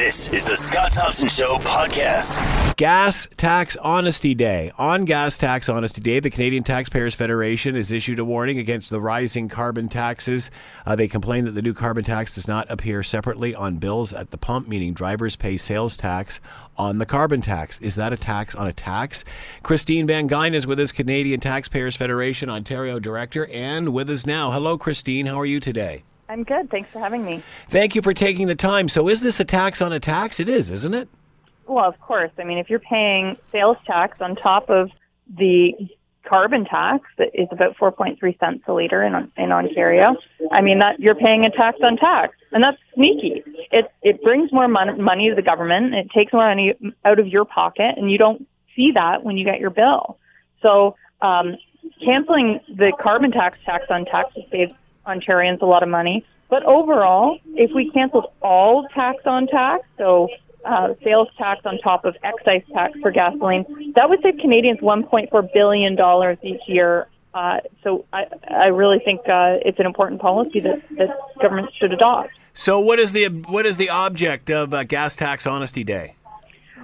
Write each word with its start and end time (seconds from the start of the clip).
This 0.00 0.30
is 0.30 0.46
the 0.46 0.56
Scott 0.56 0.92
Thompson 0.92 1.28
Show 1.28 1.58
podcast. 1.58 2.74
Gas 2.76 3.28
Tax 3.36 3.76
Honesty 3.76 4.34
Day. 4.34 4.72
On 4.78 5.04
Gas 5.04 5.36
Tax 5.36 5.68
Honesty 5.68 6.00
Day, 6.00 6.20
the 6.20 6.30
Canadian 6.30 6.64
Taxpayers 6.64 7.14
Federation 7.14 7.74
has 7.74 7.92
issued 7.92 8.18
a 8.18 8.24
warning 8.24 8.58
against 8.58 8.88
the 8.88 8.98
rising 8.98 9.50
carbon 9.50 9.90
taxes. 9.90 10.50
Uh, 10.86 10.96
they 10.96 11.06
complain 11.06 11.44
that 11.44 11.50
the 11.50 11.60
new 11.60 11.74
carbon 11.74 12.02
tax 12.02 12.34
does 12.34 12.48
not 12.48 12.66
appear 12.70 13.02
separately 13.02 13.54
on 13.54 13.76
bills 13.76 14.14
at 14.14 14.30
the 14.30 14.38
pump, 14.38 14.66
meaning 14.66 14.94
drivers 14.94 15.36
pay 15.36 15.58
sales 15.58 15.98
tax 15.98 16.40
on 16.78 16.96
the 16.96 17.04
carbon 17.04 17.42
tax. 17.42 17.78
Is 17.80 17.96
that 17.96 18.10
a 18.10 18.16
tax 18.16 18.54
on 18.54 18.66
a 18.66 18.72
tax? 18.72 19.22
Christine 19.62 20.06
Van 20.06 20.30
Geyn 20.30 20.54
is 20.54 20.66
with 20.66 20.80
us, 20.80 20.92
Canadian 20.92 21.40
Taxpayers 21.40 21.94
Federation 21.94 22.48
Ontario 22.48 23.00
Director, 23.00 23.48
and 23.48 23.92
with 23.92 24.08
us 24.08 24.24
now. 24.24 24.50
Hello, 24.50 24.78
Christine. 24.78 25.26
How 25.26 25.38
are 25.38 25.44
you 25.44 25.60
today? 25.60 26.04
I'm 26.30 26.44
good. 26.44 26.70
Thanks 26.70 26.88
for 26.92 27.00
having 27.00 27.24
me. 27.24 27.42
Thank 27.70 27.96
you 27.96 28.02
for 28.02 28.14
taking 28.14 28.46
the 28.46 28.54
time. 28.54 28.88
So, 28.88 29.08
is 29.08 29.20
this 29.20 29.40
a 29.40 29.44
tax 29.44 29.82
on 29.82 29.92
a 29.92 29.98
tax? 29.98 30.38
It 30.38 30.48
is, 30.48 30.70
isn't 30.70 30.94
it? 30.94 31.08
Well, 31.66 31.88
of 31.88 31.98
course. 32.00 32.30
I 32.38 32.44
mean, 32.44 32.58
if 32.58 32.70
you're 32.70 32.78
paying 32.78 33.36
sales 33.50 33.76
tax 33.84 34.20
on 34.20 34.36
top 34.36 34.70
of 34.70 34.92
the 35.36 35.72
carbon 36.24 36.64
tax 36.66 37.04
that 37.18 37.30
is 37.34 37.48
about 37.50 37.76
4.3 37.76 38.38
cents 38.38 38.62
a 38.68 38.72
liter 38.72 39.02
in 39.02 39.32
in 39.36 39.50
Ontario, 39.50 40.14
I 40.52 40.60
mean 40.60 40.78
that 40.78 41.00
you're 41.00 41.16
paying 41.16 41.44
a 41.44 41.50
tax 41.50 41.78
on 41.82 41.96
tax, 41.96 42.36
and 42.52 42.62
that's 42.62 42.78
sneaky. 42.94 43.42
It 43.72 43.90
it 44.00 44.22
brings 44.22 44.52
more 44.52 44.68
mon- 44.68 45.02
money 45.02 45.30
to 45.30 45.34
the 45.34 45.42
government. 45.42 45.94
It 45.94 46.12
takes 46.12 46.32
more 46.32 46.48
money 46.48 46.74
out 47.04 47.18
of 47.18 47.26
your 47.26 47.44
pocket, 47.44 47.94
and 47.96 48.08
you 48.08 48.18
don't 48.18 48.46
see 48.76 48.92
that 48.94 49.24
when 49.24 49.36
you 49.36 49.44
get 49.44 49.58
your 49.58 49.70
bill. 49.70 50.16
So, 50.62 50.94
um, 51.22 51.56
canceling 52.04 52.60
the 52.68 52.92
carbon 53.00 53.32
tax 53.32 53.58
tax 53.66 53.86
on 53.90 54.04
tax 54.04 54.32
saves 54.52 54.72
Ontarians 55.06 55.60
a 55.62 55.66
lot 55.66 55.82
of 55.82 55.88
money. 55.88 56.24
But 56.48 56.64
overall, 56.64 57.38
if 57.54 57.70
we 57.74 57.90
canceled 57.90 58.26
all 58.42 58.86
tax 58.94 59.22
on 59.24 59.46
tax, 59.46 59.84
so 59.96 60.28
uh, 60.64 60.94
sales 61.02 61.28
tax 61.38 61.64
on 61.64 61.78
top 61.78 62.04
of 62.04 62.16
excise 62.22 62.62
tax 62.72 62.98
for 63.00 63.10
gasoline, 63.10 63.92
that 63.94 64.08
would 64.10 64.20
save 64.22 64.38
Canadians 64.38 64.80
$1.4 64.80 65.52
billion 65.54 65.96
each 66.42 66.60
year. 66.66 67.06
Uh, 67.32 67.58
so 67.84 68.04
I, 68.12 68.24
I 68.48 68.66
really 68.66 68.98
think 68.98 69.20
uh, 69.20 69.62
it's 69.64 69.78
an 69.78 69.86
important 69.86 70.20
policy 70.20 70.58
that, 70.60 70.82
that 70.98 71.16
governments 71.40 71.74
should 71.78 71.92
adopt. 71.92 72.30
So 72.52 72.80
what 72.80 72.98
is 72.98 73.12
the 73.12 73.28
what 73.28 73.64
is 73.64 73.78
the 73.78 73.88
object 73.88 74.50
of 74.50 74.74
uh, 74.74 74.82
Gas 74.82 75.14
Tax 75.14 75.46
Honesty 75.46 75.84
Day? 75.84 76.16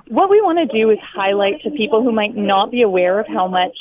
What 0.08 0.30
we 0.30 0.40
want 0.40 0.58
to 0.58 0.78
do 0.78 0.90
is 0.90 0.98
highlight 1.02 1.60
to 1.62 1.70
people 1.70 2.04
who 2.04 2.12
might 2.12 2.36
not 2.36 2.70
be 2.70 2.82
aware 2.82 3.18
of 3.18 3.26
how 3.26 3.48
much 3.48 3.76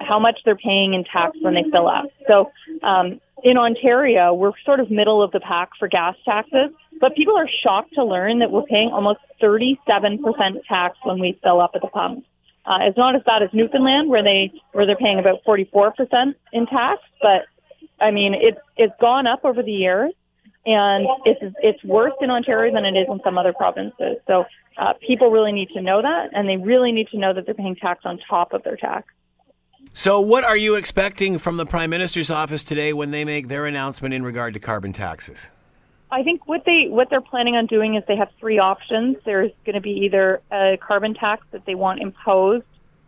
how 0.00 0.18
much 0.18 0.40
they're 0.44 0.56
paying 0.56 0.94
in 0.94 1.04
tax 1.04 1.36
when 1.40 1.54
they 1.54 1.64
fill 1.70 1.88
up. 1.88 2.06
So 2.26 2.50
um, 2.82 3.20
in 3.42 3.56
Ontario, 3.56 4.32
we're 4.32 4.52
sort 4.64 4.80
of 4.80 4.90
middle 4.90 5.22
of 5.22 5.32
the 5.32 5.40
pack 5.40 5.70
for 5.78 5.88
gas 5.88 6.14
taxes, 6.24 6.70
but 7.00 7.14
people 7.14 7.36
are 7.36 7.48
shocked 7.62 7.94
to 7.94 8.04
learn 8.04 8.38
that 8.40 8.50
we're 8.50 8.64
paying 8.64 8.90
almost 8.92 9.20
37% 9.42 10.18
tax 10.68 10.96
when 11.04 11.20
we 11.20 11.38
fill 11.42 11.60
up 11.60 11.72
at 11.74 11.82
the 11.82 11.88
pump. 11.88 12.24
Uh, 12.64 12.78
it's 12.82 12.98
not 12.98 13.16
as 13.16 13.22
bad 13.24 13.42
as 13.42 13.48
Newfoundland, 13.52 14.10
where 14.10 14.22
they 14.22 14.52
where 14.72 14.84
they're 14.84 14.96
paying 14.96 15.18
about 15.18 15.42
44% 15.46 16.34
in 16.52 16.66
tax, 16.66 17.00
but 17.22 17.46
I 18.00 18.10
mean 18.10 18.34
it's 18.34 18.58
it's 18.76 18.92
gone 19.00 19.26
up 19.26 19.40
over 19.44 19.62
the 19.62 19.72
years, 19.72 20.12
and 20.66 21.06
it's 21.24 21.56
it's 21.62 21.82
worse 21.84 22.12
in 22.20 22.30
Ontario 22.30 22.72
than 22.74 22.84
it 22.84 22.98
is 22.98 23.06
in 23.08 23.20
some 23.24 23.38
other 23.38 23.54
provinces. 23.54 24.18
So 24.26 24.44
uh, 24.76 24.92
people 25.06 25.30
really 25.30 25.52
need 25.52 25.70
to 25.70 25.80
know 25.80 26.02
that, 26.02 26.28
and 26.34 26.46
they 26.46 26.58
really 26.58 26.92
need 26.92 27.08
to 27.08 27.18
know 27.18 27.32
that 27.32 27.46
they're 27.46 27.54
paying 27.54 27.76
tax 27.76 28.02
on 28.04 28.18
top 28.28 28.52
of 28.52 28.62
their 28.64 28.76
tax. 28.76 29.08
So, 29.92 30.20
what 30.20 30.44
are 30.44 30.56
you 30.56 30.74
expecting 30.74 31.38
from 31.38 31.56
the 31.56 31.66
Prime 31.66 31.90
Minister's 31.90 32.30
office 32.30 32.62
today 32.62 32.92
when 32.92 33.10
they 33.10 33.24
make 33.24 33.48
their 33.48 33.66
announcement 33.66 34.14
in 34.14 34.22
regard 34.22 34.54
to 34.54 34.60
carbon 34.60 34.92
taxes? 34.92 35.50
I 36.10 36.22
think 36.22 36.46
what 36.46 36.64
they 36.64 36.86
what 36.88 37.10
they're 37.10 37.20
planning 37.20 37.56
on 37.56 37.66
doing 37.66 37.94
is 37.94 38.04
they 38.06 38.16
have 38.16 38.30
three 38.38 38.58
options. 38.58 39.16
There's 39.24 39.50
going 39.64 39.74
to 39.74 39.80
be 39.80 40.04
either 40.04 40.40
a 40.50 40.78
carbon 40.80 41.14
tax 41.14 41.46
that 41.50 41.66
they 41.66 41.74
want 41.74 42.00
imposed 42.00 42.64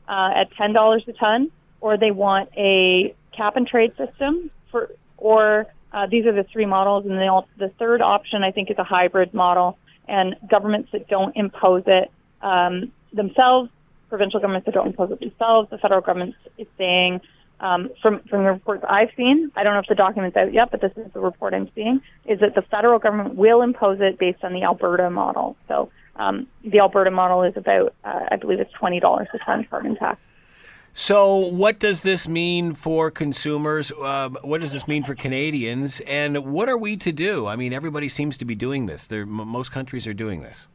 uh, 0.09 0.31
at 0.35 0.53
ten 0.53 0.73
dollars 0.73 1.05
a 1.07 1.13
ton, 1.13 1.51
or 1.81 1.97
they 1.97 2.11
want 2.11 2.51
a 2.57 3.15
cap 3.35 3.57
and 3.57 3.67
trade 3.67 3.97
system 3.97 4.51
for, 4.71 4.91
or 5.17 5.67
uh, 5.93 6.07
these 6.07 6.27
are 6.27 6.33
the 6.33 6.45
three 6.45 6.67
models, 6.67 7.07
and 7.07 7.17
the 7.17 7.43
the 7.59 7.69
third 7.79 8.03
option 8.03 8.43
I 8.43 8.51
think 8.51 8.71
is 8.71 8.79
a 8.79 8.85
hybrid 8.85 9.33
model, 9.33 9.79
and 10.09 10.37
governments 10.51 10.91
that 10.93 11.09
don't 11.09 11.35
impose 11.37 11.85
it 11.87 12.11
um, 12.43 12.93
themselves 13.13 13.71
provincial 14.11 14.41
governments 14.41 14.67
that 14.67 14.75
don't 14.75 14.89
impose 14.89 15.11
it 15.11 15.21
themselves. 15.21 15.71
The 15.71 15.79
federal 15.79 16.03
government 16.03 16.35
is 16.59 16.67
saying, 16.77 17.21
um, 17.61 17.91
from 18.03 18.21
from 18.29 18.45
the 18.45 18.51
reports 18.51 18.85
I've 18.89 19.11
seen, 19.17 19.51
I 19.57 19.63
don't 19.63 19.75
know 19.75 19.81
if 19.81 19.87
the 19.87 19.95
document's 19.95 20.37
out 20.37 20.53
yet, 20.53 20.71
but 20.71 20.81
this 20.81 20.93
is 20.97 21.13
the 21.13 21.21
report 21.21 21.55
I'm 21.55 21.71
seeing, 21.75 22.03
is 22.27 22.41
that 22.41 22.55
the 22.55 22.63
federal 22.63 22.99
government 22.99 23.37
will 23.37 23.63
impose 23.63 23.99
it 24.01 24.19
based 24.19 24.45
on 24.45 24.53
the 24.53 24.63
Alberta 24.63 25.09
model. 25.11 25.57
So 25.69 25.91
um, 26.17 26.47
the 26.65 26.81
Alberta 26.81 27.11
model 27.11 27.43
is 27.43 27.57
about, 27.57 27.95
uh, 28.05 28.27
I 28.31 28.37
believe 28.37 28.61
it's 28.61 28.73
twenty 28.73 29.01
dollars 29.01 29.29
a 29.33 29.39
ton 29.39 29.67
carbon 29.71 29.97
tax. 29.97 30.19
So, 30.93 31.37
what 31.37 31.79
does 31.79 32.01
this 32.01 32.27
mean 32.27 32.75
for 32.75 33.11
consumers? 33.13 33.93
Uh, 33.93 34.31
what 34.43 34.61
does 34.61 34.73
this 34.73 34.89
mean 34.89 35.05
for 35.05 35.15
Canadians? 35.15 36.01
And 36.01 36.53
what 36.53 36.69
are 36.69 36.77
we 36.77 36.97
to 36.99 37.13
do? 37.13 37.47
I 37.47 37.55
mean, 37.55 37.73
everybody 37.73 38.09
seems 38.09 38.37
to 38.39 38.45
be 38.45 38.57
doing 38.57 38.87
this. 38.87 39.09
Most 39.11 39.71
countries 39.71 40.07
are 40.09 40.15
doing 40.15 40.43
this. 40.43 40.67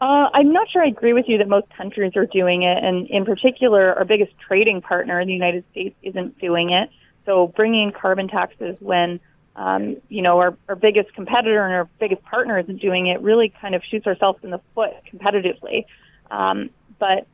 Uh, 0.00 0.30
I'm 0.32 0.52
not 0.52 0.70
sure 0.70 0.82
I 0.82 0.88
agree 0.88 1.12
with 1.12 1.26
you 1.28 1.38
that 1.38 1.48
most 1.48 1.66
countries 1.76 2.12
are 2.16 2.24
doing 2.24 2.62
it, 2.62 2.82
and 2.82 3.06
in 3.08 3.26
particular, 3.26 3.94
our 3.94 4.06
biggest 4.06 4.32
trading 4.38 4.80
partner, 4.80 5.22
the 5.24 5.32
United 5.32 5.64
States, 5.72 5.94
isn't 6.02 6.38
doing 6.38 6.70
it. 6.70 6.88
So 7.26 7.48
bringing 7.48 7.92
carbon 7.92 8.28
taxes 8.28 8.78
when 8.80 9.20
um, 9.56 9.96
you 10.08 10.22
know 10.22 10.38
our, 10.38 10.56
our 10.68 10.76
biggest 10.76 11.12
competitor 11.14 11.64
and 11.64 11.74
our 11.74 11.88
biggest 11.98 12.22
partner 12.22 12.58
isn't 12.58 12.80
doing 12.80 13.08
it 13.08 13.20
really 13.20 13.52
kind 13.60 13.74
of 13.74 13.82
shoots 13.84 14.06
ourselves 14.06 14.38
in 14.42 14.50
the 14.50 14.60
foot 14.74 14.92
competitively. 15.12 15.84
Um, 16.30 16.70
but 16.98 17.26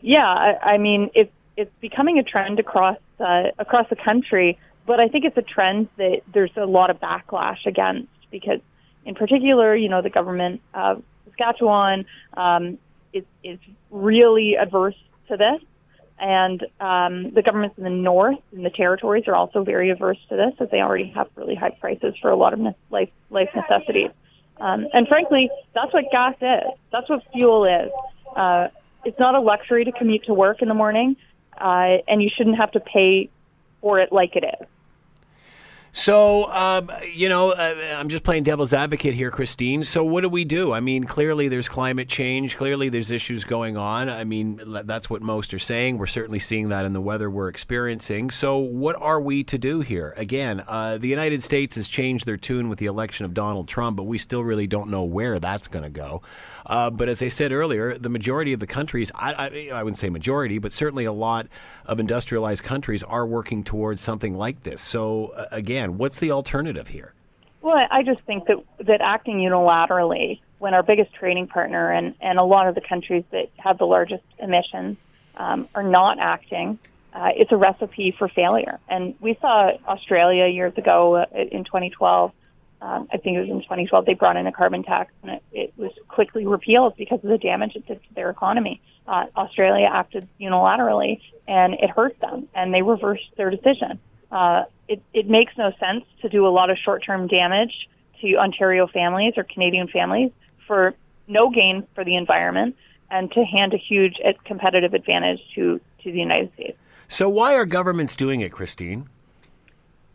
yeah, 0.00 0.26
I, 0.26 0.74
I 0.74 0.78
mean 0.78 1.10
it's 1.14 1.32
it's 1.58 1.72
becoming 1.80 2.18
a 2.18 2.22
trend 2.22 2.58
across 2.58 2.96
uh, 3.20 3.48
across 3.58 3.86
the 3.90 3.96
country, 3.96 4.58
but 4.86 4.98
I 4.98 5.08
think 5.08 5.26
it's 5.26 5.36
a 5.36 5.42
trend 5.42 5.88
that 5.98 6.22
there's 6.32 6.56
a 6.56 6.64
lot 6.64 6.88
of 6.88 7.00
backlash 7.00 7.66
against 7.66 8.08
because, 8.30 8.60
in 9.04 9.14
particular, 9.14 9.76
you 9.76 9.90
know, 9.90 10.00
the 10.00 10.10
government. 10.10 10.62
Uh, 10.72 10.96
Saskatchewan 11.38 12.04
um, 12.36 12.78
is, 13.12 13.24
is 13.42 13.58
really 13.90 14.56
adverse 14.56 14.96
to 15.28 15.36
this. 15.36 15.62
And 16.20 16.64
um, 16.80 17.32
the 17.32 17.42
governments 17.42 17.78
in 17.78 17.84
the 17.84 17.90
north 17.90 18.38
and 18.50 18.66
the 18.66 18.70
territories 18.70 19.24
are 19.28 19.36
also 19.36 19.62
very 19.62 19.90
averse 19.90 20.18
to 20.30 20.36
this, 20.36 20.52
as 20.58 20.68
they 20.70 20.78
already 20.78 21.12
have 21.14 21.28
really 21.36 21.54
high 21.54 21.70
prices 21.70 22.14
for 22.20 22.30
a 22.30 22.36
lot 22.36 22.52
of 22.52 22.60
life 22.90 23.10
life 23.30 23.50
necessities. 23.54 24.10
Um, 24.60 24.88
and 24.92 25.06
frankly, 25.06 25.48
that's 25.74 25.92
what 25.94 26.04
gas 26.10 26.34
is. 26.40 26.72
That's 26.90 27.08
what 27.08 27.22
fuel 27.32 27.64
is. 27.64 27.92
Uh, 28.34 28.66
it's 29.04 29.18
not 29.20 29.36
a 29.36 29.40
luxury 29.40 29.84
to 29.84 29.92
commute 29.92 30.24
to 30.24 30.34
work 30.34 30.60
in 30.60 30.66
the 30.66 30.74
morning, 30.74 31.16
uh, 31.56 31.98
and 32.08 32.20
you 32.20 32.30
shouldn't 32.36 32.56
have 32.56 32.72
to 32.72 32.80
pay 32.80 33.30
for 33.80 34.00
it 34.00 34.10
like 34.10 34.34
it 34.34 34.44
is. 34.44 34.66
So, 35.98 36.48
um, 36.52 36.92
you 37.12 37.28
know, 37.28 37.50
uh, 37.50 37.74
I'm 37.96 38.08
just 38.08 38.22
playing 38.22 38.44
devil's 38.44 38.72
advocate 38.72 39.14
here, 39.14 39.32
Christine. 39.32 39.82
So, 39.82 40.04
what 40.04 40.20
do 40.20 40.28
we 40.28 40.44
do? 40.44 40.72
I 40.72 40.78
mean, 40.78 41.02
clearly 41.02 41.48
there's 41.48 41.68
climate 41.68 42.08
change. 42.08 42.56
Clearly 42.56 42.88
there's 42.88 43.10
issues 43.10 43.42
going 43.42 43.76
on. 43.76 44.08
I 44.08 44.22
mean, 44.22 44.60
that's 44.84 45.10
what 45.10 45.22
most 45.22 45.52
are 45.54 45.58
saying. 45.58 45.98
We're 45.98 46.06
certainly 46.06 46.38
seeing 46.38 46.68
that 46.68 46.84
in 46.84 46.92
the 46.92 47.00
weather 47.00 47.28
we're 47.28 47.48
experiencing. 47.48 48.30
So, 48.30 48.58
what 48.58 48.94
are 48.94 49.20
we 49.20 49.42
to 49.42 49.58
do 49.58 49.80
here? 49.80 50.14
Again, 50.16 50.62
uh, 50.68 50.98
the 50.98 51.08
United 51.08 51.42
States 51.42 51.74
has 51.74 51.88
changed 51.88 52.26
their 52.26 52.36
tune 52.36 52.68
with 52.68 52.78
the 52.78 52.86
election 52.86 53.26
of 53.26 53.34
Donald 53.34 53.66
Trump, 53.66 53.96
but 53.96 54.04
we 54.04 54.18
still 54.18 54.44
really 54.44 54.68
don't 54.68 54.90
know 54.90 55.02
where 55.02 55.40
that's 55.40 55.66
going 55.66 55.82
to 55.82 55.90
go. 55.90 56.22
Uh, 56.68 56.90
but 56.90 57.08
as 57.08 57.22
I 57.22 57.28
said 57.28 57.50
earlier, 57.50 57.96
the 57.96 58.10
majority 58.10 58.52
of 58.52 58.60
the 58.60 58.66
countries, 58.66 59.10
I, 59.14 59.32
I, 59.32 59.70
I, 59.72 59.82
wouldn't 59.82 59.98
say 59.98 60.10
majority, 60.10 60.58
but 60.58 60.72
certainly 60.72 61.06
a 61.06 61.12
lot 61.12 61.48
of 61.86 61.98
industrialized 61.98 62.62
countries 62.62 63.02
are 63.02 63.26
working 63.26 63.64
towards 63.64 64.02
something 64.02 64.36
like 64.36 64.64
this. 64.64 64.82
So, 64.82 65.28
uh, 65.28 65.46
again, 65.50 65.96
what's 65.96 66.18
the 66.18 66.30
alternative 66.30 66.88
here? 66.88 67.14
Well, 67.62 67.86
I 67.90 68.02
just 68.02 68.20
think 68.22 68.46
that, 68.46 68.62
that 68.80 69.00
acting 69.00 69.38
unilaterally, 69.38 70.40
when 70.58 70.74
our 70.74 70.82
biggest 70.82 71.14
trading 71.14 71.46
partner 71.46 71.90
and, 71.90 72.14
and 72.20 72.38
a 72.38 72.44
lot 72.44 72.68
of 72.68 72.74
the 72.74 72.82
countries 72.82 73.24
that 73.30 73.50
have 73.56 73.78
the 73.78 73.86
largest 73.86 74.24
emissions 74.38 74.98
um, 75.36 75.68
are 75.74 75.82
not 75.82 76.18
acting, 76.18 76.78
uh, 77.14 77.30
it's 77.34 77.50
a 77.50 77.56
recipe 77.56 78.14
for 78.16 78.28
failure. 78.28 78.78
And 78.88 79.14
we 79.20 79.38
saw 79.40 79.70
Australia 79.86 80.46
years 80.46 80.76
ago 80.76 81.16
uh, 81.16 81.26
in 81.32 81.64
2012 81.64 82.32
um, 82.80 83.08
I 83.12 83.16
think 83.16 83.36
it 83.36 83.40
was 83.40 83.48
in 83.48 83.60
2012, 83.62 84.06
they 84.06 84.14
brought 84.14 84.36
in 84.36 84.46
a 84.46 84.52
carbon 84.52 84.82
tax 84.82 85.12
and 85.22 85.32
it, 85.32 85.42
it 85.52 85.67
was 85.78 85.92
quickly 86.08 86.46
repealed 86.46 86.96
because 86.96 87.22
of 87.22 87.30
the 87.30 87.38
damage 87.38 87.76
it 87.76 87.86
did 87.86 88.02
to 88.02 88.14
their 88.14 88.30
economy. 88.30 88.80
Uh, 89.06 89.26
Australia 89.36 89.88
acted 89.90 90.28
unilaterally 90.40 91.20
and 91.46 91.74
it 91.74 91.90
hurt 91.90 92.18
them 92.20 92.48
and 92.54 92.74
they 92.74 92.82
reversed 92.82 93.30
their 93.36 93.50
decision. 93.50 93.98
Uh, 94.30 94.64
it, 94.88 95.02
it 95.14 95.28
makes 95.28 95.52
no 95.56 95.72
sense 95.80 96.04
to 96.20 96.28
do 96.28 96.46
a 96.46 96.50
lot 96.50 96.70
of 96.70 96.76
short 96.76 97.02
term 97.04 97.26
damage 97.26 97.88
to 98.20 98.36
Ontario 98.36 98.86
families 98.86 99.34
or 99.36 99.44
Canadian 99.44 99.88
families 99.88 100.30
for 100.66 100.94
no 101.26 101.50
gain 101.50 101.86
for 101.94 102.04
the 102.04 102.16
environment 102.16 102.76
and 103.10 103.30
to 103.32 103.44
hand 103.44 103.72
a 103.72 103.78
huge 103.78 104.16
uh, 104.24 104.32
competitive 104.44 104.94
advantage 104.94 105.40
to, 105.54 105.80
to 106.02 106.12
the 106.12 106.18
United 106.18 106.52
States. 106.54 106.76
So, 107.08 107.28
why 107.28 107.54
are 107.54 107.64
governments 107.64 108.16
doing 108.16 108.42
it, 108.42 108.52
Christine? 108.52 109.08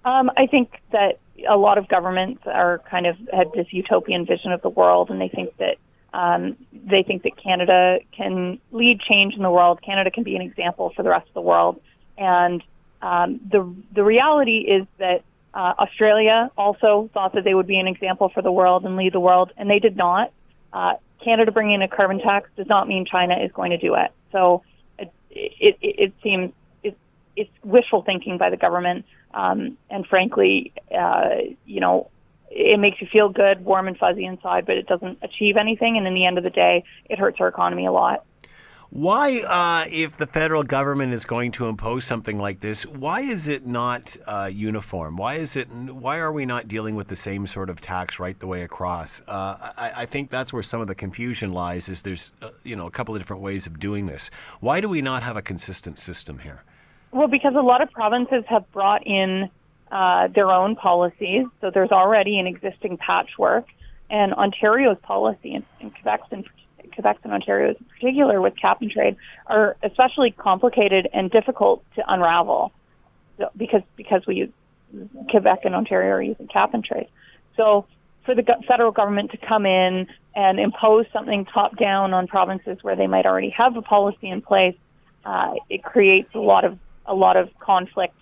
Um, 0.05 0.31
I 0.37 0.47
think 0.47 0.81
that 0.91 1.19
a 1.49 1.57
lot 1.57 1.77
of 1.77 1.87
governments 1.87 2.41
are 2.45 2.79
kind 2.89 3.05
of 3.07 3.15
had 3.31 3.51
this 3.53 3.67
utopian 3.71 4.25
vision 4.25 4.51
of 4.51 4.61
the 4.61 4.69
world, 4.69 5.09
and 5.09 5.19
they 5.19 5.29
think 5.29 5.55
that 5.57 5.77
Um, 6.13 6.43
they 6.93 7.01
think 7.01 7.23
that 7.23 7.35
Canada 7.47 7.97
can 8.19 8.59
lead 8.71 8.99
change 9.09 9.33
in 9.33 9.41
the 9.41 9.49
world. 9.49 9.81
Canada 9.81 10.11
can 10.11 10.23
be 10.23 10.35
an 10.35 10.43
example 10.49 10.91
for 10.95 11.01
the 11.01 11.09
rest 11.09 11.27
of 11.31 11.33
the 11.33 11.47
world. 11.51 11.75
And 12.19 12.61
um, 13.01 13.39
the 13.53 13.61
the 13.97 14.03
reality 14.03 14.59
is 14.77 14.85
that 14.99 15.19
uh, 15.59 15.73
Australia 15.83 16.51
also 16.55 17.09
thought 17.13 17.31
that 17.33 17.43
they 17.43 17.55
would 17.57 17.65
be 17.75 17.79
an 17.79 17.87
example 17.87 18.29
for 18.29 18.43
the 18.43 18.51
world 18.51 18.85
and 18.85 18.95
lead 18.95 19.13
the 19.19 19.25
world, 19.29 19.49
and 19.57 19.65
they 19.73 19.79
did 19.79 19.97
not. 19.97 20.25
Uh, 20.71 20.93
Canada 21.25 21.51
bringing 21.51 21.75
in 21.75 21.81
a 21.81 21.87
carbon 21.87 22.19
tax 22.19 22.43
does 22.59 22.67
not 22.67 22.87
mean 22.87 23.05
China 23.15 23.35
is 23.45 23.51
going 23.59 23.71
to 23.77 23.81
do 23.87 23.95
it. 24.03 24.11
So 24.33 24.61
it 24.99 25.09
it, 25.59 25.75
it 25.81 26.11
seems 26.21 26.53
it, 26.83 26.95
it's 27.35 27.55
wishful 27.63 28.03
thinking 28.03 28.37
by 28.37 28.49
the 28.53 28.57
government, 28.65 29.05
um, 29.33 29.77
and 29.89 30.05
frankly, 30.07 30.73
uh, 30.97 31.29
you 31.65 31.79
know, 31.79 32.09
it 32.49 32.79
makes 32.79 33.01
you 33.01 33.07
feel 33.11 33.29
good, 33.29 33.65
warm 33.65 33.87
and 33.87 33.97
fuzzy 33.97 34.25
inside, 34.25 34.65
but 34.65 34.77
it 34.77 34.87
doesn't 34.87 35.17
achieve 35.21 35.57
anything. 35.57 35.97
And 35.97 36.05
in 36.05 36.13
the 36.13 36.25
end 36.25 36.37
of 36.37 36.43
the 36.43 36.51
day, 36.51 36.83
it 37.09 37.17
hurts 37.17 37.37
our 37.39 37.47
economy 37.47 37.85
a 37.85 37.91
lot. 37.91 38.25
Why, 38.91 39.39
uh, 39.39 39.89
if 39.91 40.17
the 40.17 40.27
federal 40.27 40.61
government 40.61 41.15
is 41.15 41.25
going 41.25 41.51
to 41.53 41.65
impose 41.65 42.05
something 42.05 42.37
like 42.37 42.59
this, 42.59 42.85
why 42.85 43.21
is 43.21 43.47
it 43.47 43.65
not 43.65 44.15
uh, 44.27 44.51
uniform? 44.53 45.17
Why 45.17 45.37
is 45.37 45.55
it? 45.55 45.67
Why 45.71 46.17
are 46.17 46.31
we 46.31 46.45
not 46.45 46.67
dealing 46.67 46.93
with 46.93 47.07
the 47.07 47.15
same 47.15 47.47
sort 47.47 47.71
of 47.71 47.81
tax 47.81 48.19
right 48.19 48.39
the 48.39 48.45
way 48.45 48.61
across? 48.61 49.19
Uh, 49.27 49.71
I, 49.75 49.91
I, 49.95 50.05
think 50.05 50.29
that's 50.29 50.53
where 50.53 50.61
some 50.61 50.79
of 50.79 50.85
the 50.85 50.93
confusion 50.93 51.53
lies. 51.53 51.89
Is 51.89 52.03
there's 52.03 52.33
uh, 52.43 52.51
you 52.63 52.75
know 52.75 52.85
a 52.85 52.91
couple 52.91 53.15
of 53.15 53.19
different 53.19 53.41
ways 53.41 53.65
of 53.65 53.79
doing 53.79 54.05
this. 54.05 54.29
Why 54.59 54.79
do 54.79 54.87
we 54.87 55.01
not 55.01 55.23
have 55.23 55.37
a 55.37 55.41
consistent 55.41 55.97
system 55.97 56.37
here? 56.39 56.63
Well, 57.13 57.27
because 57.27 57.53
a 57.55 57.61
lot 57.61 57.81
of 57.81 57.91
provinces 57.91 58.43
have 58.47 58.69
brought 58.71 59.05
in 59.05 59.49
uh, 59.91 60.27
their 60.29 60.49
own 60.49 60.75
policies, 60.75 61.45
so 61.61 61.69
there's 61.69 61.91
already 61.91 62.39
an 62.39 62.47
existing 62.47 62.97
patchwork, 62.97 63.67
and 64.09 64.33
Ontario's 64.33 64.97
policy 65.03 65.53
and, 65.53 65.63
and 65.79 65.93
Quebec's 65.93 66.27
in 66.31 66.43
Quebec 66.91 67.19
and 67.23 67.33
Ontario 67.33 67.69
in 67.69 67.85
particular 67.85 68.41
with 68.41 68.55
cap 68.59 68.81
and 68.81 68.91
trade 68.91 69.15
are 69.47 69.75
especially 69.81 70.31
complicated 70.31 71.07
and 71.13 71.31
difficult 71.31 71.83
to 71.95 72.03
unravel 72.07 72.71
because 73.57 73.81
because 73.95 74.21
we 74.27 74.35
use 74.35 74.49
Quebec 75.29 75.61
and 75.63 75.73
Ontario 75.73 76.11
are 76.11 76.21
using 76.21 76.47
cap 76.47 76.73
and 76.73 76.83
trade. 76.83 77.07
So 77.57 77.87
for 78.25 78.35
the 78.35 78.43
federal 78.67 78.91
government 78.91 79.31
to 79.31 79.37
come 79.37 79.65
in 79.65 80.07
and 80.35 80.59
impose 80.59 81.05
something 81.11 81.45
top 81.45 81.77
down 81.77 82.13
on 82.13 82.27
provinces 82.27 82.77
where 82.83 82.95
they 82.95 83.07
might 83.07 83.25
already 83.25 83.49
have 83.57 83.75
a 83.75 83.81
policy 83.81 84.29
in 84.29 84.41
place, 84.41 84.75
uh, 85.25 85.55
it 85.69 85.83
creates 85.83 86.33
a 86.35 86.39
lot 86.39 86.63
of 86.63 86.77
a 87.05 87.13
lot 87.13 87.37
of 87.37 87.49
conflict 87.59 88.15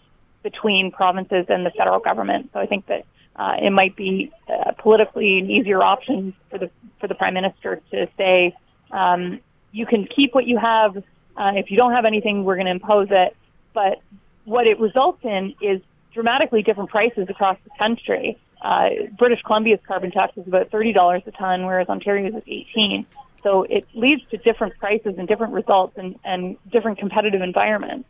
between 0.43 0.91
provinces 0.91 1.45
and 1.49 1.65
the 1.65 1.71
federal 1.71 1.99
government. 1.99 2.49
So 2.53 2.59
I 2.59 2.65
think 2.65 2.87
that 2.87 3.05
uh, 3.35 3.55
it 3.61 3.71
might 3.71 3.95
be 3.95 4.31
uh, 4.49 4.71
politically 4.77 5.39
an 5.39 5.49
easier 5.49 5.81
option 5.81 6.33
for 6.49 6.57
the 6.57 6.69
for 6.99 7.07
the 7.07 7.15
prime 7.15 7.33
minister 7.33 7.81
to 7.91 8.07
say, 8.17 8.55
um, 8.91 9.39
you 9.71 9.85
can 9.85 10.07
keep 10.15 10.33
what 10.33 10.45
you 10.45 10.57
have. 10.57 10.97
Uh, 11.37 11.53
if 11.55 11.71
you 11.71 11.77
don't 11.77 11.93
have 11.93 12.05
anything, 12.05 12.43
we're 12.43 12.55
going 12.55 12.65
to 12.65 12.71
impose 12.71 13.07
it. 13.09 13.35
But 13.73 14.01
what 14.45 14.67
it 14.67 14.79
results 14.79 15.23
in 15.23 15.55
is 15.61 15.81
dramatically 16.13 16.61
different 16.61 16.89
prices 16.89 17.27
across 17.29 17.57
the 17.63 17.69
country. 17.77 18.37
Uh, 18.61 18.89
British 19.17 19.41
Columbia's 19.43 19.79
carbon 19.87 20.11
tax 20.11 20.35
is 20.37 20.45
about 20.45 20.69
thirty 20.69 20.91
dollars 20.91 21.23
a 21.25 21.31
ton, 21.31 21.65
whereas 21.65 21.87
Ontario's 21.87 22.35
is 22.35 22.43
eighteen. 22.47 23.05
So 23.43 23.63
it 23.63 23.87
leads 23.95 24.21
to 24.31 24.37
different 24.37 24.77
prices 24.77 25.15
and 25.17 25.27
different 25.27 25.53
results 25.53 25.97
and, 25.97 26.19
and 26.23 26.57
different 26.71 26.99
competitive 26.99 27.41
environments. 27.41 28.07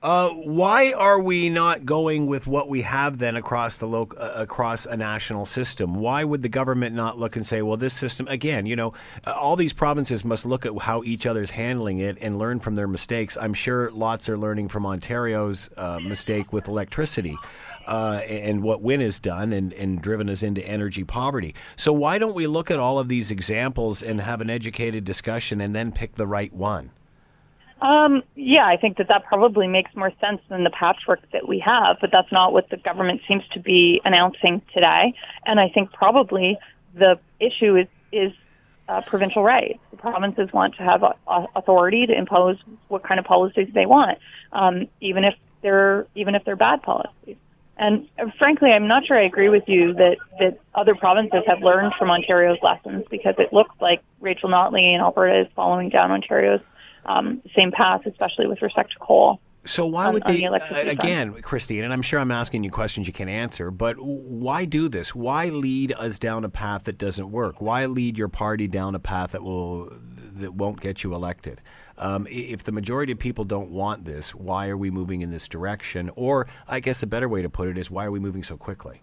Uh, 0.00 0.28
why 0.28 0.92
are 0.92 1.18
we 1.18 1.48
not 1.48 1.84
going 1.84 2.28
with 2.28 2.46
what 2.46 2.68
we 2.68 2.82
have 2.82 3.18
then 3.18 3.34
across 3.34 3.78
the 3.78 3.86
local, 3.86 4.16
uh, 4.16 4.30
across 4.36 4.86
a 4.86 4.96
national 4.96 5.44
system? 5.44 5.96
Why 5.96 6.22
would 6.22 6.42
the 6.42 6.48
government 6.48 6.94
not 6.94 7.18
look 7.18 7.34
and 7.34 7.44
say, 7.44 7.62
well, 7.62 7.76
this 7.76 7.94
system 7.94 8.28
again? 8.28 8.64
You 8.64 8.76
know, 8.76 8.92
uh, 9.26 9.32
all 9.32 9.56
these 9.56 9.72
provinces 9.72 10.24
must 10.24 10.46
look 10.46 10.64
at 10.64 10.78
how 10.78 11.02
each 11.02 11.26
other's 11.26 11.50
handling 11.50 11.98
it 11.98 12.16
and 12.20 12.38
learn 12.38 12.60
from 12.60 12.76
their 12.76 12.86
mistakes. 12.86 13.36
I'm 13.40 13.54
sure 13.54 13.90
lots 13.90 14.28
are 14.28 14.38
learning 14.38 14.68
from 14.68 14.86
Ontario's 14.86 15.68
uh, 15.76 15.98
mistake 15.98 16.52
with 16.52 16.68
electricity. 16.68 17.36
Uh, 17.84 18.20
and 18.28 18.62
what 18.62 18.82
Wynne 18.82 19.00
has 19.00 19.18
done 19.18 19.52
and, 19.52 19.72
and 19.72 20.00
driven 20.00 20.28
us 20.28 20.44
into 20.44 20.64
energy 20.64 21.02
poverty. 21.02 21.54
So, 21.76 21.90
why 21.90 22.18
don't 22.18 22.34
we 22.34 22.46
look 22.46 22.70
at 22.70 22.78
all 22.78 22.98
of 22.98 23.08
these 23.08 23.30
examples 23.30 24.02
and 24.02 24.20
have 24.20 24.42
an 24.42 24.50
educated 24.50 25.04
discussion 25.04 25.60
and 25.62 25.74
then 25.74 25.90
pick 25.90 26.16
the 26.16 26.26
right 26.26 26.52
one? 26.52 26.90
Um, 27.80 28.22
yeah, 28.34 28.66
I 28.66 28.76
think 28.76 28.96
that 28.96 29.08
that 29.08 29.24
probably 29.24 29.68
makes 29.68 29.94
more 29.94 30.12
sense 30.20 30.40
than 30.48 30.64
the 30.64 30.70
patchwork 30.70 31.20
that 31.32 31.46
we 31.46 31.60
have, 31.60 31.98
but 32.00 32.10
that's 32.10 32.30
not 32.32 32.52
what 32.52 32.68
the 32.70 32.76
government 32.76 33.20
seems 33.28 33.44
to 33.52 33.60
be 33.60 34.00
announcing 34.04 34.62
today. 34.74 35.14
And 35.46 35.60
I 35.60 35.68
think 35.68 35.92
probably 35.92 36.58
the 36.94 37.18
issue 37.40 37.76
is 37.76 37.86
is 38.10 38.32
uh, 38.88 39.02
provincial 39.02 39.44
rights. 39.44 39.78
The 39.90 39.96
provinces 39.98 40.52
want 40.52 40.74
to 40.76 40.82
have 40.82 41.02
a, 41.02 41.14
a 41.28 41.46
authority 41.56 42.06
to 42.06 42.16
impose 42.16 42.56
what 42.88 43.04
kind 43.04 43.20
of 43.20 43.26
policies 43.26 43.68
they 43.74 43.86
want, 43.86 44.18
um, 44.52 44.88
even 45.00 45.24
if 45.24 45.34
they're 45.62 46.06
even 46.14 46.34
if 46.34 46.44
they're 46.44 46.56
bad 46.56 46.82
policies. 46.82 47.36
And 47.76 48.08
uh, 48.18 48.24
frankly, 48.38 48.70
I'm 48.70 48.88
not 48.88 49.06
sure 49.06 49.16
I 49.16 49.24
agree 49.24 49.50
with 49.50 49.64
you 49.68 49.92
that 49.94 50.16
that 50.40 50.58
other 50.74 50.96
provinces 50.96 51.42
have 51.46 51.62
learned 51.62 51.92
from 51.96 52.10
Ontario's 52.10 52.58
lessons 52.60 53.04
because 53.08 53.36
it 53.38 53.52
looks 53.52 53.74
like 53.80 54.02
Rachel 54.20 54.50
Notley 54.50 54.94
in 54.94 55.00
Alberta 55.00 55.42
is 55.42 55.46
following 55.54 55.90
down 55.90 56.10
Ontario's 56.10 56.60
um, 57.08 57.42
same 57.56 57.72
path, 57.72 58.02
especially 58.06 58.46
with 58.46 58.62
respect 58.62 58.92
to 58.92 58.98
coal. 58.98 59.40
So 59.64 59.84
why 59.84 60.06
on, 60.06 60.14
would 60.14 60.24
they 60.24 60.40
the 60.40 60.88
again, 60.88 61.42
Christine? 61.42 61.84
And 61.84 61.92
I'm 61.92 62.00
sure 62.00 62.20
I'm 62.20 62.30
asking 62.30 62.64
you 62.64 62.70
questions 62.70 63.06
you 63.06 63.12
can't 63.12 63.28
answer, 63.28 63.70
but 63.70 63.98
why 63.98 64.64
do 64.64 64.88
this? 64.88 65.14
Why 65.14 65.46
lead 65.46 65.92
us 65.92 66.18
down 66.18 66.44
a 66.44 66.48
path 66.48 66.84
that 66.84 66.96
doesn't 66.96 67.30
work? 67.30 67.60
Why 67.60 67.84
lead 67.86 68.16
your 68.16 68.28
party 68.28 68.66
down 68.66 68.94
a 68.94 68.98
path 68.98 69.32
that 69.32 69.42
will 69.42 69.92
that 70.36 70.54
won't 70.54 70.80
get 70.80 71.02
you 71.02 71.14
elected? 71.14 71.60
Um, 71.98 72.28
if 72.30 72.62
the 72.64 72.72
majority 72.72 73.12
of 73.12 73.18
people 73.18 73.44
don't 73.44 73.70
want 73.70 74.04
this, 74.04 74.34
why 74.34 74.68
are 74.68 74.76
we 74.76 74.90
moving 74.90 75.20
in 75.20 75.30
this 75.30 75.48
direction? 75.48 76.10
Or 76.14 76.46
I 76.68 76.80
guess 76.80 77.02
a 77.02 77.06
better 77.06 77.28
way 77.28 77.42
to 77.42 77.50
put 77.50 77.68
it 77.68 77.76
is, 77.76 77.90
why 77.90 78.04
are 78.04 78.12
we 78.12 78.20
moving 78.20 78.44
so 78.44 78.56
quickly? 78.56 79.02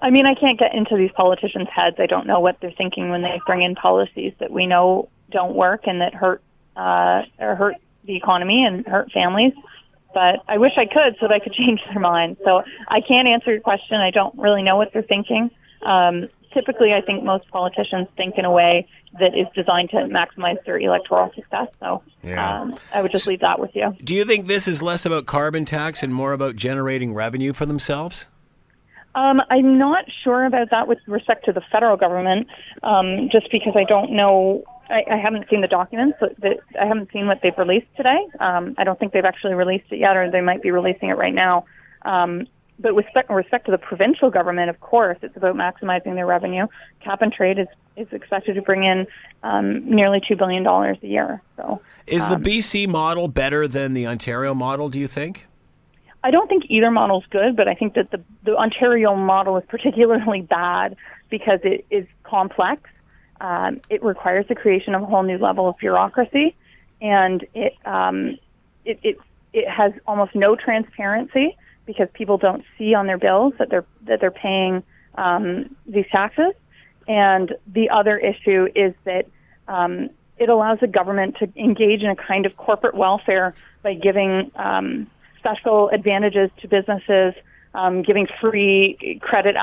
I 0.00 0.10
mean, 0.10 0.26
I 0.26 0.34
can't 0.34 0.58
get 0.58 0.74
into 0.74 0.96
these 0.96 1.10
politicians' 1.16 1.68
heads. 1.74 1.96
I 1.98 2.06
don't 2.06 2.26
know 2.26 2.40
what 2.40 2.58
they're 2.60 2.72
thinking 2.76 3.10
when 3.10 3.22
they 3.22 3.40
bring 3.46 3.62
in 3.62 3.74
policies 3.74 4.34
that 4.38 4.50
we 4.50 4.66
know 4.66 5.08
don't 5.30 5.54
work 5.54 5.82
and 5.86 6.00
that 6.02 6.14
hurt 6.14 6.42
uh, 6.76 7.22
or 7.38 7.54
hurt 7.56 7.76
the 8.04 8.16
economy 8.16 8.64
and 8.64 8.86
hurt 8.86 9.12
families. 9.12 9.52
But 10.12 10.42
I 10.48 10.58
wish 10.58 10.72
I 10.76 10.86
could 10.86 11.16
so 11.20 11.28
that 11.28 11.32
I 11.32 11.38
could 11.38 11.52
change 11.60 11.80
their 11.90 12.00
mind. 12.00 12.36
So 12.44 12.62
I 12.88 13.00
can't 13.00 13.28
answer 13.28 13.52
your 13.52 13.60
question. 13.60 13.96
I 13.96 14.10
don't 14.10 14.36
really 14.38 14.62
know 14.62 14.76
what 14.76 14.92
they're 14.92 15.02
thinking. 15.02 15.50
Um, 15.82 16.28
typically, 16.52 16.92
I 16.92 17.00
think 17.00 17.24
most 17.24 17.48
politicians 17.48 18.08
think 18.16 18.34
in 18.36 18.44
a 18.44 18.50
way 18.50 18.86
that 19.18 19.34
is 19.36 19.46
designed 19.54 19.90
to 19.90 19.96
maximize 19.96 20.62
their 20.64 20.78
electoral 20.78 21.32
success. 21.34 21.68
So 21.80 22.02
yeah. 22.22 22.62
um, 22.62 22.78
I 22.92 23.02
would 23.02 23.10
just 23.10 23.26
leave 23.26 23.40
that 23.40 23.58
with 23.58 23.70
you. 23.74 23.96
Do 24.04 24.14
you 24.14 24.24
think 24.24 24.46
this 24.46 24.68
is 24.68 24.82
less 24.82 25.04
about 25.04 25.26
carbon 25.26 25.64
tax 25.64 26.02
and 26.02 26.14
more 26.14 26.32
about 26.32 26.56
generating 26.56 27.12
revenue 27.12 27.52
for 27.52 27.66
themselves? 27.66 28.26
Um, 29.14 29.40
I'm 29.50 29.78
not 29.78 30.04
sure 30.22 30.44
about 30.44 30.70
that 30.70 30.86
with 30.86 30.98
respect 31.08 31.44
to 31.46 31.52
the 31.52 31.62
federal 31.72 31.96
government, 31.96 32.46
um, 32.84 33.28
just 33.32 33.50
because 33.50 33.74
I 33.76 33.82
don't 33.82 34.12
know 34.12 34.62
I, 34.90 35.04
I 35.10 35.16
haven't 35.16 35.48
seen 35.48 35.60
the 35.60 35.68
documents. 35.68 36.18
But 36.20 36.60
I 36.80 36.86
haven't 36.86 37.10
seen 37.12 37.26
what 37.26 37.40
they've 37.42 37.56
released 37.56 37.86
today. 37.96 38.18
Um, 38.38 38.74
I 38.78 38.84
don't 38.84 38.98
think 38.98 39.12
they've 39.12 39.24
actually 39.24 39.54
released 39.54 39.86
it 39.90 39.98
yet, 39.98 40.16
or 40.16 40.30
they 40.30 40.40
might 40.40 40.62
be 40.62 40.70
releasing 40.70 41.08
it 41.08 41.16
right 41.16 41.34
now. 41.34 41.64
Um, 42.02 42.46
but 42.78 42.94
with 42.94 43.04
respect, 43.04 43.30
respect 43.30 43.66
to 43.66 43.72
the 43.72 43.78
provincial 43.78 44.30
government, 44.30 44.70
of 44.70 44.80
course, 44.80 45.18
it's 45.22 45.36
about 45.36 45.54
maximizing 45.54 46.14
their 46.14 46.26
revenue. 46.26 46.66
Cap 47.04 47.20
and 47.20 47.32
trade 47.32 47.58
is, 47.58 47.66
is 47.96 48.08
expected 48.10 48.54
to 48.54 48.62
bring 48.62 48.84
in 48.84 49.06
um, 49.42 49.84
nearly 49.88 50.20
two 50.26 50.34
billion 50.34 50.62
dollars 50.62 50.96
a 51.02 51.06
year. 51.06 51.42
So, 51.56 51.82
is 52.06 52.26
the 52.26 52.36
um, 52.36 52.42
BC 52.42 52.88
model 52.88 53.28
better 53.28 53.68
than 53.68 53.92
the 53.92 54.06
Ontario 54.06 54.54
model? 54.54 54.88
Do 54.88 54.98
you 54.98 55.06
think? 55.06 55.46
I 56.24 56.30
don't 56.30 56.48
think 56.48 56.64
either 56.68 56.90
model 56.90 57.20
is 57.20 57.26
good, 57.30 57.56
but 57.56 57.68
I 57.68 57.74
think 57.74 57.94
that 57.94 58.10
the, 58.10 58.22
the 58.44 58.56
Ontario 58.56 59.14
model 59.14 59.56
is 59.58 59.64
particularly 59.68 60.40
bad 60.48 60.96
because 61.28 61.60
it 61.62 61.84
is 61.90 62.06
complex 62.24 62.82
um, 63.40 63.80
it 63.88 64.02
requires 64.02 64.46
the 64.48 64.54
creation 64.54 64.94
of 64.94 65.02
a 65.02 65.06
whole 65.06 65.22
new 65.22 65.38
level 65.38 65.68
of 65.68 65.78
bureaucracy, 65.78 66.54
and 67.00 67.46
it, 67.54 67.74
um, 67.86 68.38
it, 68.84 68.98
it, 69.02 69.18
it 69.52 69.68
has 69.68 69.92
almost 70.06 70.34
no 70.34 70.56
transparency 70.56 71.56
because 71.86 72.08
people 72.12 72.38
don't 72.38 72.64
see 72.76 72.94
on 72.94 73.06
their 73.06 73.18
bills 73.18 73.54
that 73.58 73.70
they're 73.70 73.86
that 74.06 74.20
they're 74.20 74.30
paying 74.30 74.82
um, 75.16 75.74
these 75.86 76.06
taxes. 76.12 76.52
And 77.08 77.54
the 77.66 77.90
other 77.90 78.18
issue 78.18 78.68
is 78.74 78.94
that 79.04 79.26
um, 79.66 80.10
it 80.38 80.48
allows 80.48 80.78
the 80.80 80.86
government 80.86 81.36
to 81.38 81.50
engage 81.56 82.02
in 82.02 82.10
a 82.10 82.16
kind 82.16 82.46
of 82.46 82.56
corporate 82.56 82.94
welfare 82.94 83.54
by 83.82 83.94
giving 83.94 84.52
um, 84.56 85.08
special 85.38 85.88
advantages 85.88 86.50
to 86.60 86.68
businesses 86.68 87.34
um, 87.74 88.02
giving 88.02 88.26
free 88.40 89.20
credit, 89.22 89.56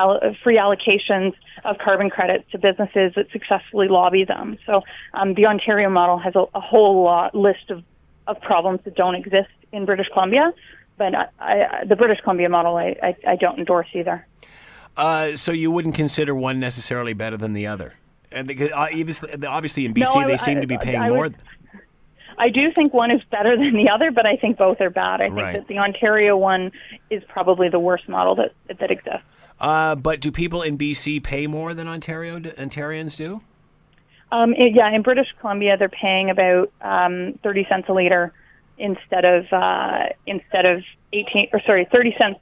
free 0.43 0.57
allocations 0.57 1.33
of 1.65 1.77
carbon 1.77 2.09
credits 2.09 2.49
to 2.51 2.57
businesses 2.57 3.13
that 3.15 3.27
successfully 3.31 3.87
lobby 3.87 4.23
them. 4.23 4.57
So 4.65 4.81
um, 5.13 5.33
the 5.33 5.45
Ontario 5.45 5.89
model 5.89 6.17
has 6.17 6.35
a, 6.35 6.45
a 6.55 6.61
whole 6.61 7.03
lot, 7.03 7.35
list 7.35 7.69
of, 7.69 7.83
of 8.27 8.39
problems 8.41 8.81
that 8.85 8.95
don't 8.95 9.15
exist 9.15 9.49
in 9.71 9.85
British 9.85 10.07
Columbia, 10.13 10.53
but 10.97 11.13
I, 11.13 11.27
I, 11.39 11.85
the 11.85 11.95
British 11.95 12.19
Columbia 12.21 12.49
model 12.49 12.77
I, 12.77 12.95
I, 13.03 13.15
I 13.27 13.35
don't 13.35 13.59
endorse 13.59 13.87
either. 13.93 14.25
Uh, 14.95 15.35
so 15.35 15.51
you 15.51 15.69
wouldn't 15.69 15.95
consider 15.95 16.33
one 16.33 16.59
necessarily 16.59 17.13
better 17.13 17.37
than 17.37 17.53
the 17.53 17.67
other? 17.67 17.93
And 18.31 18.47
because 18.47 18.71
uh, 18.71 18.87
obviously, 18.91 19.45
obviously 19.45 19.85
in 19.85 19.93
BC 19.93 20.15
No, 20.15 20.27
they 20.27 20.37
seem 20.37 20.61
to 20.61 20.67
be 20.67 20.77
paying 20.77 21.01
more. 21.09 21.29
I 22.38 22.50
do 22.50 22.72
think 22.72 22.94
one 22.94 23.12
is 23.12 23.22
better 23.32 23.56
than 23.58 23.74
the 23.74 23.89
other, 23.89 24.12
but 24.12 24.25
I 24.25 24.36
think 24.36 24.58
both 24.58 24.79
are 24.82 24.89
bad. 24.89 25.22
I 25.22 25.25
think 25.27 25.38
Right. 25.38 25.53
that 25.53 25.67
the 25.67 25.79
Ontario 25.79 26.38
one 26.38 26.72
is 27.10 27.24
probably 27.27 27.70
the 27.70 27.79
worst 27.79 28.08
model 28.08 28.36
that 28.36 28.53
that 28.79 28.91
exists. 28.91 29.24
Uh, 29.60 29.96
but 29.96 30.20
do 30.20 30.32
people 30.32 30.62
in 30.62 30.77
BC 30.77 31.24
pay 31.24 31.48
more 31.48 31.74
than 31.74 31.88
Ontario 31.88 32.39
Ontarians 32.39 33.15
do? 33.17 33.41
Um, 34.32 34.53
it- 34.53 34.74
yeah, 34.75 34.89
in 34.94 35.01
British 35.01 35.27
Columbia, 35.39 35.77
they're 35.77 35.89
paying 35.89 36.29
about 36.29 36.72
um, 36.82 37.39
thirty 37.44 37.65
cents 37.70 37.88
a 37.89 37.94
liter 37.94 38.34
instead 38.77 39.25
of 39.25 39.51
uh, 39.51 40.10
instead 40.27 40.65
of 40.65 40.84
eighteen 41.13 41.48
or 41.53 41.62
sorry, 41.65 41.86
thirty 41.91 42.13
cents. 42.17 42.39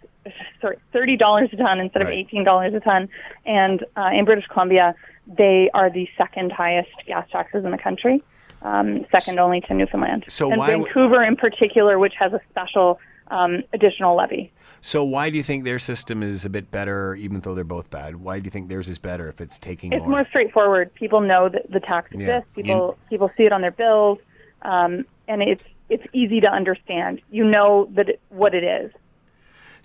Sorry, 0.59 0.77
thirty 0.91 1.15
dollars 1.17 1.49
a 1.53 1.55
ton 1.57 1.79
instead 1.79 2.01
of 2.01 2.07
eighteen 2.09 2.43
dollars 2.43 2.73
a 2.73 2.79
ton. 2.79 3.07
And 3.45 3.85
uh, 3.95 4.09
in 4.11 4.25
British 4.25 4.47
Columbia, 4.47 4.95
they 5.27 5.69
are 5.75 5.91
the 5.91 6.09
second 6.17 6.51
highest 6.51 6.89
gas 7.05 7.27
taxes 7.31 7.63
in 7.63 7.69
the 7.69 7.77
country, 7.77 8.23
um, 8.65 9.05
second 9.11 9.39
only 9.39 9.61
to 9.61 9.73
Newfoundland. 9.73 10.25
So 10.27 10.49
and 10.49 10.59
why 10.59 10.71
w- 10.71 10.85
Vancouver, 10.85 11.23
in 11.23 11.35
particular, 11.35 11.99
which 11.99 12.13
has 12.19 12.33
a 12.33 12.41
special 12.49 12.99
um, 13.29 13.63
additional 13.73 14.15
levy. 14.15 14.51
So 14.81 15.03
why 15.03 15.29
do 15.29 15.37
you 15.37 15.43
think 15.43 15.63
their 15.63 15.79
system 15.79 16.21
is 16.21 16.45
a 16.45 16.49
bit 16.49 16.69
better, 16.69 17.15
even 17.15 17.39
though 17.39 17.55
they're 17.55 17.63
both 17.63 17.89
bad? 17.89 18.17
Why 18.17 18.39
do 18.39 18.45
you 18.45 18.51
think 18.51 18.69
theirs 18.69 18.87
is 18.89 18.99
better 18.99 19.27
if 19.29 19.41
it's 19.41 19.57
taking 19.57 19.91
It's 19.93 20.01
more? 20.01 20.09
more 20.09 20.25
straightforward. 20.29 20.93
People 20.93 21.21
know 21.21 21.49
that 21.49 21.71
the 21.71 21.79
tax 21.79 22.11
Yeah. 22.11 22.37
exists. 22.37 22.55
People 22.55 22.97
people 23.09 23.27
see 23.27 23.45
it 23.45 23.51
on 23.51 23.61
their 23.61 23.71
bills, 23.71 24.19
um, 24.63 25.03
and 25.27 25.41
it's 25.41 25.63
it's 25.89 26.03
easy 26.13 26.39
to 26.41 26.47
understand. 26.47 27.21
You 27.31 27.43
know 27.45 27.87
that 27.95 28.09
it, 28.09 28.19
what 28.29 28.53
it 28.55 28.63
is. 28.63 28.91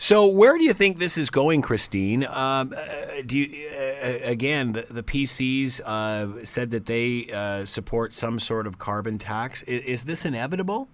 So 0.03 0.27
where 0.27 0.57
do 0.57 0.65
you 0.65 0.73
think 0.73 0.99
this 0.99 1.19
is 1.19 1.29
going, 1.29 1.61
Christine? 1.61 2.25
Um, 2.25 2.75
uh, 2.75 3.21
do 3.27 3.37
you 3.37 3.69
uh, 3.69 4.31
again 4.31 4.73
the, 4.73 4.87
the 4.91 5.03
PCs 5.03 5.79
uh, 5.85 6.43
said 6.43 6.71
that 6.71 6.87
they 6.87 7.31
uh, 7.31 7.67
support 7.67 8.15
some 8.15 8.41
sort 8.41 8.67
of 8.67 8.79
carbon 8.79 9.19
tax? 9.19 9.63
Is, 9.65 9.83
is 9.83 10.05
this 10.05 10.25
inevitable? 10.25 10.89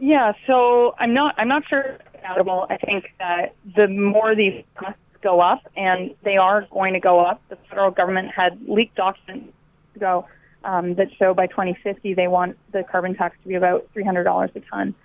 Yeah. 0.00 0.32
So 0.48 0.96
I'm 0.98 1.14
not 1.14 1.36
I'm 1.38 1.46
not 1.46 1.68
sure 1.68 1.98
inevitable. 2.18 2.66
I 2.68 2.78
think 2.78 3.04
that 3.20 3.54
the 3.76 3.86
more 3.86 4.34
these 4.34 4.64
costs 4.74 4.98
go 5.22 5.40
up, 5.40 5.60
and 5.76 6.16
they 6.24 6.36
are 6.36 6.66
going 6.72 6.94
to 6.94 7.00
go 7.00 7.20
up. 7.20 7.40
The 7.48 7.56
federal 7.70 7.92
government 7.92 8.32
had 8.34 8.58
leaked 8.66 8.96
documents 8.96 9.52
ago 9.94 10.26
um, 10.64 10.96
that 10.96 11.14
show 11.16 11.32
by 11.32 11.46
2050 11.46 12.14
they 12.14 12.26
want 12.26 12.58
the 12.72 12.82
carbon 12.82 13.14
tax 13.14 13.36
to 13.44 13.48
be 13.48 13.54
about 13.54 13.88
$300 13.94 14.56
a 14.56 14.60
ton. 14.68 14.96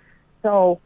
So 0.42 0.80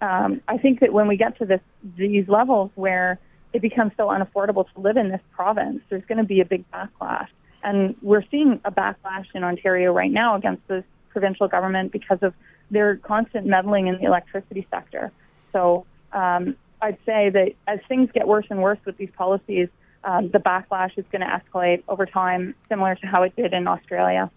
um, 0.00 0.40
I 0.48 0.58
think 0.58 0.80
that 0.80 0.92
when 0.92 1.08
we 1.08 1.16
get 1.16 1.38
to 1.38 1.44
this 1.44 1.60
these 1.96 2.28
levels 2.28 2.70
where 2.74 3.18
it 3.52 3.62
becomes 3.62 3.92
so 3.96 4.08
unaffordable 4.08 4.66
to 4.74 4.80
live 4.80 4.96
in 4.96 5.10
this 5.10 5.20
province, 5.32 5.80
there's 5.88 6.04
going 6.06 6.18
to 6.18 6.24
be 6.24 6.40
a 6.40 6.44
big 6.44 6.64
backlash, 6.72 7.28
and 7.62 7.94
we're 8.02 8.24
seeing 8.30 8.60
a 8.64 8.72
backlash 8.72 9.26
in 9.34 9.44
Ontario 9.44 9.92
right 9.92 10.10
now 10.10 10.36
against 10.36 10.66
the 10.68 10.84
provincial 11.10 11.48
government 11.48 11.92
because 11.92 12.18
of 12.22 12.34
their 12.70 12.96
constant 12.96 13.46
meddling 13.46 13.86
in 13.86 13.96
the 13.96 14.04
electricity 14.04 14.66
sector. 14.70 15.12
So 15.52 15.86
um, 16.12 16.56
I'd 16.82 16.98
say 17.06 17.30
that 17.30 17.52
as 17.66 17.78
things 17.88 18.10
get 18.12 18.26
worse 18.26 18.46
and 18.50 18.60
worse 18.60 18.78
with 18.84 18.96
these 18.96 19.10
policies, 19.16 19.68
um, 20.02 20.30
the 20.30 20.38
backlash 20.38 20.98
is 20.98 21.04
going 21.10 21.22
to 21.22 21.28
escalate 21.28 21.82
over 21.88 22.04
time, 22.04 22.54
similar 22.68 22.94
to 22.96 23.06
how 23.06 23.22
it 23.22 23.34
did 23.36 23.54
in 23.54 23.66
Australia. 23.66 24.30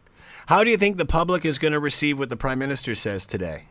How 0.45 0.63
do 0.63 0.71
you 0.71 0.77
think 0.77 0.97
the 0.97 1.05
public 1.05 1.43
is 1.43 1.59
going 1.59 1.73
to 1.73 1.79
receive 1.79 2.17
what 2.17 2.29
the 2.29 2.37
prime 2.37 2.59
minister 2.59 2.95
says 2.95 3.25
today? 3.25 3.65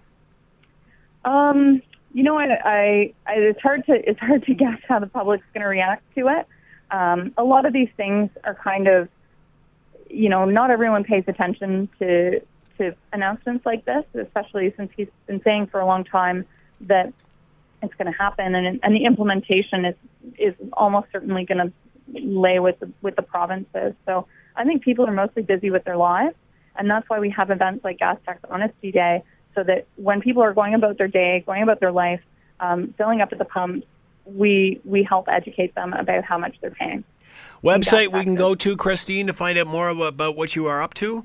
Um, 1.27 1.83
you 2.15 2.23
know, 2.23 2.39
I, 2.39 2.47
I, 2.65 3.15
I, 3.27 3.35
it's 3.35 3.61
hard 3.61 3.85
to 3.87 4.09
it's 4.09 4.21
hard 4.21 4.47
to 4.47 4.55
guess 4.63 4.79
how 4.89 4.99
the 4.99 5.07
public's 5.07 5.45
going 5.53 5.63
to 5.63 5.69
react 5.69 6.03
to 6.15 6.29
it. 6.29 6.47
Um, 6.91 7.35
a 7.37 7.45
lot 7.45 7.67
of 7.67 7.73
these 7.73 7.91
things 7.97 8.31
are 8.45 8.55
kind 8.55 8.87
of, 8.87 9.09
you 10.09 10.29
know, 10.29 10.45
not 10.45 10.71
everyone 10.71 11.05
pays 11.05 11.25
attention 11.27 11.91
to 11.99 12.41
to 12.79 12.95
announcements 13.13 13.67
like 13.67 13.85
this, 13.85 14.05
especially 14.15 14.73
since 14.77 14.91
he's 14.97 15.09
been 15.27 15.43
saying 15.43 15.67
for 15.67 15.81
a 15.81 15.87
long 15.87 16.05
time 16.05 16.47
that 16.83 17.13
it's 17.83 17.95
going 17.95 18.11
to 18.11 18.17
happen, 18.17 18.55
and 18.55 18.81
and 18.83 18.95
the 18.95 19.05
implementation 19.05 19.85
is 19.85 19.95
is 20.39 20.55
almost 20.73 21.09
certainly 21.13 21.45
going 21.45 21.59
to 21.59 21.73
lay 22.21 22.61
with 22.61 22.79
the, 22.81 22.91
with 23.03 23.17
the 23.17 23.23
provinces. 23.23 23.95
So 24.07 24.27
I 24.55 24.65
think 24.65 24.83
people 24.83 25.07
are 25.07 25.13
mostly 25.13 25.43
busy 25.43 25.71
with 25.71 25.85
their 25.85 25.97
lives, 25.97 26.37
and 26.77 26.89
that's 26.89 27.09
why 27.11 27.19
we 27.19 27.31
have 27.31 27.51
events 27.51 27.85
like 27.85 27.99
Gas 27.99 28.19
Tax 28.25 28.41
Honesty 28.49 28.93
Day, 28.93 29.23
so 29.57 29.65
that 29.65 29.87
when 29.97 30.21
people 30.21 30.43
are 30.43 30.55
going 30.55 30.75
about 30.75 30.99
their 30.99 31.09
day, 31.09 31.43
going 31.45 31.65
about 31.65 31.81
their 31.81 31.91
life, 31.91 32.21
um, 32.61 32.95
filling 32.97 33.21
up 33.21 33.33
at 33.33 33.39
the 33.39 33.45
pumps, 33.45 33.87
we 34.25 34.81
we 34.85 35.03
help 35.03 35.27
educate 35.29 35.75
them 35.75 35.93
about 35.93 36.23
how 36.23 36.39
much 36.39 36.57
they're 36.61 36.71
paying. 36.71 37.03
Website 37.65 38.13
we 38.13 38.23
can 38.23 38.35
go 38.37 38.55
to, 38.55 38.77
Christine, 38.77 39.27
to 39.27 39.33
find 39.33 39.59
out 39.59 39.67
more 39.67 39.89
about 39.89 40.37
what 40.37 40.55
you 40.55 40.67
are 40.67 40.83
up 40.83 40.95
to? 40.95 41.25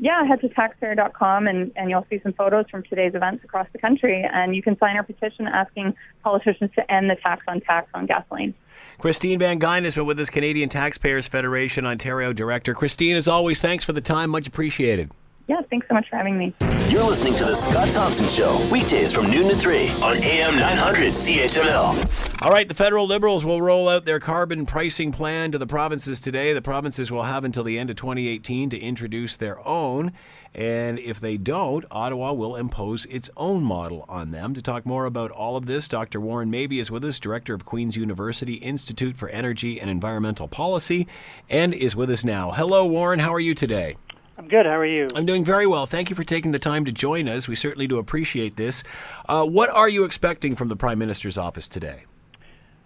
Yeah, 0.00 0.24
head 0.24 0.40
to 0.42 0.48
taxpayer.com 0.48 1.46
and, 1.46 1.72
and 1.74 1.90
you'll 1.90 2.06
see 2.10 2.20
some 2.22 2.32
photos 2.32 2.66
from 2.70 2.82
today's 2.84 3.14
events 3.14 3.42
across 3.44 3.66
the 3.72 3.78
country. 3.78 4.24
And 4.32 4.54
you 4.54 4.62
can 4.62 4.78
sign 4.78 4.96
our 4.96 5.02
petition 5.02 5.46
asking 5.46 5.94
politicians 6.22 6.70
to 6.76 6.92
end 6.92 7.10
the 7.10 7.16
tax 7.16 7.42
on 7.48 7.60
tax 7.60 7.88
on 7.94 8.06
gasoline. 8.06 8.54
Christine 8.98 9.38
Van 9.38 9.60
Geyn 9.60 9.84
has 9.84 9.94
been 9.94 10.06
with 10.06 10.18
us, 10.18 10.30
Canadian 10.30 10.68
Taxpayers 10.68 11.26
Federation 11.26 11.86
Ontario 11.86 12.32
Director. 12.32 12.74
Christine, 12.74 13.16
as 13.16 13.28
always, 13.28 13.60
thanks 13.60 13.84
for 13.84 13.92
the 13.92 14.00
time. 14.00 14.30
Much 14.30 14.46
appreciated. 14.46 15.10
Yeah, 15.48 15.62
thanks 15.70 15.88
so 15.88 15.94
much 15.94 16.06
for 16.10 16.16
having 16.16 16.36
me. 16.36 16.54
You're 16.90 17.04
listening 17.04 17.32
to 17.36 17.44
The 17.44 17.54
Scott 17.54 17.88
Thompson 17.88 18.28
Show, 18.28 18.60
weekdays 18.70 19.14
from 19.14 19.30
noon 19.30 19.48
to 19.48 19.56
3 19.56 19.88
on 20.02 20.22
AM 20.22 20.58
900 20.58 21.14
CHML. 21.14 22.42
All 22.42 22.50
right, 22.50 22.68
the 22.68 22.74
federal 22.74 23.06
Liberals 23.06 23.46
will 23.46 23.62
roll 23.62 23.88
out 23.88 24.04
their 24.04 24.20
carbon 24.20 24.66
pricing 24.66 25.10
plan 25.10 25.50
to 25.52 25.58
the 25.58 25.66
provinces 25.66 26.20
today. 26.20 26.52
The 26.52 26.60
provinces 26.60 27.10
will 27.10 27.22
have 27.22 27.44
until 27.44 27.64
the 27.64 27.78
end 27.78 27.88
of 27.88 27.96
2018 27.96 28.68
to 28.68 28.78
introduce 28.78 29.36
their 29.36 29.66
own. 29.66 30.12
And 30.54 30.98
if 30.98 31.18
they 31.18 31.38
don't, 31.38 31.84
Ottawa 31.90 32.32
will 32.34 32.54
impose 32.54 33.06
its 33.06 33.30
own 33.34 33.62
model 33.62 34.04
on 34.06 34.32
them. 34.32 34.52
To 34.52 34.60
talk 34.60 34.84
more 34.84 35.06
about 35.06 35.30
all 35.30 35.56
of 35.56 35.64
this, 35.64 35.88
Dr. 35.88 36.20
Warren 36.20 36.50
Mabee 36.50 36.78
is 36.78 36.90
with 36.90 37.04
us, 37.04 37.18
Director 37.18 37.54
of 37.54 37.64
Queen's 37.64 37.96
University 37.96 38.54
Institute 38.54 39.16
for 39.16 39.30
Energy 39.30 39.80
and 39.80 39.88
Environmental 39.88 40.48
Policy, 40.48 41.06
and 41.48 41.72
is 41.72 41.96
with 41.96 42.10
us 42.10 42.24
now. 42.24 42.50
Hello, 42.50 42.84
Warren. 42.86 43.20
How 43.20 43.32
are 43.32 43.40
you 43.40 43.54
today? 43.54 43.96
I'm 44.38 44.46
good. 44.46 44.66
How 44.66 44.78
are 44.78 44.86
you? 44.86 45.08
I'm 45.16 45.26
doing 45.26 45.44
very 45.44 45.66
well. 45.66 45.86
Thank 45.86 46.10
you 46.10 46.16
for 46.16 46.22
taking 46.22 46.52
the 46.52 46.60
time 46.60 46.84
to 46.84 46.92
join 46.92 47.28
us. 47.28 47.48
We 47.48 47.56
certainly 47.56 47.88
do 47.88 47.98
appreciate 47.98 48.56
this. 48.56 48.84
Uh, 49.28 49.44
what 49.44 49.68
are 49.68 49.88
you 49.88 50.04
expecting 50.04 50.54
from 50.54 50.68
the 50.68 50.76
Prime 50.76 51.00
Minister's 51.00 51.36
office 51.36 51.66
today? 51.66 52.04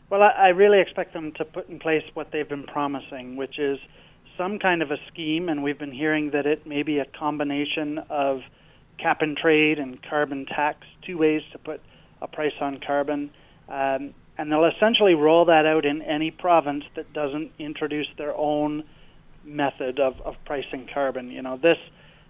Well, 0.09 0.23
I, 0.23 0.31
I 0.31 0.49
really 0.49 0.81
expect 0.81 1.13
them 1.13 1.31
to 1.33 1.45
put 1.45 1.69
in 1.69 1.79
place 1.79 2.05
what 2.15 2.33
they've 2.33 2.49
been 2.49 2.65
promising, 2.65 3.37
which 3.37 3.59
is 3.59 3.79
some 4.39 4.59
kind 4.59 4.81
of 4.81 4.91
a 4.91 4.97
scheme, 5.09 5.51
and 5.51 5.63
we've 5.63 5.79
been 5.79 5.93
hearing 5.93 6.31
that 6.31 6.47
it 6.47 6.67
may 6.67 6.83
be 6.83 6.99
a 7.01 7.05
combination 7.05 7.99
of 8.09 8.41
cap 8.97 9.21
and 9.21 9.37
trade 9.37 9.79
and 9.79 10.03
carbon 10.03 10.47
tax, 10.47 10.87
two 11.03 11.19
ways 11.19 11.43
to 11.53 11.59
put 11.59 11.83
a 12.23 12.29
price 12.29 12.55
on 12.63 12.81
carbon. 12.81 13.31
Um, 13.69 14.15
and 14.39 14.51
they'll 14.51 14.65
essentially 14.65 15.15
roll 15.15 15.45
that 15.45 15.67
out 15.67 15.85
in 15.85 16.01
any 16.01 16.31
province 16.31 16.85
that 16.95 17.13
doesn't 17.13 17.53
introduce 17.59 18.09
their 18.17 18.35
own 18.35 18.85
method 19.45 20.01
of, 20.01 20.21
of 20.21 20.37
pricing 20.45 20.89
carbon. 20.93 21.31
You 21.31 21.43
know, 21.43 21.57
this 21.57 21.79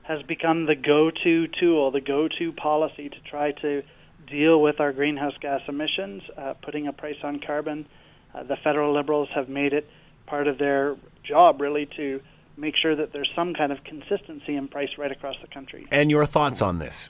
has 0.03 0.23
become 0.23 0.67
the 0.67 0.75
go-to 0.75 1.49
tool, 1.49 1.91
the 1.91 2.01
go-to 2.01 2.53
policy 2.53 3.09
to 3.09 3.21
try 3.29 3.53
to 3.53 3.83
deal 4.27 4.61
with 4.61 4.81
our 4.81 4.93
greenhouse 4.93 5.35
gas 5.41 5.61
emissions, 5.69 6.23
uh, 6.37 6.55
putting 6.63 6.87
a 6.87 6.93
price 6.93 7.19
on 7.23 7.41
carbon. 7.41 7.87
Uh, 8.35 8.43
the 8.43 8.57
federal 8.57 8.95
liberals 8.95 9.29
have 9.35 9.49
made 9.49 9.73
it 9.73 9.89
part 10.27 10.49
of 10.49 10.59
their 10.59 10.97
job, 11.23 11.61
really, 11.61 11.87
to 11.97 12.21
make 12.57 12.75
sure 12.77 12.95
that 12.97 13.13
there's 13.13 13.31
some 13.35 13.55
kind 13.55 13.73
of 13.73 13.83
consistency 13.85 14.57
in 14.57 14.69
price 14.69 14.91
right 14.99 15.13
across 15.13 15.37
the 15.41 15.49
country. 15.49 15.87
And 15.91 16.11
your 16.11 16.27
thoughts 16.27 16.63
on 16.63 16.79
this? 16.79 17.09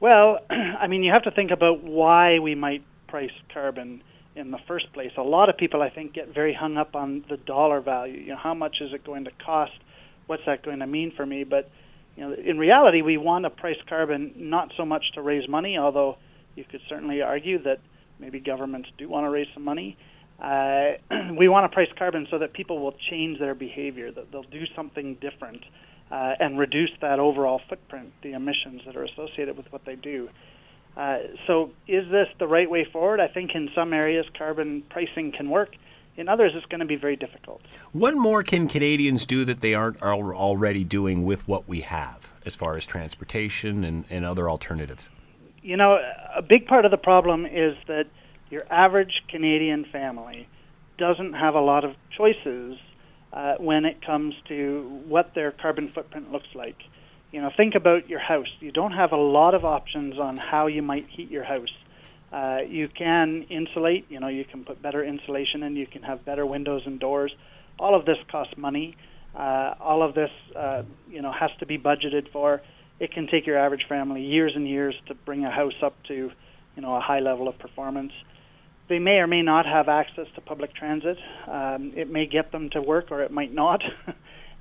Well, 0.00 0.38
I 0.50 0.86
mean, 0.86 1.02
you 1.02 1.12
have 1.12 1.22
to 1.24 1.30
think 1.30 1.50
about 1.50 1.82
why 1.82 2.38
we 2.38 2.54
might 2.54 2.82
price 3.06 3.32
carbon 3.52 4.02
in 4.36 4.50
the 4.50 4.58
first 4.66 4.92
place. 4.92 5.12
A 5.16 5.22
lot 5.22 5.48
of 5.48 5.56
people, 5.56 5.82
I 5.82 5.90
think, 5.90 6.12
get 6.12 6.34
very 6.34 6.54
hung 6.54 6.76
up 6.76 6.94
on 6.94 7.24
the 7.28 7.36
dollar 7.36 7.80
value. 7.80 8.18
You 8.18 8.28
know, 8.30 8.38
how 8.42 8.54
much 8.54 8.76
is 8.80 8.92
it 8.92 9.04
going 9.04 9.24
to 9.24 9.30
cost? 9.44 9.72
What's 10.26 10.42
that 10.46 10.64
going 10.64 10.80
to 10.80 10.86
mean 10.86 11.12
for 11.16 11.24
me? 11.24 11.44
But 11.44 11.70
you 12.16 12.24
know, 12.24 12.34
in 12.34 12.58
reality, 12.58 13.02
we 13.02 13.16
want 13.16 13.44
to 13.44 13.50
price 13.50 13.76
carbon 13.88 14.32
not 14.36 14.70
so 14.76 14.84
much 14.84 15.04
to 15.14 15.22
raise 15.22 15.48
money, 15.48 15.78
although 15.78 16.16
you 16.54 16.64
could 16.64 16.80
certainly 16.88 17.22
argue 17.22 17.62
that 17.64 17.78
maybe 18.18 18.40
governments 18.40 18.88
do 18.98 19.08
want 19.08 19.24
to 19.24 19.30
raise 19.30 19.48
some 19.54 19.64
money. 19.64 19.96
Uh, 20.40 20.92
we 21.38 21.48
want 21.48 21.70
to 21.70 21.74
price 21.74 21.88
carbon 21.98 22.26
so 22.30 22.38
that 22.38 22.52
people 22.52 22.80
will 22.80 22.94
change 23.10 23.38
their 23.38 23.54
behavior, 23.54 24.12
that 24.12 24.30
they'll 24.30 24.42
do 24.42 24.64
something 24.76 25.16
different, 25.20 25.62
uh, 26.10 26.34
and 26.38 26.58
reduce 26.58 26.90
that 27.00 27.18
overall 27.18 27.60
footprint, 27.68 28.12
the 28.22 28.32
emissions 28.32 28.82
that 28.86 28.96
are 28.96 29.04
associated 29.04 29.56
with 29.56 29.66
what 29.72 29.84
they 29.84 29.96
do. 29.96 30.28
Uh, 30.96 31.18
so, 31.46 31.70
is 31.88 32.08
this 32.10 32.28
the 32.38 32.46
right 32.46 32.70
way 32.70 32.84
forward? 32.84 33.20
I 33.20 33.28
think 33.28 33.50
in 33.54 33.68
some 33.74 33.92
areas 33.92 34.26
carbon 34.36 34.82
pricing 34.82 35.32
can 35.32 35.50
work. 35.50 35.74
In 36.16 36.28
others, 36.28 36.52
it's 36.54 36.66
going 36.66 36.80
to 36.80 36.86
be 36.86 36.94
very 36.94 37.16
difficult. 37.16 37.60
What 37.90 38.14
more 38.14 38.44
can 38.44 38.68
Canadians 38.68 39.26
do 39.26 39.44
that 39.46 39.60
they 39.60 39.74
aren't 39.74 40.00
already 40.00 40.84
doing 40.84 41.24
with 41.24 41.48
what 41.48 41.68
we 41.68 41.80
have 41.80 42.30
as 42.46 42.54
far 42.54 42.76
as 42.76 42.86
transportation 42.86 43.82
and, 43.82 44.04
and 44.08 44.24
other 44.24 44.48
alternatives? 44.48 45.10
You 45.62 45.76
know, 45.76 45.98
a 46.36 46.42
big 46.42 46.66
part 46.66 46.84
of 46.84 46.92
the 46.92 46.96
problem 46.96 47.46
is 47.46 47.76
that 47.88 48.06
your 48.50 48.62
average 48.70 49.22
Canadian 49.28 49.86
family 49.86 50.46
doesn't 50.98 51.32
have 51.32 51.56
a 51.56 51.60
lot 51.60 51.84
of 51.84 51.96
choices 52.16 52.78
uh, 53.32 53.54
when 53.58 53.84
it 53.84 54.04
comes 54.04 54.34
to 54.46 55.02
what 55.08 55.34
their 55.34 55.50
carbon 55.50 55.90
footprint 55.92 56.30
looks 56.30 56.46
like. 56.54 56.76
You 57.34 57.42
know, 57.42 57.50
think 57.56 57.74
about 57.74 58.08
your 58.08 58.20
house. 58.20 58.46
You 58.60 58.70
don't 58.70 58.92
have 58.92 59.10
a 59.10 59.16
lot 59.16 59.56
of 59.56 59.64
options 59.64 60.20
on 60.20 60.36
how 60.36 60.68
you 60.68 60.82
might 60.82 61.08
heat 61.08 61.32
your 61.32 61.42
house. 61.42 61.74
Uh, 62.32 62.58
you 62.64 62.86
can 62.86 63.42
insulate. 63.50 64.06
You 64.08 64.20
know, 64.20 64.28
you 64.28 64.44
can 64.44 64.64
put 64.64 64.80
better 64.80 65.02
insulation 65.02 65.64
in. 65.64 65.74
You 65.74 65.88
can 65.88 66.04
have 66.04 66.24
better 66.24 66.46
windows 66.46 66.82
and 66.86 67.00
doors. 67.00 67.34
All 67.76 67.96
of 67.96 68.06
this 68.06 68.18
costs 68.30 68.54
money. 68.56 68.96
Uh, 69.34 69.74
all 69.80 70.04
of 70.04 70.14
this, 70.14 70.30
uh, 70.54 70.84
you 71.10 71.22
know, 71.22 71.32
has 71.32 71.50
to 71.58 71.66
be 71.66 71.76
budgeted 71.76 72.30
for. 72.30 72.62
It 73.00 73.10
can 73.10 73.26
take 73.26 73.48
your 73.48 73.58
average 73.58 73.86
family 73.88 74.22
years 74.22 74.52
and 74.54 74.68
years 74.68 74.94
to 75.06 75.16
bring 75.16 75.44
a 75.44 75.50
house 75.50 75.82
up 75.82 75.96
to, 76.04 76.14
you 76.76 76.82
know, 76.82 76.94
a 76.94 77.00
high 77.00 77.18
level 77.18 77.48
of 77.48 77.58
performance. 77.58 78.12
They 78.88 79.00
may 79.00 79.16
or 79.16 79.26
may 79.26 79.42
not 79.42 79.66
have 79.66 79.88
access 79.88 80.28
to 80.36 80.40
public 80.40 80.72
transit. 80.72 81.18
Um, 81.48 81.94
it 81.96 82.08
may 82.08 82.26
get 82.26 82.52
them 82.52 82.70
to 82.70 82.80
work, 82.80 83.10
or 83.10 83.22
it 83.24 83.32
might 83.32 83.52
not. 83.52 83.82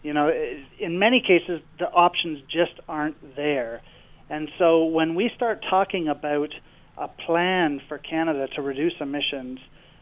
you 0.04 0.14
know, 0.14 0.32
in 0.80 1.00
many 1.00 1.22
cases, 1.22 1.62
the 1.80 1.90
options 1.90 2.42
just 2.50 2.74
aren't 2.88 3.36
there. 3.36 3.82
And 4.30 4.50
so 4.58 4.86
when 4.86 5.16
we 5.16 5.32
start 5.36 5.64
talking 5.70 6.08
about 6.08 6.50
a 6.98 7.08
plan 7.08 7.82
for 7.88 7.98
Canada 7.98 8.48
to 8.56 8.62
reduce 8.62 8.94
emissions, 9.00 9.60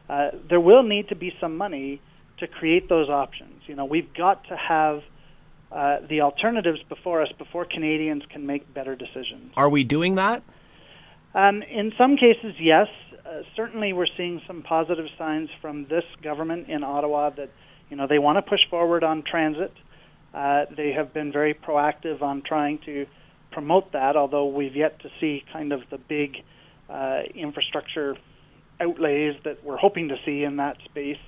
uh, 0.09 0.31
there 0.49 0.59
will 0.59 0.83
need 0.83 1.09
to 1.09 1.15
be 1.15 1.33
some 1.39 1.55
money 1.55 2.01
to 2.39 2.47
create 2.47 2.89
those 2.89 3.09
options. 3.09 3.61
You 3.67 3.75
know, 3.75 3.85
we've 3.85 4.13
got 4.13 4.43
to 4.49 4.57
have 4.57 5.03
uh, 5.71 5.97
the 6.09 6.21
alternatives 6.21 6.79
before 6.89 7.21
us 7.21 7.31
before 7.37 7.65
Canadians 7.65 8.23
can 8.29 8.45
make 8.45 8.73
better 8.73 8.95
decisions. 8.95 9.53
Are 9.55 9.69
we 9.69 9.83
doing 9.83 10.15
that? 10.15 10.43
Um, 11.33 11.63
in 11.63 11.93
some 11.97 12.17
cases, 12.17 12.55
yes. 12.59 12.87
Uh, 13.25 13.43
certainly, 13.55 13.93
we're 13.93 14.07
seeing 14.17 14.41
some 14.47 14.63
positive 14.63 15.05
signs 15.17 15.49
from 15.61 15.85
this 15.85 16.03
government 16.21 16.67
in 16.67 16.83
Ottawa 16.83 17.29
that 17.29 17.51
you 17.89 17.95
know 17.95 18.07
they 18.07 18.19
want 18.19 18.37
to 18.37 18.41
push 18.41 18.59
forward 18.69 19.03
on 19.03 19.23
transit. 19.23 19.71
Uh, 20.33 20.65
they 20.75 20.91
have 20.93 21.13
been 21.13 21.31
very 21.31 21.53
proactive 21.53 22.21
on 22.21 22.41
trying 22.41 22.79
to 22.85 23.05
promote 23.51 23.91
that, 23.91 24.15
although 24.15 24.47
we've 24.47 24.75
yet 24.75 24.99
to 25.01 25.09
see 25.19 25.43
kind 25.51 25.73
of 25.73 25.81
the 25.89 25.97
big 25.97 26.37
uh, 26.89 27.21
infrastructure 27.35 28.15
outlays 28.79 29.35
that 29.43 29.63
we're 29.63 29.77
hoping 29.77 30.09
to 30.09 30.15
see 30.25 30.43
in 30.43 30.57
that 30.57 30.77
space. 30.85 31.19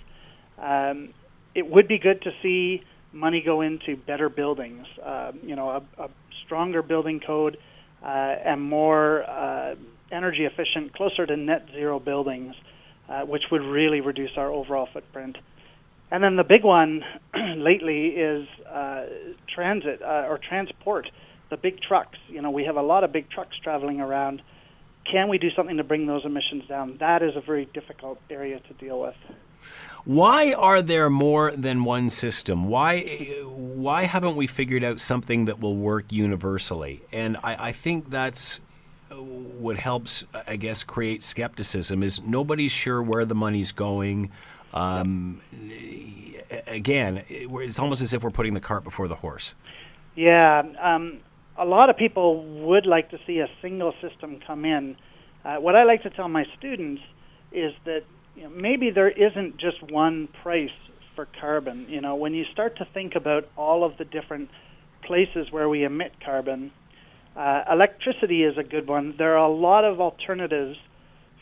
Um, 0.57 1.13
it 1.53 1.69
would 1.69 1.87
be 1.87 1.99
good 1.99 2.21
to 2.23 2.31
see 2.41 2.83
money 3.11 3.41
go 3.41 3.61
into 3.61 3.95
better 3.95 4.29
buildings, 4.29 4.87
uh, 5.03 5.31
you 5.43 5.55
know, 5.55 5.69
a, 5.69 6.03
a, 6.03 6.09
stronger 6.45 6.81
building 6.81 7.21
code 7.25 7.57
uh, 8.03 8.07
and 8.07 8.61
more 8.61 9.23
uh, 9.23 9.75
energy 10.11 10.45
efficient, 10.45 10.93
closer 10.93 11.25
to 11.25 11.37
net 11.37 11.65
zero 11.71 11.99
buildings, 11.99 12.53
uh, 13.07 13.21
which 13.21 13.43
would 13.51 13.61
really 13.61 14.01
reduce 14.01 14.31
our 14.35 14.51
overall 14.51 14.87
footprint. 14.91 15.37
And 16.13 16.23
then 16.23 16.37
the 16.37 16.45
big 16.45 16.63
one 16.63 17.03
lately 17.57 18.09
is 18.09 18.47
uh, 18.65 19.05
transit 19.53 20.01
uh, 20.01 20.27
or 20.29 20.37
transport, 20.37 21.09
the 21.49 21.57
big 21.57 21.81
trucks. 21.81 22.17
You 22.29 22.41
know, 22.41 22.51
we 22.51 22.63
have 22.63 22.77
a 22.77 22.81
lot 22.81 23.03
of 23.03 23.11
big 23.11 23.29
trucks 23.29 23.57
traveling 23.61 23.99
around 23.99 24.41
can 25.09 25.27
we 25.27 25.37
do 25.37 25.49
something 25.51 25.77
to 25.77 25.83
bring 25.83 26.05
those 26.05 26.25
emissions 26.25 26.65
down? 26.67 26.97
That 26.99 27.21
is 27.21 27.35
a 27.35 27.41
very 27.41 27.65
difficult 27.65 28.19
area 28.29 28.59
to 28.59 28.73
deal 28.73 28.99
with. 28.99 29.15
Why 30.05 30.53
are 30.53 30.81
there 30.81 31.09
more 31.09 31.51
than 31.51 31.83
one 31.83 32.09
system? 32.09 32.65
Why 32.65 33.01
why 33.45 34.03
haven't 34.03 34.35
we 34.35 34.47
figured 34.47 34.83
out 34.83 34.99
something 34.99 35.45
that 35.45 35.59
will 35.59 35.75
work 35.75 36.11
universally? 36.11 37.01
And 37.11 37.37
I, 37.43 37.69
I 37.69 37.71
think 37.71 38.09
that's 38.09 38.59
what 39.09 39.77
helps, 39.77 40.25
I 40.47 40.57
guess, 40.57 40.83
create 40.83 41.23
skepticism. 41.23 42.03
Is 42.03 42.21
nobody's 42.21 42.71
sure 42.71 43.01
where 43.01 43.23
the 43.23 43.35
money's 43.35 43.71
going. 43.71 44.31
Um. 44.73 45.41
Again, 46.67 47.23
it's 47.29 47.79
almost 47.79 48.01
as 48.01 48.13
if 48.13 48.21
we're 48.21 48.29
putting 48.29 48.53
the 48.53 48.59
cart 48.59 48.83
before 48.83 49.07
the 49.07 49.15
horse. 49.15 49.55
Yeah, 50.15 50.61
um, 50.79 51.19
a 51.57 51.65
lot 51.65 51.89
of 51.89 51.97
people 51.97 52.43
would 52.65 52.85
like 52.85 53.09
to 53.11 53.17
see 53.25 53.39
a 53.39 53.47
single 53.61 53.93
system 54.01 54.39
come 54.45 54.65
in. 54.65 54.95
Uh, 55.43 55.55
what 55.55 55.75
I 55.75 55.83
like 55.83 56.03
to 56.03 56.09
tell 56.09 56.27
my 56.27 56.45
students 56.57 57.01
is 57.51 57.73
that 57.85 58.03
you 58.35 58.43
know, 58.43 58.49
maybe 58.49 58.89
there 58.91 59.09
isn't 59.09 59.57
just 59.57 59.81
one 59.91 60.27
price 60.41 60.69
for 61.15 61.27
carbon. 61.39 61.87
You 61.89 62.01
know, 62.01 62.15
when 62.15 62.33
you 62.33 62.45
start 62.51 62.77
to 62.77 62.85
think 62.93 63.15
about 63.15 63.47
all 63.57 63.83
of 63.83 63.97
the 63.97 64.05
different 64.05 64.49
places 65.03 65.51
where 65.51 65.69
we 65.69 65.83
emit 65.83 66.13
carbon, 66.23 66.71
uh, 67.35 67.63
electricity 67.71 68.43
is 68.43 68.57
a 68.57 68.63
good 68.63 68.87
one. 68.87 69.15
There 69.17 69.37
are 69.37 69.45
a 69.45 69.53
lot 69.53 69.85
of 69.85 69.99
alternatives 69.99 70.77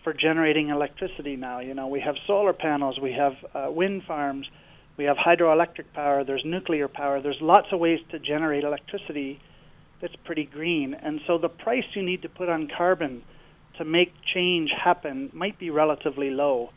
for 0.04 0.14
generating 0.14 0.70
electricity 0.70 1.36
now. 1.36 1.60
You 1.60 1.74
know, 1.74 1.88
we 1.88 2.02
have 2.02 2.16
solar 2.28 2.54
panels, 2.54 3.00
we 3.02 3.14
have 3.14 3.34
uh, 3.54 3.72
wind 3.72 4.04
farms, 4.08 4.48
we 4.98 5.06
have 5.06 5.18
hydroelectric 5.18 5.94
power, 5.94 6.24
there's 6.24 6.44
nuclear 6.46 6.88
power. 6.88 7.22
There's 7.22 7.42
lots 7.42 7.68
of 7.72 7.80
ways 7.80 8.00
to 8.12 8.20
generate 8.20 8.64
electricity 8.64 9.40
that's 10.02 10.16
pretty 10.26 10.46
green. 10.46 10.94
And 10.94 11.22
so 11.28 11.38
the 11.38 11.50
price 11.50 11.84
you 11.94 12.04
need 12.04 12.24
to 12.24 12.30
put 12.30 12.50
on 12.50 12.68
carbon 12.76 13.24
to 13.78 13.86
make 13.86 14.14
change 14.34 14.72
happen 14.84 15.30
might 15.34 15.60
be 15.60 15.70
relatively 15.70 16.30
low. 16.30 16.70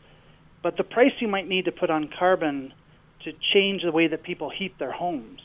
But 0.63 0.77
the 0.77 0.83
price 0.83 1.11
you 1.19 1.27
might 1.27 1.47
need 1.47 1.65
to 1.65 1.71
put 1.71 1.89
on 1.89 2.09
carbon 2.17 2.73
to 3.23 3.31
change 3.53 3.81
the 3.83 3.91
way 3.91 4.07
that 4.07 4.23
people 4.23 4.49
heat 4.49 4.77
their 4.79 4.91
homes 4.91 5.39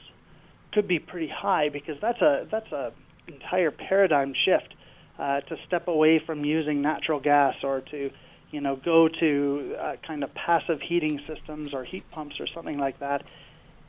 could 0.72 0.86
be 0.86 0.98
pretty 0.98 1.28
high 1.34 1.68
because 1.68 1.96
that's 2.00 2.20
a 2.20 2.46
that's 2.50 2.70
a 2.72 2.92
entire 3.26 3.70
paradigm 3.70 4.32
shift 4.44 4.74
uh, 5.20 5.40
to 5.42 5.56
step 5.66 5.86
away 5.86 6.22
from 6.24 6.44
using 6.44 6.82
natural 6.82 7.20
gas 7.20 7.54
or 7.62 7.82
to 7.92 8.10
you 8.50 8.60
know 8.60 8.76
go 8.76 9.08
to 9.08 9.76
uh, 9.80 9.92
kind 10.06 10.24
of 10.24 10.34
passive 10.34 10.80
heating 10.80 11.20
systems 11.28 11.74
or 11.74 11.84
heat 11.84 12.04
pumps 12.10 12.36
or 12.40 12.46
something 12.54 12.78
like 12.78 12.98
that 13.00 13.22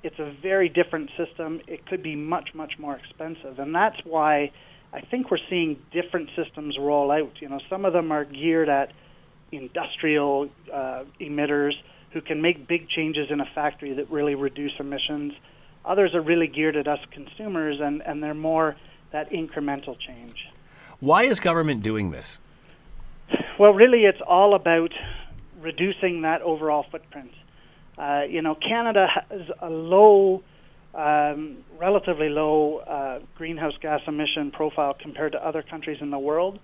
it's 0.04 0.20
a 0.20 0.34
very 0.42 0.70
different 0.70 1.10
system. 1.18 1.62
It 1.68 1.86
could 1.86 2.02
be 2.02 2.16
much, 2.16 2.50
much 2.54 2.74
more 2.80 2.96
expensive. 2.98 3.60
And 3.60 3.74
that's 3.74 3.98
why 4.04 4.52
I 4.94 5.02
think 5.02 5.30
we're 5.30 5.38
seeing 5.50 5.78
different 5.92 6.30
systems 6.36 6.78
roll 6.80 7.12
out. 7.12 7.34
You 7.40 7.50
know, 7.50 7.60
some 7.70 7.86
of 7.86 7.94
them 7.94 8.12
are 8.12 8.26
geared 8.26 8.70
at 8.70 8.92
industrial 9.52 10.50
uh, 10.74 11.04
emitters 11.20 11.74
who 12.14 12.22
can 12.22 12.42
make 12.42 12.68
big 12.68 12.90
changes 12.90 13.28
in 13.30 13.40
a 13.40 13.46
factory 13.54 13.94
that 13.94 14.10
really 14.10 14.36
reduce 14.36 14.74
emissions. 14.80 15.34
Others 15.86 16.14
are 16.14 16.22
really 16.22 16.48
geared 16.48 16.76
at 16.76 16.88
us 16.88 17.00
consumers, 17.12 17.80
and, 17.80 18.02
and 18.02 18.22
they're 18.22 18.34
more 18.34 18.76
that 19.12 19.30
incremental 19.32 19.98
change. 20.00 20.36
Why 21.02 21.24
is 21.24 21.40
government 21.40 21.82
doing 21.82 22.12
this? 22.12 22.38
Well, 23.58 23.74
really, 23.74 24.06
it's 24.06 24.22
all 24.26 24.54
about 24.54 24.92
reducing 25.60 26.22
that 26.22 26.44
overall 26.44 26.86
footprint. 26.92 27.32
Uh, 27.98 28.22
you 28.30 28.44
know, 28.44 28.54
Canada 28.54 29.08
has 29.30 29.42
a 29.62 29.70
low, 29.70 30.44
um, 30.94 31.58
relatively 31.80 32.30
low 32.30 32.78
uh, 32.78 33.20
greenhouse 33.36 33.74
gas 33.82 34.02
emission 34.08 34.52
profile 34.52 34.94
compared 34.94 35.32
to 35.32 35.44
other 35.44 35.64
countries 35.64 35.98
in 36.02 36.12
the 36.12 36.20
world, 36.20 36.60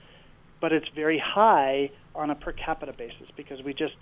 but 0.62 0.72
it's 0.72 0.88
very 0.94 1.18
high 1.18 1.90
on 2.14 2.30
a 2.30 2.36
per 2.36 2.52
capita 2.52 2.94
basis 2.94 3.28
because 3.36 3.64
we 3.64 3.74
just 3.74 3.96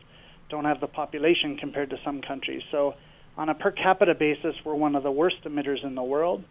don't 0.50 0.65
have 0.65 0.82
the 0.82 0.88
population 0.88 1.56
compared 1.56 1.91
to 1.91 1.98
some 2.04 2.21
countries. 2.21 2.62
So, 2.71 2.95
on 3.38 3.48
a 3.48 3.56
per 3.56 3.71
capita 3.71 4.13
basis, 4.13 4.56
we're 4.65 4.76
one 4.76 4.98
of 4.98 5.04
the 5.04 5.12
worst 5.12 5.45
emitters 5.45 5.86
in 5.86 5.95
the 5.95 6.04
world. 6.04 6.43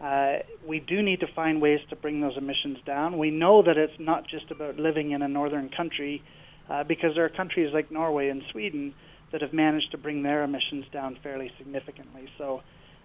Uh, 0.00 0.38
we 0.66 0.78
do 0.78 1.02
need 1.02 1.20
to 1.20 1.26
find 1.26 1.60
ways 1.60 1.80
to 1.90 1.96
bring 1.96 2.20
those 2.20 2.36
emissions 2.36 2.78
down. 2.86 3.18
We 3.18 3.30
know 3.30 3.62
that 3.62 3.76
it's 3.76 3.98
not 3.98 4.28
just 4.28 4.50
about 4.50 4.78
living 4.78 5.10
in 5.10 5.22
a 5.22 5.28
northern 5.28 5.68
country, 5.68 6.22
uh, 6.70 6.84
because 6.84 7.14
there 7.14 7.24
are 7.24 7.28
countries 7.28 7.72
like 7.72 7.90
Norway 7.90 8.28
and 8.28 8.42
Sweden 8.52 8.94
that 9.32 9.42
have 9.42 9.52
managed 9.52 9.90
to 9.90 9.98
bring 9.98 10.22
their 10.22 10.42
emissions 10.44 10.86
down 10.92 11.16
fairly 11.22 11.50
significantly. 11.58 12.30
So 12.38 12.62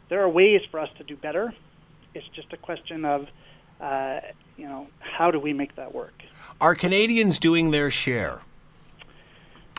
there 0.09 0.21
are 0.21 0.29
ways 0.29 0.61
for 0.69 0.79
us 0.79 0.89
to 0.97 1.03
do 1.03 1.15
better. 1.15 1.53
It's 2.13 2.27
just 2.35 2.53
a 2.53 2.57
question 2.57 3.05
of, 3.05 3.27
uh, 3.81 4.19
you 4.55 4.67
know, 4.67 4.87
how 4.99 5.31
do 5.31 5.39
we 5.39 5.53
make 5.53 5.75
that 5.75 5.93
work? 5.93 6.13
Are 6.61 6.75
Canadians 6.75 7.39
doing 7.39 7.71
their 7.71 7.89
share? 7.89 8.39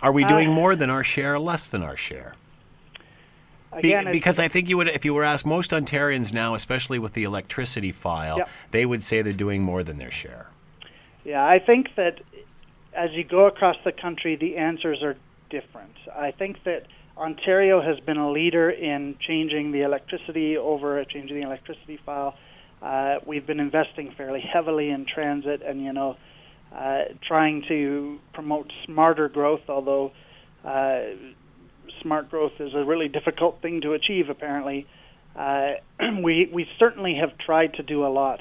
Are 0.03 0.13
we 0.13 0.25
doing 0.25 0.49
uh, 0.49 0.53
more 0.53 0.75
than 0.75 0.91
our 0.91 1.05
share, 1.05 1.39
less 1.39 1.69
than 1.69 1.83
our 1.83 1.97
share? 1.97 2.35
Again, 3.75 4.07
Be, 4.07 4.13
because 4.13 4.39
I 4.39 4.49
think 4.49 4.69
you 4.69 4.77
would, 4.77 4.89
if 4.89 5.05
you 5.05 5.15
were 5.15 5.25
asked 5.25 5.45
most 5.45 5.73
Ontarians 5.73 6.33
now, 6.33 6.55
especially 6.55 6.99
with 6.99 7.15
the 7.15 7.25
electricity 7.25 7.93
file, 7.93 8.39
yep. 8.39 8.49
they 8.71 8.87
would 8.87 9.03
say 9.03 9.23
they're 9.23 9.33
doing 9.33 9.63
more 9.63 9.83
than 9.83 9.99
their 9.99 10.11
share. 10.11 10.49
Yeah, 11.25 11.45
I 11.45 11.59
think 11.59 11.89
that 11.97 12.21
as 12.93 13.11
you 13.13 13.25
go 13.25 13.47
across 13.47 13.77
the 13.85 13.93
country, 13.93 14.37
the 14.37 14.57
answers 14.57 15.03
are 15.03 15.17
different. 15.51 15.95
I 16.15 16.31
think 16.31 16.63
that 16.65 16.87
Ontario 17.17 17.81
has 17.81 17.99
been 18.01 18.17
a 18.17 18.31
leader 18.31 18.71
in 18.71 19.17
changing 19.21 19.73
the 19.73 19.83
electricity 19.83 20.57
over 20.57 21.05
changing 21.05 21.37
the 21.37 21.47
electricity 21.47 21.99
file. 22.05 22.37
Uh, 22.83 23.19
we've 23.25 23.47
been 23.47 23.61
investing 23.61 24.13
fairly 24.17 24.41
heavily 24.41 24.91
in 24.91 25.07
transit 25.07 25.63
and 25.63 25.83
you 25.83 25.93
know 25.93 26.17
uh, 26.75 27.05
trying 27.27 27.63
to 27.69 28.19
promote 28.33 28.71
smarter 28.85 29.29
growth, 29.29 29.63
although 29.69 30.13
uh, 30.65 31.03
smart 32.03 32.31
growth 32.31 32.53
is 32.61 32.73
a 32.75 32.85
really 32.85 33.09
difficult 33.09 33.61
thing 33.63 33.81
to 33.83 33.93
achieve. 33.93 34.29
Apparently, 34.31 34.87
uh, 35.37 35.73
we 36.23 36.49
we 36.53 36.67
certainly 36.79 37.17
have 37.21 37.37
tried 37.39 37.75
to 37.75 37.83
do 37.83 38.05
a 38.05 38.09
lot. 38.09 38.41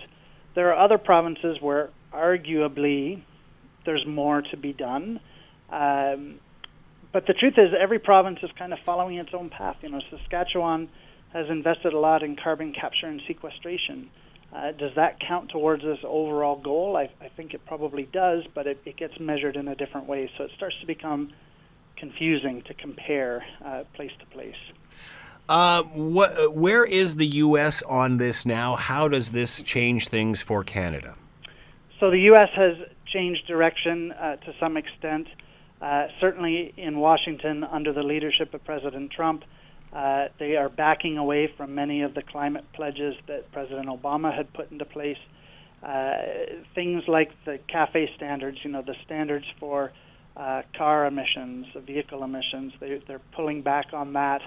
There 0.55 0.71
are 0.73 0.85
other 0.85 0.97
provinces 0.97 1.57
where 1.59 1.89
arguably 2.13 3.23
there's 3.85 4.05
more 4.07 4.41
to 4.41 4.57
be 4.57 4.73
done. 4.73 5.19
Um, 5.71 6.39
but 7.11 7.27
the 7.27 7.33
truth 7.33 7.53
is, 7.57 7.69
every 7.79 7.99
province 7.99 8.39
is 8.41 8.49
kind 8.57 8.73
of 8.73 8.79
following 8.85 9.17
its 9.17 9.29
own 9.33 9.49
path. 9.49 9.77
You 9.81 9.89
know, 9.89 10.01
Saskatchewan 10.09 10.89
has 11.31 11.45
invested 11.49 11.93
a 11.93 11.99
lot 11.99 12.23
in 12.23 12.35
carbon 12.41 12.73
capture 12.73 13.07
and 13.07 13.21
sequestration. 13.27 14.09
Uh, 14.55 14.71
does 14.71 14.91
that 14.95 15.19
count 15.19 15.49
towards 15.49 15.83
this 15.83 15.97
overall 16.03 16.61
goal? 16.61 16.95
I, 16.95 17.09
I 17.23 17.29
think 17.35 17.53
it 17.53 17.61
probably 17.65 18.07
does, 18.11 18.43
but 18.53 18.67
it, 18.67 18.79
it, 18.85 18.97
gets 18.97 19.13
measured 19.19 19.55
in 19.55 19.67
a 19.67 19.75
different 19.75 20.07
way. 20.07 20.29
So 20.37 20.43
it 20.43 20.51
starts 20.55 20.75
to 20.81 20.87
become 20.87 21.33
confusing 21.97 22.61
to 22.63 22.73
compare 22.73 23.43
uh, 23.63 23.83
place 23.93 24.11
to 24.19 24.25
place. 24.27 24.55
Uh, 25.49 25.83
what, 25.83 26.53
where 26.53 26.85
is 26.85 27.17
the 27.17 27.25
U.S. 27.25 27.81
on 27.83 28.17
this 28.17 28.45
now? 28.45 28.75
How 28.75 29.07
does 29.07 29.31
this 29.31 29.61
change 29.61 30.07
things 30.07 30.41
for 30.41 30.63
Canada? 30.63 31.15
So 31.99 32.09
the 32.09 32.19
U.S. 32.19 32.49
has 32.55 32.75
changed 33.05 33.45
direction 33.47 34.11
uh, 34.13 34.37
to 34.37 34.53
some 34.59 34.77
extent. 34.77 35.27
Uh, 35.81 36.07
certainly 36.21 36.73
in 36.77 36.97
Washington, 36.97 37.63
under 37.65 37.91
the 37.91 38.03
leadership 38.03 38.53
of 38.53 38.63
President 38.63 39.11
Trump, 39.11 39.43
uh, 39.91 40.27
they 40.39 40.55
are 40.55 40.69
backing 40.69 41.17
away 41.17 41.51
from 41.55 41.75
many 41.75 42.01
of 42.01 42.13
the 42.13 42.23
climate 42.23 42.63
pledges 42.73 43.15
that 43.27 43.51
President 43.51 43.87
Obama 43.87 44.33
had 44.35 44.51
put 44.53 44.71
into 44.71 44.85
place. 44.85 45.17
Uh, 45.83 46.13
things 46.73 47.03
like 47.07 47.29
the 47.43 47.59
CAFE 47.67 48.15
standards, 48.15 48.57
you 48.63 48.71
know, 48.71 48.81
the 48.81 48.95
standards 49.05 49.45
for 49.59 49.91
uh, 50.35 50.61
car 50.77 51.05
emissions, 51.05 51.67
vehicle 51.85 52.23
emissions, 52.23 52.73
they, 52.79 53.01
they're 53.07 53.21
pulling 53.35 53.61
back 53.61 53.87
on 53.93 54.13
that, 54.13 54.41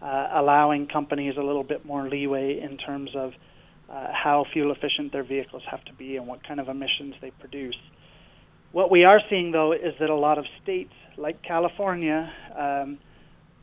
uh, 0.00 0.28
allowing 0.34 0.86
companies 0.86 1.34
a 1.36 1.42
little 1.42 1.64
bit 1.64 1.84
more 1.84 2.08
leeway 2.08 2.60
in 2.60 2.76
terms 2.76 3.10
of 3.14 3.32
uh, 3.90 4.08
how 4.12 4.44
fuel 4.52 4.72
efficient 4.72 5.12
their 5.12 5.24
vehicles 5.24 5.62
have 5.70 5.84
to 5.84 5.92
be 5.94 6.16
and 6.16 6.26
what 6.26 6.46
kind 6.46 6.60
of 6.60 6.68
emissions 6.68 7.14
they 7.20 7.30
produce. 7.30 7.76
What 8.72 8.90
we 8.90 9.04
are 9.04 9.20
seeing, 9.30 9.52
though, 9.52 9.72
is 9.72 9.94
that 10.00 10.10
a 10.10 10.14
lot 10.14 10.38
of 10.38 10.44
states, 10.62 10.92
like 11.16 11.42
California, 11.42 12.30
um, 12.56 12.98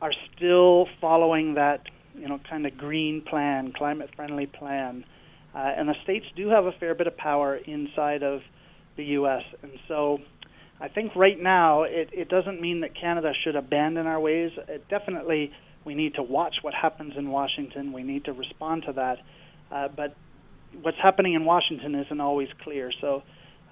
are 0.02 0.12
still 0.34 0.86
following 1.00 1.54
that, 1.54 1.82
you 2.14 2.28
know, 2.28 2.40
kind 2.48 2.66
of 2.66 2.76
green 2.76 3.22
plan, 3.22 3.72
climate-friendly 3.72 4.46
plan, 4.46 5.04
uh, 5.54 5.58
and 5.58 5.88
the 5.88 5.94
states 6.02 6.26
do 6.34 6.48
have 6.48 6.64
a 6.64 6.72
fair 6.72 6.94
bit 6.94 7.06
of 7.06 7.16
power 7.16 7.56
inside 7.56 8.22
of 8.22 8.40
the 8.96 9.04
U.S. 9.04 9.42
And 9.62 9.72
so, 9.86 10.18
I 10.80 10.88
think 10.88 11.14
right 11.14 11.40
now 11.40 11.84
it, 11.84 12.10
it 12.12 12.28
doesn't 12.28 12.60
mean 12.60 12.80
that 12.80 12.94
Canada 12.94 13.32
should 13.44 13.56
abandon 13.56 14.06
our 14.06 14.20
ways. 14.20 14.52
It 14.68 14.88
definitely, 14.88 15.52
we 15.84 15.94
need 15.94 16.14
to 16.14 16.22
watch 16.22 16.56
what 16.62 16.74
happens 16.74 17.14
in 17.16 17.30
Washington. 17.30 17.92
We 17.92 18.02
need 18.02 18.24
to 18.24 18.32
respond 18.32 18.84
to 18.86 18.92
that. 18.94 19.18
Uh, 19.70 19.88
but 19.88 20.16
what's 20.82 20.98
happening 20.98 21.34
in 21.34 21.44
Washington 21.44 21.94
isn't 21.94 22.20
always 22.20 22.48
clear. 22.62 22.90
So 23.00 23.22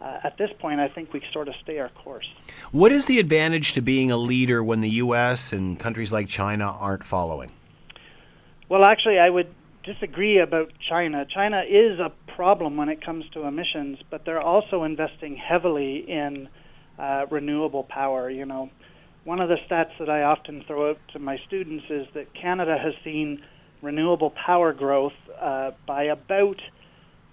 uh, 0.01 0.21
at 0.25 0.37
this 0.39 0.51
point, 0.59 0.81
I 0.81 0.89
think 0.89 1.13
we 1.13 1.23
sort 1.33 1.49
of 1.49 1.55
stay 1.63 1.79
our 1.79 1.89
course. 1.91 2.29
What 2.71 2.93
is 2.93 3.07
the 3.07 3.19
advantage 3.19 3.73
to 3.75 3.81
being 3.81 4.11
a 4.11 4.17
leader 4.17 4.63
when 4.63 4.81
the 4.81 4.91
U.S. 4.91 5.53
and 5.53 5.79
countries 5.79 6.13
like 6.13 6.29
China 6.29 6.65
aren't 6.65 7.05
following? 7.05 7.53
Well, 8.69 8.85
actually, 8.85 9.19
I 9.19 9.29
would 9.29 9.53
disagree 9.85 10.39
about 10.39 10.73
China. 10.89 11.27
China 11.27 11.63
is 11.69 11.99
a 11.99 12.13
problem 12.35 12.77
when 12.77 12.89
it 12.89 13.05
comes 13.05 13.29
to 13.35 13.43
emissions, 13.43 13.99
but 14.11 14.25
they're 14.25 14.41
also 14.41 14.85
investing 14.85 15.37
heavily 15.37 15.99
in 16.09 16.49
uh, 16.99 17.27
renewable 17.31 17.85
power. 17.85 18.31
You 18.31 18.47
know, 18.47 18.71
one 19.25 19.41
of 19.41 19.49
the 19.49 19.57
stats 19.69 19.99
that 19.99 20.11
I 20.11 20.23
often 20.23 20.65
throw 20.67 20.91
out 20.91 20.99
to 21.13 21.19
my 21.19 21.39
students 21.47 21.85
is 21.91 22.07
that 22.15 22.27
Canada 22.41 22.77
has 22.83 22.95
seen 23.05 23.43
renewable 23.83 24.33
power 24.47 24.73
growth 24.73 25.13
uh, 25.41 25.73
by 25.87 26.05
about 26.05 26.57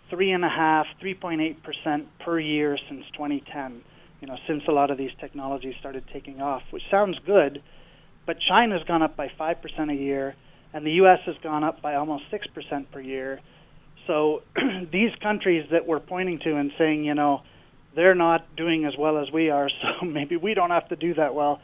three 0.09 0.31
and 0.31 0.43
a 0.43 0.49
half, 0.49 0.85
3.8 1.03 1.63
percent 1.63 2.07
per 2.23 2.39
year 2.39 2.77
since 2.89 3.05
2010. 3.13 3.81
You 4.21 4.27
know, 4.27 4.35
since 4.47 4.63
a 4.67 4.71
lot 4.71 4.91
of 4.91 4.97
these 4.97 5.11
technologies 5.19 5.75
started 5.79 6.03
taking 6.11 6.41
off, 6.41 6.61
which 6.71 6.83
sounds 6.91 7.17
good, 7.25 7.63
but 8.25 8.35
China's 8.47 8.81
gone 8.85 9.01
up 9.01 9.15
by 9.15 9.31
five 9.37 9.61
percent 9.61 9.89
a 9.91 9.95
year, 9.95 10.35
and 10.73 10.85
the 10.85 10.91
U.S. 11.03 11.19
has 11.25 11.35
gone 11.41 11.63
up 11.63 11.81
by 11.81 11.95
almost 11.95 12.23
six 12.29 12.45
percent 12.47 12.91
per 12.91 12.99
year. 12.99 13.39
So 14.07 14.41
these 14.91 15.11
countries 15.21 15.65
that 15.71 15.87
we're 15.87 15.99
pointing 15.99 16.39
to 16.43 16.55
and 16.55 16.71
saying, 16.77 17.05
you 17.05 17.13
know, 17.13 17.41
they're 17.99 18.15
not 18.15 18.55
doing 18.55 18.85
as 18.85 18.95
well 18.97 19.17
as 19.17 19.29
we 19.29 19.49
are, 19.49 19.69
so 19.81 20.05
maybe 20.05 20.37
we 20.37 20.53
don't 20.53 20.71
have 20.71 20.87
to 20.87 20.95
do 20.95 21.13
that 21.15 21.35
well. 21.35 21.59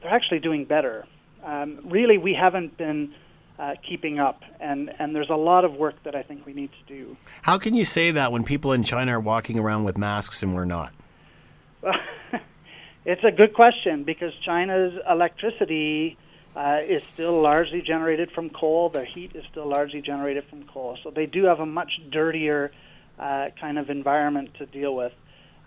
They're 0.00 0.14
actually 0.14 0.38
doing 0.38 0.64
better. 0.64 1.04
Um, 1.44 1.80
really, 1.84 2.16
we 2.16 2.32
haven't 2.32 2.76
been 2.76 3.12
uh, 3.58 3.74
keeping 3.86 4.20
up. 4.20 4.40
And, 4.60 4.90
and 5.00 5.14
there's 5.14 5.30
a 5.30 5.36
lot 5.36 5.64
of 5.64 5.74
work 5.74 5.96
that 6.04 6.14
I 6.14 6.22
think 6.22 6.46
we 6.46 6.52
need 6.52 6.70
to 6.70 6.94
do. 6.94 7.16
How 7.42 7.58
can 7.58 7.74
you 7.74 7.84
say 7.84 8.12
that 8.12 8.30
when 8.30 8.44
people 8.44 8.72
in 8.72 8.84
China 8.84 9.16
are 9.16 9.20
walking 9.20 9.58
around 9.58 9.84
with 9.84 9.98
masks 9.98 10.42
and 10.44 10.54
we're 10.54 10.64
not? 10.64 10.92
Well, 11.82 11.92
it's 13.04 13.24
a 13.24 13.32
good 13.32 13.52
question 13.52 14.04
because 14.04 14.32
China's 14.44 14.94
electricity 15.10 16.16
uh, 16.54 16.78
is 16.86 17.02
still 17.12 17.42
largely 17.42 17.82
generated 17.82 18.30
from 18.30 18.48
coal. 18.48 18.90
Their 18.90 19.04
heat 19.04 19.32
is 19.34 19.44
still 19.50 19.66
largely 19.66 20.02
generated 20.02 20.44
from 20.48 20.62
coal. 20.64 20.96
So 21.02 21.10
they 21.10 21.26
do 21.26 21.44
have 21.44 21.58
a 21.58 21.66
much 21.66 21.90
dirtier 22.10 22.70
uh, 23.18 23.48
kind 23.60 23.78
of 23.78 23.90
environment 23.90 24.54
to 24.58 24.66
deal 24.66 24.94
with. 24.94 25.12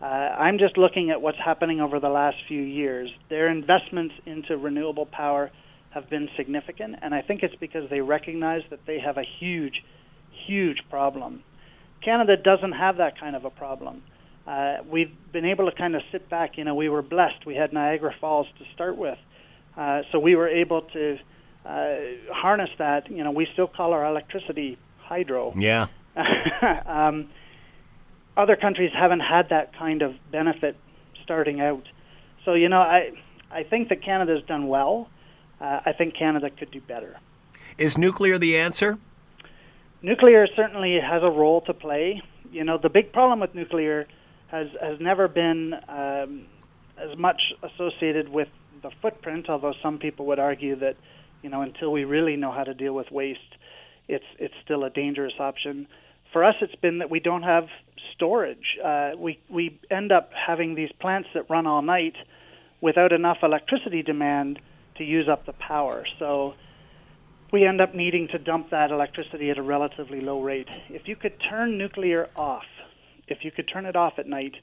Uh, 0.02 0.06
I'm 0.06 0.58
just 0.58 0.78
looking 0.78 1.12
at 1.12 1.22
what's 1.22 1.38
happening 1.38 1.80
over 1.80 2.00
the 2.00 2.10
last 2.10 2.38
few 2.48 2.62
years. 2.62 3.10
Their 3.30 3.48
investments 3.48 4.14
into 4.26 4.58
renewable 4.58 5.06
power 5.06 5.52
have 5.92 6.10
been 6.10 6.28
significant, 6.36 6.96
and 7.02 7.14
I 7.14 7.22
think 7.22 7.44
it's 7.44 7.56
because 7.56 7.90
they 7.90 8.02
recognize 8.02 8.62
that 8.70 8.80
they 8.86 9.00
have 9.00 9.18
a 9.18 9.24
huge, 9.40 9.84
huge 10.48 10.80
problem. 10.90 11.44
Canada 12.04 12.36
doesn't 12.36 12.74
have 12.74 12.98
that 12.98 13.20
kind 13.20 13.36
of 13.36 13.46
a 13.46 13.50
problem. 13.50 14.04
Uh, 14.46 14.78
we've 14.90 15.12
been 15.32 15.46
able 15.46 15.70
to 15.70 15.76
kind 15.76 15.96
of 15.96 16.02
sit 16.12 16.30
back. 16.30 16.58
You 16.58 16.66
know, 16.66 16.76
we 16.76 16.90
were 16.90 17.02
blessed. 17.02 17.46
We 17.46 17.56
had 17.56 17.72
Niagara 17.72 18.14
Falls 18.20 18.48
to 18.60 18.66
start 18.74 18.98
with, 18.98 19.18
uh, 19.78 20.02
so 20.12 20.20
we 20.20 20.36
were 20.36 20.50
able 20.50 20.82
to 20.82 21.18
uh, 21.66 21.96
harness 22.32 22.70
that. 22.78 23.10
You 23.10 23.24
know, 23.24 23.32
we 23.32 23.48
still 23.54 23.68
call 23.68 23.94
our 23.94 24.06
electricity 24.06 24.78
hydro. 25.00 25.54
Yeah. 25.56 25.88
um, 26.86 27.30
other 28.36 28.56
countries 28.56 28.92
haven't 28.94 29.22
had 29.22 29.50
that 29.50 29.78
kind 29.78 30.02
of 30.02 30.16
benefit 30.32 30.76
starting 31.24 31.62
out. 31.62 31.84
So 32.46 32.54
you 32.54 32.70
know, 32.70 32.82
I 32.82 33.12
I 33.52 33.64
think 33.64 33.90
that 33.90 34.02
Canada's 34.02 34.44
done 34.44 34.68
well 34.68 35.10
uh, 35.64 35.80
I 35.86 35.94
think 35.94 36.16
Canada 36.16 36.50
could 36.50 36.72
do 36.72 36.82
better. 36.82 37.18
Is 37.78 37.98
nuclear 37.98 38.38
the 38.38 38.58
answer? 38.58 38.98
Nuclear 40.02 40.48
certainly 40.56 41.00
has 41.00 41.24
a 41.24 41.30
role 41.30 41.62
to 41.62 41.74
play. 41.74 42.22
You 42.52 42.64
know, 42.66 42.78
the 42.78 42.90
big 42.90 43.14
problem 43.14 43.40
with 43.40 43.56
nuclear 43.56 44.08
has 44.48 44.68
has 44.82 45.00
never 45.00 45.28
been 45.28 45.74
um, 45.88 46.46
as 46.98 47.18
much 47.18 47.42
associated 47.64 48.30
with 48.30 48.50
the 48.82 48.92
footprint, 49.02 49.50
although 49.50 49.74
some 49.82 49.98
people 49.98 50.26
would 50.26 50.40
argue 50.40 50.76
that, 50.76 50.98
you 51.42 51.50
know, 51.50 51.62
until 51.62 51.92
we 51.92 52.04
really 52.04 52.36
know 52.36 52.52
how 52.52 52.66
to 52.66 52.74
deal 52.74 52.94
with 52.94 53.10
waste, 53.10 53.56
it's 54.10 54.26
it's 54.38 54.54
still 54.64 54.84
a 54.84 54.90
dangerous 54.90 55.34
option. 55.40 55.88
For 56.34 56.44
us, 56.44 56.56
it's 56.62 56.76
been 56.76 56.98
that 56.98 57.10
we 57.12 57.20
don't 57.20 57.44
have 57.44 57.68
storage. 58.16 58.78
Uh, 58.84 59.12
we 59.18 59.40
we 59.50 59.80
end 59.90 60.12
up 60.12 60.32
having 60.34 60.76
these 60.76 60.92
plants 61.00 61.30
that 61.36 61.50
run 61.50 61.68
all 61.68 61.84
night 61.84 62.16
without 62.82 63.14
enough 63.14 63.38
electricity 63.44 64.02
demand 64.02 64.60
to 64.98 65.04
use 65.04 65.30
up 65.30 65.46
the 65.46 65.54
power. 65.54 66.06
So 66.20 66.56
we 67.52 67.66
end 67.66 67.80
up 67.82 67.94
needing 67.94 68.28
to 68.30 68.40
dump 68.40 68.72
that 68.72 68.92
electricity 68.92 69.52
at 69.52 69.58
a 69.58 69.62
relatively 69.62 70.22
low 70.22 70.42
rate. 70.42 70.68
If 70.90 71.08
you 71.08 71.16
could 71.16 71.34
turn 71.50 71.78
nuclear 71.78 72.30
off, 72.36 72.66
if 73.28 73.46
you 73.46 73.52
could 73.52 73.70
turn 73.72 73.86
it 73.86 73.96
off 73.96 74.14
at 74.18 74.28
night, 74.28 74.56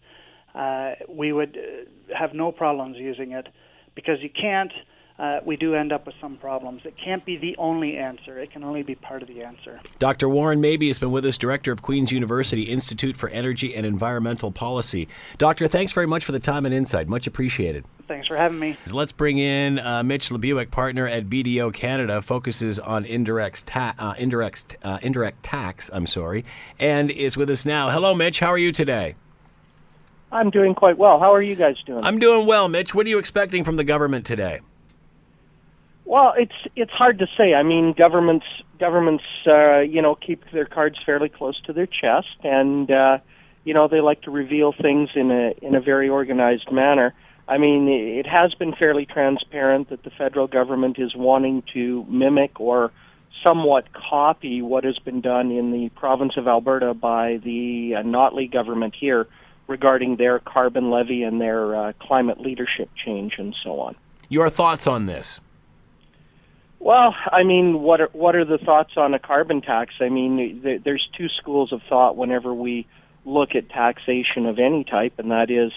uh, 0.54 0.94
we 1.08 1.32
would 1.32 1.56
uh, 1.56 2.16
have 2.18 2.34
no 2.34 2.50
problems 2.50 2.96
using 2.98 3.30
it 3.30 3.48
because 3.94 4.18
you 4.20 4.28
can't 4.28 4.72
uh, 5.20 5.38
we 5.44 5.54
do 5.54 5.74
end 5.74 5.92
up 5.92 6.06
with 6.06 6.14
some 6.18 6.36
problems. 6.38 6.80
It 6.86 6.96
can't 6.96 7.22
be 7.26 7.36
the 7.36 7.54
only 7.58 7.98
answer. 7.98 8.38
It 8.38 8.50
can 8.50 8.64
only 8.64 8.82
be 8.82 8.94
part 8.94 9.20
of 9.20 9.28
the 9.28 9.42
answer. 9.42 9.78
Dr. 9.98 10.30
Warren 10.30 10.62
Mabee 10.62 10.88
has 10.88 10.98
been 10.98 11.12
with 11.12 11.26
us, 11.26 11.36
director 11.36 11.70
of 11.72 11.82
Queen's 11.82 12.10
University 12.10 12.62
Institute 12.62 13.18
for 13.18 13.28
Energy 13.28 13.74
and 13.74 13.84
Environmental 13.84 14.50
Policy. 14.50 15.08
Doctor, 15.36 15.68
thanks 15.68 15.92
very 15.92 16.06
much 16.06 16.24
for 16.24 16.32
the 16.32 16.40
time 16.40 16.64
and 16.64 16.74
insight. 16.74 17.06
Much 17.06 17.26
appreciated. 17.26 17.84
Thanks 18.06 18.28
for 18.28 18.36
having 18.36 18.58
me. 18.58 18.78
Let's 18.90 19.12
bring 19.12 19.36
in 19.36 19.78
uh, 19.78 20.02
Mitch 20.02 20.30
Lebuick, 20.30 20.70
partner 20.70 21.06
at 21.06 21.28
BDO 21.28 21.74
Canada, 21.74 22.22
focuses 22.22 22.78
on 22.78 23.04
indirect, 23.04 23.66
ta- 23.66 23.94
uh, 23.98 24.14
indirect, 24.16 24.78
uh, 24.82 25.00
indirect 25.02 25.42
tax. 25.42 25.90
I'm 25.92 26.06
sorry, 26.06 26.46
and 26.78 27.10
is 27.10 27.36
with 27.36 27.50
us 27.50 27.66
now. 27.66 27.90
Hello, 27.90 28.14
Mitch. 28.14 28.40
How 28.40 28.48
are 28.48 28.58
you 28.58 28.72
today? 28.72 29.16
I'm 30.32 30.48
doing 30.48 30.74
quite 30.74 30.96
well. 30.96 31.20
How 31.20 31.34
are 31.34 31.42
you 31.42 31.56
guys 31.56 31.76
doing? 31.84 32.04
I'm 32.04 32.18
doing 32.18 32.46
well, 32.46 32.68
Mitch. 32.68 32.94
What 32.94 33.04
are 33.04 33.08
you 33.10 33.18
expecting 33.18 33.64
from 33.64 33.76
the 33.76 33.84
government 33.84 34.24
today? 34.24 34.60
Well, 36.10 36.34
it's 36.36 36.66
it's 36.74 36.90
hard 36.90 37.20
to 37.20 37.28
say. 37.38 37.54
I 37.54 37.62
mean, 37.62 37.94
governments 37.96 38.46
governments 38.80 39.22
uh, 39.46 39.78
you 39.78 40.02
know 40.02 40.16
keep 40.16 40.42
their 40.50 40.66
cards 40.66 40.96
fairly 41.06 41.28
close 41.28 41.60
to 41.66 41.72
their 41.72 41.86
chest, 41.86 42.36
and 42.42 42.90
uh, 42.90 43.18
you 43.62 43.74
know 43.74 43.86
they 43.86 44.00
like 44.00 44.22
to 44.22 44.32
reveal 44.32 44.72
things 44.72 45.10
in 45.14 45.30
a 45.30 45.52
in 45.64 45.76
a 45.76 45.80
very 45.80 46.08
organized 46.08 46.72
manner. 46.72 47.14
I 47.46 47.58
mean, 47.58 47.86
it 47.88 48.26
has 48.26 48.52
been 48.54 48.74
fairly 48.74 49.06
transparent 49.06 49.90
that 49.90 50.02
the 50.02 50.10
federal 50.10 50.48
government 50.48 50.98
is 50.98 51.14
wanting 51.14 51.62
to 51.74 52.04
mimic 52.08 52.58
or 52.58 52.90
somewhat 53.46 53.86
copy 53.92 54.62
what 54.62 54.82
has 54.82 54.98
been 54.98 55.20
done 55.20 55.52
in 55.52 55.70
the 55.70 55.90
province 55.90 56.32
of 56.36 56.48
Alberta 56.48 56.92
by 56.92 57.36
the 57.44 57.94
uh, 57.96 58.02
Notley 58.02 58.50
government 58.50 58.96
here 58.98 59.28
regarding 59.68 60.16
their 60.16 60.40
carbon 60.40 60.90
levy 60.90 61.22
and 61.22 61.40
their 61.40 61.76
uh, 61.76 61.92
climate 62.00 62.40
leadership 62.40 62.90
change 63.06 63.34
and 63.38 63.54
so 63.62 63.78
on. 63.78 63.94
Your 64.28 64.50
thoughts 64.50 64.88
on 64.88 65.06
this? 65.06 65.38
Well, 66.80 67.14
I 67.30 67.42
mean, 67.42 67.82
what 67.82 68.00
are 68.00 68.08
what 68.14 68.34
are 68.34 68.44
the 68.46 68.56
thoughts 68.56 68.92
on 68.96 69.12
a 69.12 69.18
carbon 69.18 69.60
tax? 69.60 69.92
I 70.00 70.08
mean, 70.08 70.62
th- 70.62 70.82
there's 70.82 71.06
two 71.16 71.28
schools 71.28 71.72
of 71.72 71.82
thought 71.88 72.16
whenever 72.16 72.54
we 72.54 72.86
look 73.26 73.54
at 73.54 73.68
taxation 73.68 74.46
of 74.46 74.58
any 74.58 74.84
type, 74.84 75.12
and 75.18 75.30
that 75.30 75.50
is, 75.50 75.72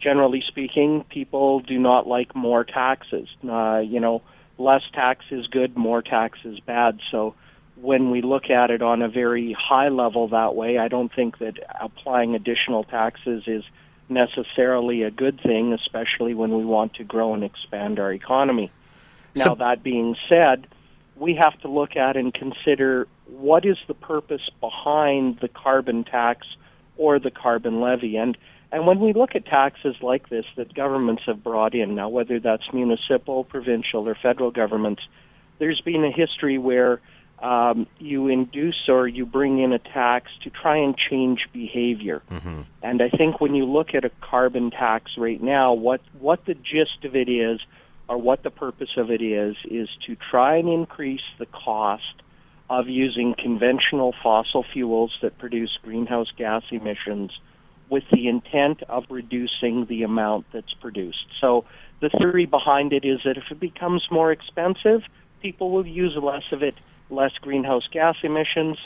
generally 0.00 0.42
speaking, 0.48 1.04
people 1.10 1.60
do 1.60 1.78
not 1.78 2.06
like 2.06 2.34
more 2.34 2.64
taxes. 2.64 3.28
Uh, 3.46 3.82
you 3.84 4.00
know, 4.00 4.22
less 4.56 4.80
tax 4.94 5.26
is 5.30 5.46
good, 5.46 5.76
more 5.76 6.00
tax 6.00 6.38
is 6.42 6.58
bad. 6.60 7.00
So, 7.10 7.34
when 7.76 8.10
we 8.10 8.22
look 8.22 8.48
at 8.48 8.70
it 8.70 8.80
on 8.80 9.02
a 9.02 9.10
very 9.10 9.52
high 9.52 9.90
level 9.90 10.28
that 10.28 10.54
way, 10.54 10.78
I 10.78 10.88
don't 10.88 11.14
think 11.14 11.36
that 11.38 11.58
applying 11.78 12.34
additional 12.34 12.82
taxes 12.82 13.42
is 13.46 13.62
necessarily 14.08 15.02
a 15.02 15.10
good 15.10 15.38
thing, 15.42 15.74
especially 15.74 16.32
when 16.32 16.56
we 16.56 16.64
want 16.64 16.94
to 16.94 17.04
grow 17.04 17.34
and 17.34 17.44
expand 17.44 17.98
our 17.98 18.10
economy. 18.10 18.72
Now, 19.36 19.42
So- 19.44 19.54
that 19.56 19.82
being 19.82 20.16
said, 20.28 20.66
we 21.16 21.34
have 21.34 21.58
to 21.60 21.68
look 21.68 21.96
at 21.96 22.16
and 22.16 22.32
consider 22.32 23.06
what 23.26 23.64
is 23.64 23.78
the 23.86 23.94
purpose 23.94 24.50
behind 24.60 25.38
the 25.40 25.48
carbon 25.48 26.04
tax 26.04 26.46
or 26.96 27.18
the 27.18 27.30
carbon 27.30 27.80
levy. 27.80 28.16
And, 28.16 28.36
and 28.70 28.86
when 28.86 29.00
we 29.00 29.12
look 29.12 29.34
at 29.34 29.46
taxes 29.46 29.96
like 30.02 30.28
this 30.28 30.44
that 30.56 30.74
governments 30.74 31.22
have 31.26 31.42
brought 31.42 31.74
in, 31.74 31.94
now 31.94 32.08
whether 32.08 32.38
that's 32.38 32.64
municipal, 32.72 33.44
provincial, 33.44 34.08
or 34.08 34.14
federal 34.14 34.50
governments, 34.50 35.02
there's 35.58 35.80
been 35.80 36.04
a 36.04 36.10
history 36.10 36.58
where 36.58 37.00
um, 37.42 37.86
you 37.98 38.28
induce 38.28 38.88
or 38.88 39.06
you 39.06 39.26
bring 39.26 39.58
in 39.58 39.72
a 39.72 39.78
tax 39.78 40.30
to 40.44 40.50
try 40.50 40.76
and 40.78 40.96
change 40.96 41.46
behavior. 41.52 42.22
And 42.82 43.02
I 43.02 43.10
think 43.10 43.40
when 43.40 43.54
you 43.54 43.64
look 43.66 43.94
at 43.94 44.04
a 44.04 44.10
carbon 44.22 44.70
tax 44.70 45.12
right 45.18 45.42
now, 45.42 45.74
what 45.74 46.00
what 46.18 46.44
the 46.46 46.54
gist 46.54 47.04
of 47.04 47.14
it 47.14 47.28
is, 47.28 47.60
or 48.08 48.18
what 48.18 48.42
the 48.42 48.50
purpose 48.50 48.90
of 48.96 49.10
it 49.10 49.22
is, 49.22 49.56
is 49.70 49.88
to 50.06 50.16
try 50.30 50.56
and 50.56 50.68
increase 50.68 51.22
the 51.38 51.46
cost 51.46 52.22
of 52.68 52.88
using 52.88 53.34
conventional 53.38 54.14
fossil 54.22 54.64
fuels 54.72 55.12
that 55.22 55.38
produce 55.38 55.78
greenhouse 55.82 56.30
gas 56.36 56.62
emissions 56.70 57.30
with 57.88 58.04
the 58.12 58.28
intent 58.28 58.82
of 58.88 59.04
reducing 59.08 59.86
the 59.88 60.02
amount 60.02 60.46
that's 60.52 60.72
produced. 60.74 61.26
So 61.40 61.64
the 62.00 62.10
theory 62.10 62.46
behind 62.46 62.92
it 62.92 63.04
is 63.04 63.20
that 63.24 63.36
if 63.36 63.44
it 63.50 63.60
becomes 63.60 64.04
more 64.10 64.32
expensive, 64.32 65.02
people 65.40 65.70
will 65.70 65.86
use 65.86 66.16
less 66.20 66.42
of 66.50 66.62
it, 66.62 66.74
less 67.10 67.32
greenhouse 67.40 67.86
gas 67.92 68.16
emissions, 68.24 68.78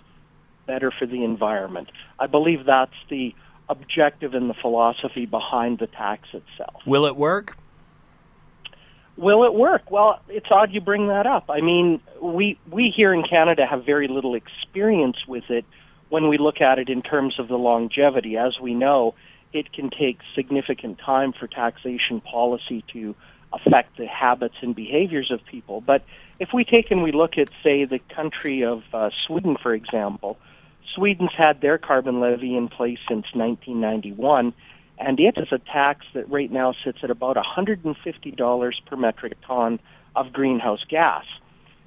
better 0.66 0.92
for 0.96 1.06
the 1.06 1.24
environment. 1.24 1.90
I 2.18 2.26
believe 2.26 2.66
that's 2.66 2.92
the 3.09 3.35
objective 3.70 4.35
and 4.35 4.50
the 4.50 4.54
philosophy 4.54 5.24
behind 5.24 5.78
the 5.78 5.87
tax 5.87 6.28
itself. 6.35 6.83
Will 6.85 7.06
it 7.06 7.16
work? 7.16 7.56
Will 9.16 9.44
it 9.44 9.55
work? 9.55 9.90
Well, 9.90 10.20
it's 10.29 10.46
odd 10.51 10.73
you 10.73 10.81
bring 10.81 11.09
that 11.09 11.27
up. 11.27 11.46
I 11.49 11.61
mean, 11.61 12.01
we 12.23 12.59
we 12.70 12.92
here 12.94 13.12
in 13.12 13.23
Canada 13.23 13.66
have 13.66 13.85
very 13.85 14.09
little 14.09 14.35
experience 14.35 15.18
with 15.27 15.51
it 15.51 15.64
when 16.09 16.29
we 16.29 16.38
look 16.38 16.61
at 16.61 16.79
it 16.79 16.88
in 16.88 17.03
terms 17.03 17.38
of 17.38 17.49
the 17.49 17.59
longevity. 17.59 18.37
As 18.37 18.59
we 18.61 18.75
know, 18.75 19.14
it 19.53 19.73
can 19.73 19.90
take 19.90 20.18
significant 20.35 20.99
time 20.99 21.33
for 21.33 21.46
taxation 21.46 22.20
policy 22.20 22.85
to 22.92 23.14
affect 23.53 23.96
the 23.96 24.07
habits 24.07 24.55
and 24.62 24.75
behaviors 24.75 25.31
of 25.31 25.44
people. 25.44 25.81
But 25.81 26.05
if 26.38 26.51
we 26.53 26.64
take 26.64 26.90
and 26.90 27.03
we 27.03 27.12
look 27.12 27.37
at, 27.37 27.51
say, 27.62 27.85
the 27.85 27.99
country 28.14 28.64
of 28.64 28.83
uh, 28.92 29.11
Sweden, 29.27 29.57
for 29.61 29.75
example, 29.75 30.38
Sweden's 30.94 31.33
had 31.37 31.61
their 31.61 31.79
carbon 31.79 32.20
levy 32.20 32.57
in 32.57 32.68
place 32.68 32.99
since 33.09 33.27
1991, 33.35 34.55
and 35.00 35.18
it 35.18 35.38
is 35.38 35.48
a 35.50 35.58
tax 35.58 36.04
that 36.14 36.30
right 36.30 36.52
now 36.52 36.74
sits 36.84 36.98
at 37.02 37.10
about 37.10 37.36
$150 37.36 38.72
per 38.86 38.96
metric 38.96 39.32
ton 39.46 39.80
of 40.14 40.32
greenhouse 40.32 40.84
gas. 40.88 41.24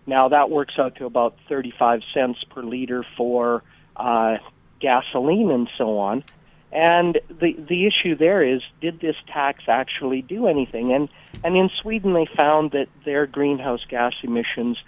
Now 0.08 0.30
that 0.30 0.50
works 0.50 0.74
out 0.80 0.96
to 0.96 1.06
about 1.06 1.36
35 1.48 2.02
cents 2.14 2.44
per 2.50 2.64
liter 2.64 3.06
for 3.16 3.64
uh, 3.96 4.38
gasoline 4.80 5.52
and 5.52 5.70
so 5.78 6.00
on. 6.00 6.24
And 6.72 7.20
the 7.30 7.54
the 7.54 7.86
issue 7.86 8.16
there 8.16 8.44
is, 8.44 8.62
did 8.82 9.00
this 9.00 9.16
tax 9.32 9.66
actually 9.68 10.24
do 10.24 10.48
anything? 10.48 10.92
And 10.92 11.08
and 11.44 11.56
in 11.56 11.70
Sweden, 11.82 12.14
they 12.14 12.28
found 12.36 12.72
that 12.72 12.88
their 13.06 13.28
greenhouse 13.28 13.86
gas 13.88 14.14
emissions 14.24 14.80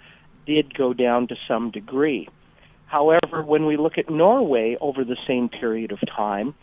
did 0.46 0.76
go 0.76 0.92
down 0.92 1.28
to 1.28 1.36
some 1.46 1.70
degree. 1.70 2.28
However, 2.86 3.42
when 3.42 3.66
we 3.66 3.76
look 3.76 3.98
at 3.98 4.10
Norway 4.10 4.76
over 4.80 5.04
the 5.04 5.16
same 5.28 5.48
period 5.48 5.92
of 5.92 6.00
time, 6.08 6.54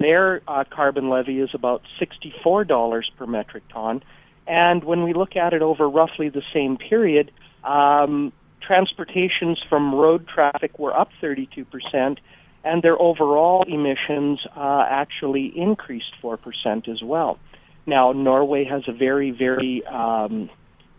their 0.00 0.40
uh, 0.48 0.64
carbon 0.68 1.10
levy 1.10 1.40
is 1.40 1.50
about 1.54 1.82
$64 2.00 3.02
per 3.16 3.26
metric 3.26 3.62
ton. 3.72 4.02
And 4.46 4.82
when 4.82 5.04
we 5.04 5.12
look 5.12 5.36
at 5.36 5.52
it 5.52 5.62
over 5.62 5.88
roughly 5.88 6.30
the 6.30 6.42
same 6.52 6.76
period, 6.76 7.30
um, 7.62 8.32
transportations 8.66 9.62
from 9.68 9.94
road 9.94 10.26
traffic 10.26 10.78
were 10.78 10.98
up 10.98 11.10
32%, 11.22 12.16
and 12.64 12.82
their 12.82 13.00
overall 13.00 13.64
emissions 13.68 14.40
uh, 14.56 14.84
actually 14.88 15.52
increased 15.54 16.12
4% 16.22 16.88
as 16.88 17.02
well. 17.02 17.38
Now, 17.86 18.12
Norway 18.12 18.64
has 18.64 18.82
a 18.88 18.92
very, 18.92 19.30
very 19.30 19.84
um, 19.86 20.50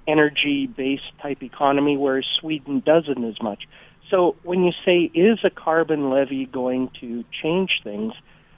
energy 0.08 0.68
based 0.68 1.12
type 1.22 1.42
economy, 1.42 1.98
whereas 1.98 2.26
Sweden 2.40 2.82
doesn't 2.86 3.24
as 3.24 3.42
much. 3.42 3.64
So 4.10 4.36
when 4.44 4.64
you 4.64 4.74
say, 4.86 5.10
is 5.18 5.40
a 5.44 5.50
carbon 5.50 6.10
levy 6.10 6.46
going 6.46 6.90
to 7.00 7.24
change 7.42 7.82
things? 7.84 8.14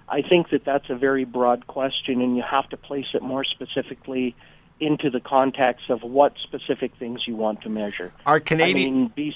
I 0.10 0.22
think 0.22 0.50
that 0.50 0.66
that's 0.66 0.89
a 0.89 0.96
very 0.96 1.26
broad 1.26 1.68
question, 1.68 2.22
and 2.22 2.36
you 2.38 2.44
have 2.44 2.70
to 2.70 2.78
place 2.78 3.06
it 3.13 3.22
more 3.22 3.44
specifically 3.44 4.36
into 4.80 5.10
the 5.10 5.20
context 5.20 5.89
of 5.89 6.02
what 6.04 6.34
specific 6.44 6.92
things 6.98 7.22
you 7.28 7.36
want 7.36 7.62
to 7.62 7.70
measure. 7.70 8.12
Are 8.26 8.36
I 8.36 8.39
Canadian? 8.39 8.94
mean, 8.96 9.12
B- 9.16 9.34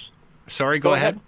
Sorry, 0.47 0.79
go, 0.79 0.89
Go 0.89 0.93
ahead. 0.95 1.13
ahead. 1.15 1.21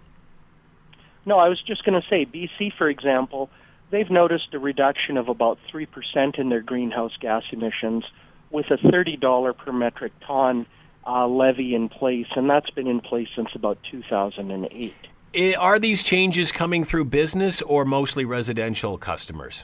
No, 1.25 1.37
I 1.39 1.47
was 1.49 1.61
just 1.61 1.83
going 1.85 1.99
to 2.01 2.07
say, 2.09 2.25
BC, 2.25 2.73
for 2.77 2.89
example, 2.89 3.49
they've 3.91 4.09
noticed 4.09 4.53
a 4.53 4.59
reduction 4.59 5.17
of 5.17 5.29
about 5.29 5.59
3% 5.73 6.39
in 6.39 6.49
their 6.49 6.61
greenhouse 6.61 7.15
gas 7.19 7.43
emissions 7.51 8.03
with 8.51 8.65
a 8.71 8.77
$30 8.77 9.57
per 9.57 9.71
metric 9.71 10.11
ton 10.25 10.65
uh, 11.07 11.27
levy 11.27 11.75
in 11.75 11.87
place, 11.89 12.27
and 12.35 12.49
that's 12.49 12.69
been 12.71 12.87
in 12.87 12.99
place 12.99 13.27
since 13.35 13.49
about 13.55 13.77
2008. 13.91 14.93
Are 15.57 15.79
these 15.79 16.03
changes 16.03 16.51
coming 16.51 16.83
through 16.83 17.05
business 17.05 17.61
or 17.61 17.85
mostly 17.85 18.25
residential 18.25 18.97
customers? 18.97 19.63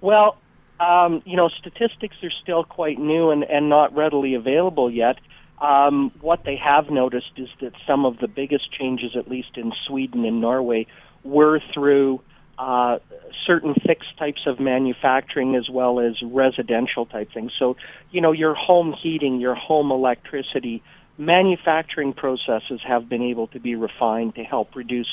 Well, 0.00 0.38
um, 0.80 1.22
you 1.24 1.36
know, 1.36 1.48
statistics 1.48 2.16
are 2.22 2.30
still 2.42 2.62
quite 2.62 2.98
new 2.98 3.30
and, 3.30 3.42
and 3.42 3.68
not 3.68 3.94
readily 3.96 4.34
available 4.34 4.90
yet. 4.90 5.16
Um, 5.60 6.12
what 6.20 6.44
they 6.44 6.56
have 6.56 6.88
noticed 6.88 7.32
is 7.36 7.48
that 7.60 7.72
some 7.84 8.04
of 8.04 8.18
the 8.18 8.28
biggest 8.28 8.70
changes, 8.72 9.16
at 9.16 9.28
least 9.28 9.56
in 9.56 9.72
Sweden 9.86 10.24
and 10.24 10.40
Norway, 10.40 10.86
were 11.24 11.60
through 11.74 12.20
uh, 12.58 12.98
certain 13.44 13.74
fixed 13.74 14.16
types 14.18 14.42
of 14.46 14.60
manufacturing 14.60 15.56
as 15.56 15.68
well 15.68 15.98
as 15.98 16.14
residential 16.22 17.06
type 17.06 17.32
things. 17.32 17.52
So, 17.58 17.76
you 18.10 18.20
know, 18.20 18.32
your 18.32 18.54
home 18.54 18.92
heating, 18.92 19.40
your 19.40 19.54
home 19.56 19.90
electricity, 19.90 20.82
manufacturing 21.18 22.12
processes 22.12 22.80
have 22.86 23.08
been 23.08 23.22
able 23.22 23.48
to 23.48 23.58
be 23.58 23.74
refined 23.74 24.36
to 24.36 24.44
help 24.44 24.74
reduce 24.76 25.08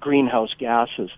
greenhouse 0.00 0.54
gases. 0.58 1.10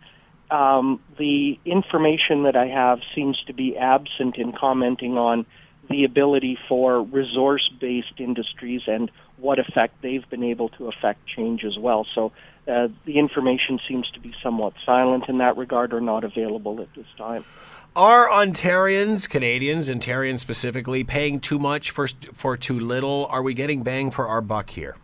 Um, 0.51 1.01
the 1.17 1.59
information 1.65 2.43
that 2.43 2.57
I 2.57 2.67
have 2.67 3.01
seems 3.15 3.43
to 3.47 3.55
be 3.55 3.79
absent 3.79 4.37
in 4.37 4.53
commenting 4.53 5.17
on 5.17 5.47
the 5.89 6.05
ability 6.05 6.59
for 6.69 7.03
resource 7.03 7.69
based 7.81 8.19
industries 8.19 8.83
and 8.87 9.11
what 9.37 9.59
effect 9.59 10.03
they've 10.03 10.29
been 10.29 10.45
able 10.45 10.69
to 10.71 10.89
affect 10.89 11.27
change 11.27 11.65
as 11.65 11.79
well. 11.79 12.07
So 12.15 12.33
uh, 12.69 12.89
the 13.05 13.19
information 13.19 13.81
seems 13.89 14.11
to 14.11 14.21
be 14.21 14.35
somewhat 14.43 14.75
silent 14.85 15.29
in 15.29 15.39
that 15.39 15.57
regard 15.57 15.93
or 15.93 16.01
not 16.01 16.25
available 16.25 16.81
at 16.81 16.93
this 16.95 17.07
time. 17.17 17.45
Are 17.95 18.31
Ontarians, 18.31 19.29
Canadians, 19.29 19.89
Ontarians 19.91 20.39
specifically, 20.39 21.05
paying 21.05 21.41
too 21.41 21.59
much 21.59 21.91
for 21.91 22.09
for 22.33 22.57
too 22.57 22.81
little? 22.81 23.27
Are 23.29 23.43
we 23.43 23.53
getting 23.53 23.83
bang 23.83 24.11
for 24.11 24.27
our 24.27 24.41
buck 24.41 24.71
here? 24.71 24.97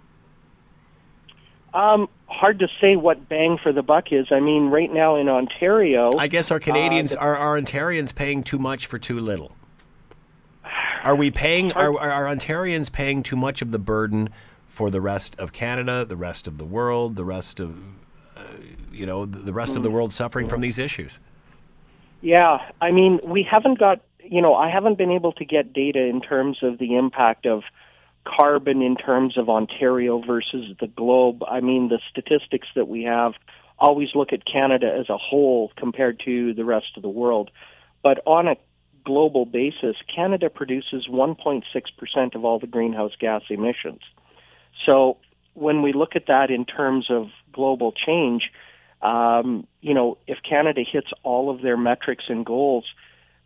Um, 1.75 2.09
hard 2.27 2.59
to 2.61 2.69
say 2.81 2.97
what 2.97 3.29
bang 3.29 3.59
for 3.63 3.73
the 3.73 3.83
buck 3.83 4.11
is. 4.11 4.29
I 4.31 4.41
mean, 4.41 4.71
right 4.71 4.91
now 4.91 5.17
in 5.17 5.29
Ontario, 5.29 6.17
I 6.17 6.29
guess 6.29 6.51
our 6.51 6.59
Canadians 6.59 7.13
the- 7.13 7.19
are 7.19 7.37
are 7.37 7.61
Ontarians 7.61 8.15
paying 8.15 8.43
too 8.43 8.59
much 8.59 8.87
for 8.87 8.99
too 8.99 9.21
little. 9.21 9.53
Are 11.05 11.15
we 11.15 11.31
paying? 11.31 11.73
Are, 11.73 11.99
are 12.01 12.25
Ontarians 12.25 12.91
paying 12.91 13.23
too 13.23 13.37
much 13.37 13.61
of 13.61 13.71
the 13.71 13.79
burden 13.79 14.31
for 14.67 14.91
the 14.91 15.01
rest 15.01 15.39
of 15.39 15.53
Canada, 15.53 16.07
the 16.07 16.17
rest 16.17 16.47
of 16.47 16.57
the 16.57 16.65
world, 16.65 17.17
the 17.17 17.25
rest 17.25 17.61
of 17.61 17.77
uh, 18.35 18.41
you 18.91 19.05
know 19.05 19.27
the, 19.27 19.41
the 19.41 19.53
rest 19.53 19.77
of 19.77 19.83
the 19.83 19.91
world 19.91 20.11
suffering 20.11 20.49
from 20.49 20.63
these 20.63 20.79
issues? 20.79 21.19
Yeah, 22.21 22.59
I 22.81 22.91
mean, 22.91 23.21
we 23.25 23.47
haven't 23.49 23.79
got, 23.79 24.01
you 24.23 24.43
know, 24.43 24.55
I 24.55 24.71
haven't 24.71 24.99
been 24.99 25.11
able 25.11 25.33
to 25.33 25.45
get 25.45 25.73
data 25.73 26.01
in 26.01 26.21
terms 26.21 26.59
of 26.63 26.79
the 26.79 26.97
impact 26.97 27.47
of 27.47 27.63
carbon 28.25 28.83
in 28.83 28.97
terms 28.97 29.39
of 29.39 29.49
Ontario 29.49 30.21
versus 30.21 30.77
the 30.81 30.89
globe. 30.89 31.43
I 31.49 31.61
mean, 31.61 31.89
the 31.89 32.01
statistics 32.11 32.69
that 32.75 32.89
we 32.89 33.05
have 33.05 33.35
always 33.79 34.09
look 34.15 34.33
at 34.33 34.45
Canada 34.45 34.95
as 34.99 35.09
a 35.09 35.17
whole 35.17 35.73
compared 35.77 36.21
to 36.25 36.53
the 36.55 36.65
rest 36.65 36.97
of 36.97 37.03
the 37.03 37.09
world. 37.09 37.51
But 38.03 38.21
on 38.27 38.49
a 38.49 38.57
global 39.05 39.47
basis, 39.47 39.97
Canada 40.15 40.51
produces 40.51 41.07
1.6% 41.09 42.35
of 42.35 42.45
all 42.45 42.59
the 42.59 42.67
greenhouse 42.67 43.13
gas 43.19 43.43
emissions. 43.49 44.01
So 44.85 45.17
when 45.55 45.83
we 45.83 45.93
look 45.93 46.15
at 46.15 46.27
that 46.27 46.51
in 46.51 46.65
terms 46.65 47.07
of 47.11 47.29
global 47.53 47.93
change, 47.93 48.51
um, 49.03 49.67
you 49.81 49.95
know, 49.95 50.19
if 50.27 50.39
Canada 50.49 50.83
hits 50.91 51.09
all 51.23 51.51
of 51.51 51.63
their 51.63 51.77
metrics 51.77 52.25
and 52.29 52.45
goals, 52.45 52.85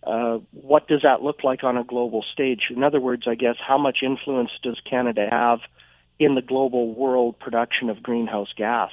uh, 0.05 0.39
what 0.53 0.89
does 0.89 1.03
that 1.03 1.23
look 1.23 1.45
like 1.45 1.63
on 1.63 1.77
a 1.77 1.85
global 1.85 2.25
stage? 2.33 2.63
In 2.71 2.83
other 2.83 3.01
words, 3.01 3.25
I 3.27 3.35
guess, 3.35 3.57
how 3.67 3.79
much 3.79 3.99
influence 4.03 4.51
does 4.63 4.81
Canada 4.89 5.29
have 5.31 5.61
in 6.19 6.35
the 6.35 6.43
global 6.43 6.95
world 6.95 7.39
production 7.39 7.91
of 7.91 8.03
greenhouse 8.03 8.53
gas? 8.57 8.91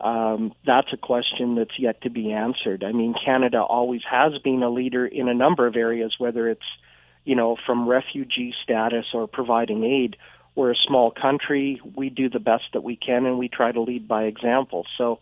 Um, 0.00 0.52
that's 0.66 0.92
a 0.92 0.96
question 0.96 1.54
that's 1.54 1.78
yet 1.78 2.00
to 2.02 2.10
be 2.10 2.32
answered. 2.32 2.82
I 2.82 2.92
mean, 2.92 3.14
Canada 3.24 3.62
always 3.62 4.02
has 4.10 4.36
been 4.42 4.62
a 4.62 4.70
leader 4.70 5.06
in 5.06 5.28
a 5.28 5.34
number 5.34 5.66
of 5.66 5.76
areas, 5.76 6.14
whether 6.18 6.48
it's, 6.48 6.66
you 7.24 7.36
know, 7.36 7.56
from 7.66 7.88
refugee 7.88 8.54
status 8.64 9.06
or 9.14 9.28
providing 9.28 9.84
aid. 9.84 10.16
We're 10.54 10.72
a 10.72 10.86
small 10.86 11.12
country. 11.12 11.80
We 11.94 12.10
do 12.10 12.28
the 12.28 12.40
best 12.40 12.64
that 12.72 12.82
we 12.82 12.96
can, 12.96 13.26
and 13.26 13.38
we 13.38 13.48
try 13.48 13.70
to 13.70 13.80
lead 13.80 14.08
by 14.08 14.24
example. 14.24 14.86
So, 14.98 15.20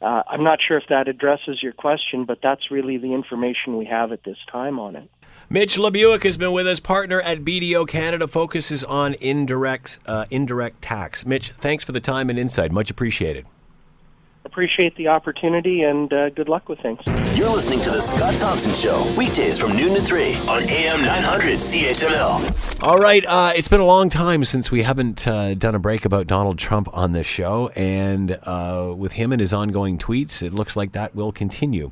uh, 0.00 0.22
I'm 0.28 0.44
not 0.44 0.58
sure 0.66 0.78
if 0.78 0.84
that 0.88 1.08
addresses 1.08 1.62
your 1.62 1.72
question, 1.72 2.24
but 2.24 2.38
that's 2.42 2.70
really 2.70 2.96
the 2.96 3.12
information 3.12 3.76
we 3.76 3.86
have 3.86 4.12
at 4.12 4.24
this 4.24 4.38
time 4.50 4.78
on 4.78 4.96
it. 4.96 5.10
Mitch 5.48 5.76
Lebuick 5.76 6.22
has 6.22 6.36
been 6.36 6.52
with 6.52 6.66
us, 6.66 6.78
partner 6.78 7.20
at 7.20 7.44
BDO 7.44 7.88
Canada, 7.88 8.28
focuses 8.28 8.84
on 8.84 9.14
indirect 9.14 9.98
uh, 10.06 10.24
indirect 10.30 10.80
tax. 10.80 11.26
Mitch, 11.26 11.50
thanks 11.50 11.82
for 11.82 11.92
the 11.92 12.00
time 12.00 12.30
and 12.30 12.38
insight. 12.38 12.70
Much 12.70 12.90
appreciated 12.90 13.46
appreciate 14.44 14.96
the 14.96 15.08
opportunity 15.08 15.82
and 15.82 16.12
uh, 16.12 16.30
good 16.30 16.48
luck 16.48 16.68
with 16.68 16.80
things. 16.80 17.00
You're 17.36 17.50
listening 17.50 17.80
to 17.80 17.90
The 17.90 18.00
Scott 18.00 18.36
Thompson 18.36 18.74
Show, 18.74 19.14
weekdays 19.16 19.58
from 19.58 19.76
noon 19.76 19.94
to 19.94 20.02
3 20.02 20.34
on 20.48 20.62
AM 20.68 21.02
900 21.02 21.58
CHML. 21.58 22.82
All 22.82 22.98
right, 22.98 23.24
uh, 23.26 23.52
it's 23.54 23.68
been 23.68 23.80
a 23.80 23.86
long 23.86 24.08
time 24.08 24.44
since 24.44 24.70
we 24.70 24.82
haven't 24.82 25.26
uh, 25.28 25.54
done 25.54 25.74
a 25.74 25.78
break 25.78 26.04
about 26.04 26.26
Donald 26.26 26.58
Trump 26.58 26.88
on 26.92 27.12
this 27.12 27.26
show, 27.26 27.68
and 27.70 28.38
uh, 28.42 28.92
with 28.96 29.12
him 29.12 29.32
and 29.32 29.40
his 29.40 29.52
ongoing 29.52 29.98
tweets, 29.98 30.42
it 30.42 30.52
looks 30.52 30.76
like 30.76 30.92
that 30.92 31.14
will 31.14 31.32
continue. 31.32 31.90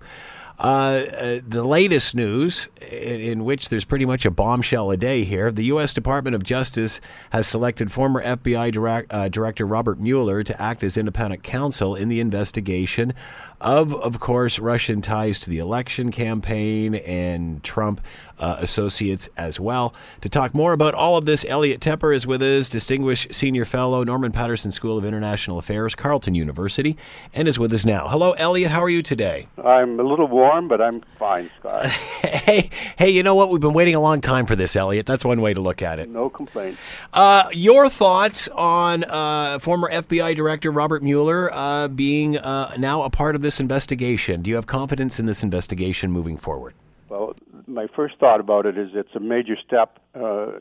Uh, 0.58 0.62
uh, 0.62 1.40
the 1.46 1.62
latest 1.62 2.16
news, 2.16 2.68
in, 2.80 3.20
in, 3.20 3.44
which 3.44 3.68
there's 3.68 3.84
pretty 3.84 4.04
much 4.04 4.24
a 4.24 4.30
bombshell 4.30 4.90
a 4.90 4.96
day 4.96 5.22
here, 5.22 5.52
the 5.52 5.66
U.S. 5.66 5.94
Department 5.94 6.34
of 6.34 6.42
Justice 6.42 7.00
has 7.30 7.46
selected 7.46 7.92
former 7.92 8.20
FBI 8.24 8.72
direct, 8.72 9.12
uh, 9.12 9.28
Director 9.28 9.64
Robert 9.64 10.00
Mueller 10.00 10.42
to 10.42 10.60
act 10.60 10.82
as 10.82 10.96
independent 10.96 11.44
counsel 11.44 11.94
in 11.94 12.08
the 12.08 12.18
investigation 12.18 13.14
of, 13.60 13.94
of 13.94 14.20
course, 14.20 14.58
Russian 14.58 15.02
ties 15.02 15.40
to 15.40 15.50
the 15.50 15.58
election 15.58 16.12
campaign 16.12 16.94
and 16.94 17.62
Trump 17.64 18.00
uh, 18.38 18.56
associates 18.60 19.28
as 19.36 19.58
well. 19.58 19.94
To 20.20 20.28
talk 20.28 20.54
more 20.54 20.72
about 20.72 20.94
all 20.94 21.16
of 21.16 21.24
this, 21.24 21.44
Elliot 21.48 21.80
Tepper 21.80 22.14
is 22.14 22.26
with 22.26 22.42
us, 22.42 22.68
distinguished 22.68 23.34
senior 23.34 23.64
fellow, 23.64 24.04
Norman 24.04 24.32
Paterson 24.32 24.72
School 24.72 24.96
of 24.96 25.04
International 25.04 25.58
Affairs, 25.58 25.94
Carleton 25.94 26.34
University, 26.34 26.96
and 27.34 27.48
is 27.48 27.58
with 27.58 27.72
us 27.72 27.84
now. 27.84 28.08
Hello, 28.08 28.32
Elliot. 28.32 28.70
How 28.70 28.80
are 28.80 28.88
you 28.88 29.02
today? 29.02 29.48
I'm 29.64 29.98
a 29.98 30.02
little 30.02 30.28
warm, 30.28 30.68
but 30.68 30.80
I'm 30.80 31.02
fine, 31.18 31.50
Scott. 31.58 31.86
hey, 31.86 32.70
hey, 32.96 33.10
you 33.10 33.22
know 33.22 33.34
what? 33.34 33.50
We've 33.50 33.60
been 33.60 33.72
waiting 33.72 33.94
a 33.94 34.00
long 34.00 34.20
time 34.20 34.46
for 34.46 34.54
this, 34.54 34.76
Elliot. 34.76 35.06
That's 35.06 35.24
one 35.24 35.40
way 35.40 35.54
to 35.54 35.60
look 35.60 35.82
at 35.82 35.98
it. 35.98 36.08
No 36.08 36.30
complaint. 36.30 36.78
Uh, 37.12 37.48
your 37.52 37.88
thoughts 37.88 38.48
on 38.48 39.04
uh, 39.04 39.58
former 39.58 39.90
FBI 39.90 40.36
Director 40.36 40.70
Robert 40.70 41.02
Mueller 41.02 41.52
uh, 41.52 41.88
being 41.88 42.38
uh, 42.38 42.74
now 42.78 43.02
a 43.02 43.10
part 43.10 43.34
of 43.34 43.42
this 43.42 43.47
investigation? 43.58 44.42
Do 44.42 44.50
you 44.50 44.56
have 44.56 44.66
confidence 44.66 45.18
in 45.18 45.26
this 45.26 45.42
investigation 45.42 46.12
moving 46.12 46.36
forward? 46.36 46.74
Well, 47.08 47.34
my 47.66 47.86
first 47.96 48.18
thought 48.18 48.40
about 48.40 48.66
it 48.66 48.76
is 48.76 48.90
it's 48.94 49.14
a 49.14 49.20
major 49.20 49.56
step 49.66 49.98
uh, 50.14 50.58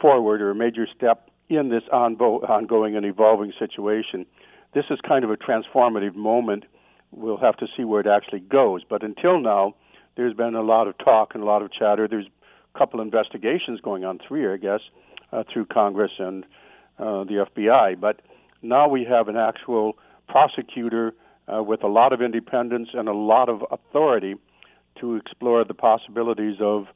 forward 0.00 0.40
or 0.40 0.50
a 0.50 0.54
major 0.54 0.86
step 0.96 1.30
in 1.48 1.68
this 1.68 1.82
onbo- 1.92 2.48
ongoing 2.48 2.96
and 2.96 3.04
evolving 3.04 3.52
situation. 3.58 4.24
This 4.72 4.84
is 4.90 4.98
kind 5.06 5.24
of 5.24 5.30
a 5.30 5.36
transformative 5.36 6.14
moment. 6.14 6.64
We'll 7.10 7.38
have 7.38 7.56
to 7.56 7.66
see 7.76 7.84
where 7.84 8.00
it 8.00 8.06
actually 8.06 8.40
goes. 8.40 8.82
But 8.88 9.02
until 9.02 9.40
now, 9.40 9.74
there's 10.16 10.34
been 10.34 10.54
a 10.54 10.62
lot 10.62 10.86
of 10.86 10.96
talk 10.98 11.34
and 11.34 11.42
a 11.42 11.46
lot 11.46 11.62
of 11.62 11.72
chatter. 11.72 12.06
There's 12.06 12.28
a 12.74 12.78
couple 12.78 13.00
investigations 13.00 13.80
going 13.80 14.04
on, 14.04 14.20
three, 14.26 14.46
I 14.46 14.56
guess, 14.56 14.80
uh, 15.32 15.42
through 15.52 15.66
Congress 15.66 16.12
and 16.18 16.44
uh, 16.98 17.24
the 17.24 17.46
FBI. 17.56 17.98
But 18.00 18.20
now 18.62 18.88
we 18.88 19.04
have 19.04 19.28
an 19.28 19.36
actual 19.36 19.96
prosecutor 20.28 21.14
uh, 21.48 21.62
with 21.62 21.82
a 21.82 21.88
lot 21.88 22.12
of 22.12 22.22
independence 22.22 22.90
and 22.92 23.08
a 23.08 23.12
lot 23.12 23.48
of 23.48 23.64
authority 23.70 24.34
to 25.00 25.16
explore 25.16 25.64
the 25.64 25.74
possibilities 25.74 26.56
of 26.60 26.86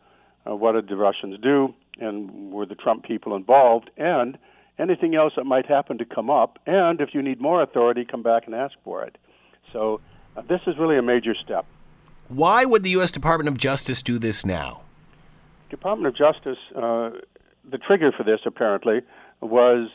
uh, 0.47 0.55
what 0.55 0.73
did 0.73 0.89
the 0.89 0.97
Russians 0.97 1.39
do 1.41 1.75
and 1.99 2.53
were 2.53 2.67
the 2.67 2.75
Trump 2.75 3.05
people 3.05 3.35
involved 3.37 3.91
and 3.97 4.37
anything 4.79 5.15
else 5.15 5.33
that 5.37 5.45
might 5.45 5.67
happen 5.67 5.99
to 5.99 6.05
come 6.05 6.31
up. 6.31 6.59
And 6.67 7.01
if 7.01 7.11
you 7.15 7.23
need 7.23 7.41
more 7.41 7.63
authority, 7.63 8.05
come 8.05 8.23
back 8.23 8.47
and 8.47 8.55
ask 8.55 8.75
for 8.85 9.05
it. 9.05 9.17
So 9.73 10.01
uh, 10.37 10.43
this 10.43 10.61
is 10.67 10.77
really 10.79 10.99
a 10.99 11.03
major 11.03 11.35
step. 11.35 11.65
Why 12.29 12.65
would 12.65 12.83
the 12.83 12.91
U.S. 12.91 13.13
Department 13.13 13.49
of 13.49 13.59
Justice 13.59 14.03
do 14.03 14.19
this 14.19 14.45
now? 14.45 14.81
Department 15.71 16.09
of 16.09 16.17
Justice, 16.17 16.59
uh, 16.75 17.11
the 17.71 17.79
trigger 17.79 18.13
for 18.13 18.25
this 18.25 18.41
apparently 18.45 19.01
was 19.41 19.89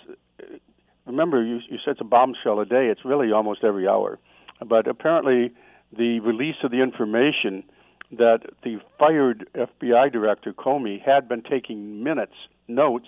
remember, 1.05 1.43
you, 1.43 1.59
you 1.69 1.77
said 1.83 1.91
it's 1.91 2.01
a 2.01 2.05
bombshell 2.05 2.59
a 2.59 2.65
day. 2.65 2.87
It's 2.87 3.03
really 3.03 3.31
almost 3.31 3.63
every 3.63 3.87
hour. 3.87 4.19
But 4.65 4.87
apparently, 4.87 5.51
the 5.95 6.19
release 6.19 6.57
of 6.63 6.71
the 6.71 6.81
information 6.81 7.63
that 8.11 8.39
the 8.63 8.79
fired 8.97 9.47
FBI 9.55 10.11
director 10.11 10.53
Comey 10.53 11.01
had 11.01 11.29
been 11.29 11.43
taking 11.43 12.03
minutes, 12.03 12.33
notes 12.67 13.05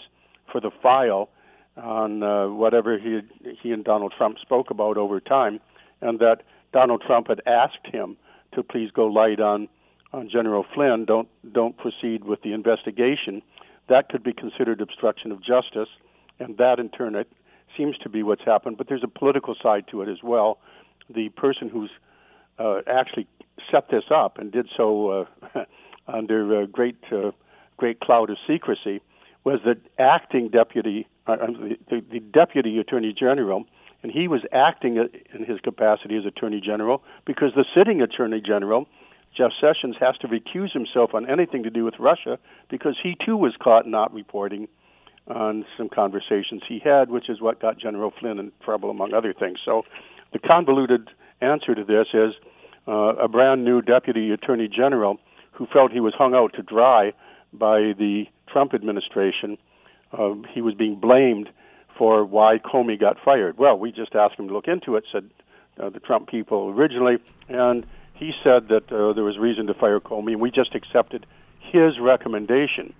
for 0.52 0.62
the 0.62 0.72
file 0.82 1.30
on 1.78 2.22
uh, 2.22 2.48
whatever 2.48 3.00
he 3.00 3.22
he 3.62 3.72
and 3.72 3.84
Donald 3.84 4.14
Trump 4.18 4.38
spoke 4.40 4.70
about 4.70 4.98
over 4.98 5.20
time, 5.20 5.60
and 6.02 6.20
that 6.20 6.44
Donald 6.74 7.02
Trump 7.06 7.28
had 7.28 7.42
asked 7.46 7.86
him 7.86 8.18
to 8.54 8.64
please 8.64 8.92
go 8.92 9.08
light 9.08 9.40
on 9.40 9.68
on 10.14 10.30
General 10.30 10.66
Flynn. 10.74 11.06
Don't 11.06 11.30
don't 11.52 11.78
proceed 11.78 12.26
with 12.26 12.42
the 12.44 12.54
investigation. 12.54 13.42
That 13.90 14.10
could 14.10 14.24
be 14.24 14.34
considered 14.34 14.82
obstruction 14.82 15.32
of 15.32 15.40
justice, 15.40 15.90
and 16.40 16.58
that 16.58 16.80
in 16.80 16.90
turn 16.90 17.16
it 17.16 17.32
seems 17.78 17.98
to 18.00 18.10
be 18.10 18.22
what's 18.22 18.44
happened. 18.44 18.78
But 18.78 18.88
there's 18.90 19.04
a 19.04 19.08
political 19.08 19.56
side 19.62 19.86
to 19.92 20.02
it 20.02 20.10
as 20.10 20.22
well. 20.22 20.60
The 21.13 21.30
person 21.30 21.69
who's 21.69 21.91
uh, 22.60 22.82
actually 22.88 23.28
set 23.69 23.89
this 23.89 24.06
up 24.10 24.38
and 24.38 24.52
did 24.52 24.67
so 24.76 25.28
uh, 25.56 25.65
under 26.08 26.62
a 26.62 26.67
great 26.67 26.97
uh, 27.12 27.32
great 27.78 28.00
cloud 28.00 28.30
of 28.30 28.38
secrecy 28.47 29.02
was 29.43 29.60
the 29.65 29.76
acting 29.97 30.50
deputy, 30.50 31.08
uh, 31.26 31.36
the, 31.89 32.04
the 32.12 32.19
deputy 32.19 32.78
attorney 32.78 33.12
general, 33.12 33.65
and 34.04 34.12
he 34.12 34.28
was 34.28 34.41
acting 34.52 34.97
in 34.97 35.45
his 35.45 35.60
capacity 35.62 36.15
as 36.15 36.26
attorney 36.26 36.62
general 36.62 37.04
because 37.26 37.52
the 37.56 37.65
sitting 37.76 38.02
attorney 38.02 38.39
general, 38.39 38.88
Jeff 39.36 39.52
Sessions, 39.60 39.95
has 40.00 40.15
to 40.17 40.28
recuse 40.28 40.71
himself 40.74 41.13
on 41.13 41.30
anything 41.30 41.63
to 41.63 41.69
do 41.69 41.84
with 41.84 41.95
Russia 42.00 42.38
because 42.69 42.95
he 43.02 43.15
too 43.26 43.38
was 43.38 43.54
caught 43.60 43.88
not 43.88 44.13
reporting 44.13 44.67
on 45.28 45.65
some 45.78 45.88
conversations 45.88 46.62
he 46.67 46.80
had, 46.80 47.10
which 47.10 47.30
is 47.30 47.41
what 47.41 47.60
got 47.60 47.78
General 47.78 48.12
Flynn 48.19 48.39
in 48.39 48.52
trouble, 48.63 48.89
among 48.89 49.13
other 49.13 49.34
things. 49.34 49.60
So 49.63 49.86
the 50.32 50.39
convoluted 50.39 51.10
answer 51.41 51.76
to 51.76 51.84
this 51.84 52.08
is 52.13 52.34
uh, 52.88 53.15
a 53.15 53.28
brand 53.28 53.65
new 53.65 53.82
deputy 53.82 54.32
attorney 54.32 54.67
general 54.67 55.20
who 55.52 55.65
felt 55.67 55.91
he 55.91 56.00
was 56.00 56.13
hung 56.13 56.34
out 56.34 56.54
to 56.54 56.62
dry 56.62 57.13
by 57.54 57.94
the 57.98 58.26
Trump 58.48 58.74
administration. 58.74 59.58
Uh, 60.12 60.36
he 60.54 60.62
was 60.62 60.74
being 60.74 60.96
blamed 60.96 61.50
for 61.98 62.26
why 62.26 62.58
Comey 62.58 63.00
got 63.00 63.17
fired. 63.24 63.58
Well, 63.58 63.78
we 63.78 63.91
just 63.91 64.15
asked 64.15 64.36
him 64.36 64.48
to 64.48 64.54
look 64.54 64.67
into 64.67 64.96
it, 64.96 65.04
said 65.12 65.30
uh, 65.80 65.89
the 65.89 66.00
Trump 66.00 66.30
people 66.30 66.70
originally, 66.70 67.17
and 67.50 67.86
he 68.13 68.34
said 68.44 68.70
that 68.70 68.91
uh, 68.91 69.13
there 69.13 69.24
was 69.24 69.38
reason 69.38 69.67
to 69.67 69.74
fire 69.74 70.00
Comey, 70.00 70.32
and 70.32 70.41
we 70.41 70.52
just 70.52 70.76
accepted 70.76 71.26
his 71.60 72.00
recommendation. 72.00 72.94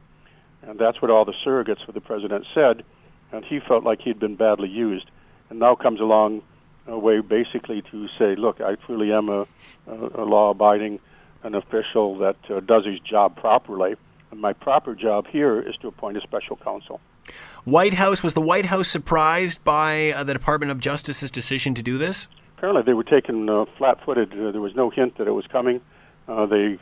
And 0.63 0.78
that's 0.78 1.02
what 1.02 1.10
all 1.10 1.26
the 1.26 1.34
surrogates 1.46 1.84
for 1.86 1.91
the 1.91 2.01
president 2.01 2.45
said, 2.53 2.84
and 3.32 3.43
he 3.43 3.60
felt 3.60 3.84
like 3.84 4.01
he'd 4.01 4.20
been 4.20 4.36
badly 4.36 4.70
used. 4.70 5.10
And 5.49 5.60
now 5.60 5.76
comes 5.76 5.99
along 5.99 6.43
a 6.88 6.97
way 6.97 7.21
basically 7.21 7.82
to 7.91 8.07
say, 8.17 8.36
look, 8.36 8.61
I 8.61 8.75
truly 8.75 9.11
am 9.11 9.29
a, 9.29 9.47
a, 9.88 10.23
a 10.23 10.25
law-abiding 10.25 10.99
an 11.43 11.55
official 11.55 12.17
that 12.19 12.38
uh, 12.49 12.59
does 12.59 12.86
his 12.86 12.99
job 12.99 13.36
properly. 13.36 13.95
And 14.32 14.39
my 14.39 14.53
proper 14.53 14.95
job 14.95 15.27
here 15.27 15.59
is 15.59 15.75
to 15.82 15.88
appoint 15.88 16.17
a 16.17 16.21
special 16.21 16.55
counsel. 16.55 16.99
White 17.63 17.95
House 17.95 18.23
was 18.23 18.34
the 18.34 18.41
White 18.41 18.65
House 18.65 18.89
surprised 18.89 19.63
by 19.63 20.11
uh, 20.11 20.23
the 20.23 20.34
Department 20.34 20.71
of 20.71 20.79
Justice's 20.79 21.29
decision 21.29 21.75
to 21.75 21.84
do 21.84 21.97
this? 21.97 22.27
Apparently, 22.57 22.84
they 22.84 22.93
were 22.93 23.03
taken 23.03 23.49
uh, 23.49 23.65
flat-footed. 23.77 24.34
Uh, 24.34 24.51
there 24.51 24.61
was 24.61 24.75
no 24.75 24.89
hint 24.89 25.17
that 25.17 25.27
it 25.27 25.32
was 25.32 25.45
coming. 25.47 25.82
Uh, 26.27 26.45
they 26.45 26.77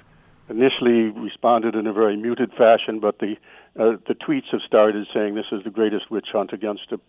initially 0.49 1.09
responded 1.09 1.75
in 1.75 1.87
a 1.87 1.93
very 1.93 2.17
muted 2.17 2.51
fashion, 2.53 2.99
but 2.99 3.19
the 3.19 3.35
uh, 3.79 3.97
the 4.07 4.15
tweets 4.15 4.49
have 4.51 4.61
started 4.65 5.07
saying 5.13 5.35
this 5.35 5.45
is 5.51 5.63
the 5.63 5.69
greatest 5.69 6.09
witch 6.09 6.27
hunt 6.33 6.51
against 6.51 6.91
a 6.91 6.99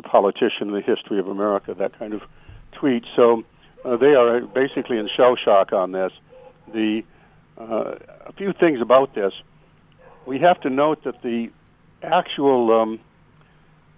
a 0.00 0.02
politician 0.02 0.64
in 0.70 0.74
the 0.80 0.86
history 0.92 1.18
of 1.22 1.26
America, 1.36 1.70
that 1.84 1.92
kind 2.00 2.12
of 2.18 2.22
tweet. 2.78 3.04
So 3.16 3.24
uh, 3.84 3.96
they 4.04 4.14
are 4.20 4.40
basically 4.62 4.96
in 5.02 5.06
shell 5.16 5.34
shock 5.44 5.68
on 5.82 5.88
this. 5.98 6.12
The 6.78 6.90
Uh, 7.58 7.98
a 8.32 8.34
few 8.40 8.52
things 8.62 8.78
about 8.88 9.08
this. 9.20 9.34
We 10.30 10.36
have 10.48 10.58
to 10.66 10.70
note 10.70 10.98
that 11.08 11.18
the 11.22 11.40
actual 12.20 12.60
um, 12.80 12.92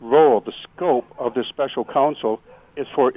role, 0.00 0.40
the 0.50 0.56
scope 0.64 1.08
of 1.18 1.34
this 1.34 1.46
special 1.54 1.84
counsel 1.84 2.34
is 2.80 2.86
for 2.96 3.12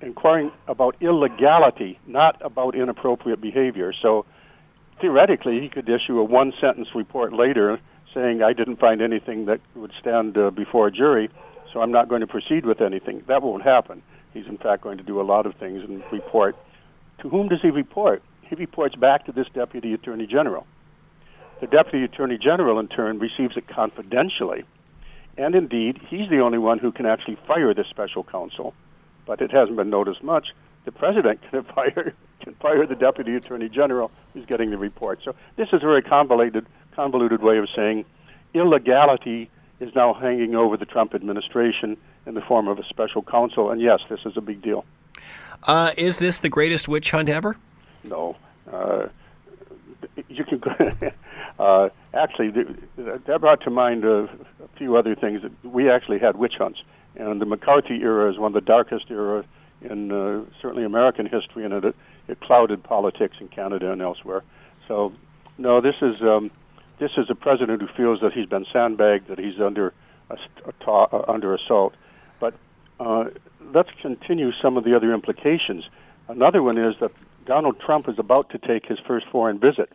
inquiring 0.00 0.52
about 0.74 0.92
illegality, 1.00 1.92
not 2.06 2.34
about 2.50 2.72
inappropriate 2.82 3.40
behavior. 3.40 3.90
So 4.04 4.10
theoretically, 5.00 5.56
he 5.64 5.68
could 5.74 5.88
issue 5.88 6.16
a 6.24 6.26
one 6.40 6.50
sentence 6.62 6.90
report 6.94 7.30
later 7.44 7.68
saying, 8.14 8.36
I 8.50 8.52
didn't 8.60 8.78
find 8.86 8.98
anything 9.10 9.38
that 9.50 9.60
would 9.80 9.94
stand 10.02 10.30
uh, 10.36 10.42
before 10.62 10.84
a 10.90 10.92
jury, 11.02 11.26
so 11.72 11.80
I'm 11.80 11.92
not 11.92 12.08
going 12.08 12.20
to 12.20 12.26
proceed 12.26 12.66
with 12.66 12.80
anything. 12.80 13.22
That 13.28 13.42
won't 13.42 13.62
happen. 13.62 14.02
He's, 14.32 14.46
in 14.46 14.58
fact, 14.58 14.82
going 14.82 14.98
to 14.98 15.04
do 15.04 15.20
a 15.20 15.22
lot 15.22 15.46
of 15.46 15.54
things 15.56 15.82
and 15.82 16.02
report. 16.12 16.56
To 17.22 17.28
whom 17.28 17.48
does 17.48 17.60
he 17.62 17.70
report? 17.70 18.22
He 18.42 18.54
reports 18.54 18.96
back 18.96 19.26
to 19.26 19.32
this 19.32 19.46
Deputy 19.52 19.92
Attorney 19.92 20.26
General. 20.26 20.66
The 21.60 21.66
Deputy 21.66 22.04
Attorney 22.04 22.38
General, 22.38 22.78
in 22.78 22.88
turn, 22.88 23.18
receives 23.18 23.56
it 23.56 23.68
confidentially. 23.68 24.64
And 25.36 25.54
indeed, 25.54 26.00
he's 26.08 26.28
the 26.28 26.40
only 26.40 26.58
one 26.58 26.78
who 26.78 26.90
can 26.92 27.06
actually 27.06 27.36
fire 27.46 27.74
this 27.74 27.86
special 27.88 28.24
counsel. 28.24 28.74
But 29.26 29.40
it 29.40 29.50
hasn't 29.50 29.76
been 29.76 29.90
noticed 29.90 30.22
much. 30.22 30.48
The 30.84 30.92
President 30.92 31.40
can 31.50 31.62
fire, 31.64 32.14
can 32.40 32.54
fire 32.54 32.86
the 32.86 32.94
Deputy 32.94 33.36
Attorney 33.36 33.68
General 33.68 34.10
who's 34.32 34.46
getting 34.46 34.70
the 34.70 34.78
report. 34.78 35.20
So 35.24 35.34
this 35.56 35.68
is 35.68 35.82
a 35.82 35.86
very 35.86 36.02
convoluted, 36.02 36.66
convoluted 36.94 37.42
way 37.42 37.58
of 37.58 37.68
saying 37.74 38.04
illegality 38.54 39.50
is 39.80 39.94
now 39.94 40.14
hanging 40.14 40.54
over 40.54 40.76
the 40.76 40.84
Trump 40.84 41.14
administration 41.14 41.96
in 42.26 42.34
the 42.34 42.40
form 42.42 42.68
of 42.68 42.78
a 42.78 42.84
special 42.84 43.22
counsel. 43.22 43.70
And 43.70 43.80
yes, 43.80 44.00
this 44.08 44.20
is 44.24 44.36
a 44.36 44.40
big 44.40 44.62
deal. 44.62 44.84
Uh, 45.64 45.92
is 45.96 46.18
this 46.18 46.38
the 46.38 46.48
greatest 46.48 46.88
witch 46.88 47.10
hunt 47.10 47.28
ever? 47.28 47.56
No. 48.04 48.36
Uh, 48.70 49.08
you 50.28 50.44
can 50.44 50.62
uh, 51.58 51.88
actually 52.14 52.50
that 52.96 53.40
brought 53.40 53.62
to 53.62 53.70
mind 53.70 54.04
a, 54.04 54.24
a 54.24 54.68
few 54.76 54.96
other 54.96 55.14
things. 55.14 55.42
We 55.62 55.90
actually 55.90 56.18
had 56.18 56.36
witch 56.36 56.54
hunts, 56.58 56.82
and 57.16 57.40
the 57.40 57.46
McCarthy 57.46 58.00
era 58.02 58.30
is 58.30 58.38
one 58.38 58.48
of 58.48 58.54
the 58.54 58.66
darkest 58.66 59.10
era 59.10 59.44
in 59.82 60.12
uh, 60.12 60.44
certainly 60.60 60.84
American 60.84 61.26
history, 61.26 61.64
and 61.64 61.72
it, 61.72 61.96
it 62.28 62.40
clouded 62.40 62.82
politics 62.82 63.36
in 63.40 63.48
Canada 63.48 63.90
and 63.92 64.02
elsewhere. 64.02 64.42
So, 64.88 65.12
no, 65.58 65.80
this 65.80 65.96
is 66.02 66.20
um, 66.22 66.50
this 67.00 67.12
is 67.16 67.28
a 67.30 67.34
president 67.34 67.80
who 67.82 67.88
feels 67.96 68.20
that 68.20 68.32
he's 68.32 68.46
been 68.46 68.66
sandbagged, 68.72 69.28
that 69.28 69.38
he's 69.38 69.58
under 69.58 69.92
a, 70.28 70.36
a 70.66 70.72
ta- 70.84 71.08
uh, 71.10 71.24
under 71.26 71.54
assault. 71.54 71.94
But 72.38 72.54
uh, 73.00 73.24
let's 73.74 73.88
continue 74.00 74.52
some 74.62 74.76
of 74.76 74.84
the 74.84 74.94
other 74.94 75.12
implications. 75.12 75.84
Another 76.28 76.62
one 76.62 76.78
is 76.78 76.94
that 77.00 77.10
Donald 77.46 77.80
Trump 77.80 78.08
is 78.08 78.18
about 78.18 78.50
to 78.50 78.58
take 78.58 78.86
his 78.86 78.98
first 79.00 79.26
foreign 79.32 79.58
visit, 79.58 79.90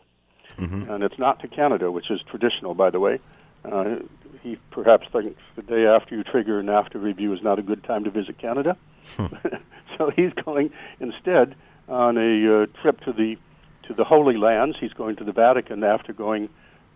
mm-hmm. 0.58 0.90
and 0.90 1.04
it's 1.04 1.18
not 1.18 1.40
to 1.42 1.48
Canada, 1.48 1.92
which 1.92 2.10
is 2.10 2.20
traditional, 2.30 2.74
by 2.74 2.90
the 2.90 3.00
way. 3.00 3.20
Uh, 3.64 3.98
he 4.42 4.58
perhaps 4.72 5.08
thinks 5.10 5.42
the 5.56 5.62
day 5.62 5.86
after 5.86 6.16
you 6.16 6.24
trigger 6.24 6.60
an 6.60 6.68
NAFTA 6.68 7.02
review 7.02 7.34
is 7.34 7.42
not 7.42 7.58
a 7.58 7.64
good 7.64 7.84
time 7.84 8.04
to 8.04 8.12
visit 8.12 8.38
Canada. 8.38 8.78
Hmm. 9.16 9.28
so 9.98 10.12
he's 10.16 10.34
going 10.34 10.72
instead 11.00 11.56
on 11.88 12.18
a 12.18 12.64
uh, 12.64 12.66
trip 12.82 13.00
to 13.02 13.14
the 13.14 13.38
to 13.84 13.94
the 13.94 14.04
Holy 14.04 14.38
Lands. 14.38 14.78
He's 14.80 14.94
going 14.94 15.16
to 15.18 15.24
the 15.24 15.32
Vatican 15.32 15.84
after 15.84 16.12
going 16.12 16.50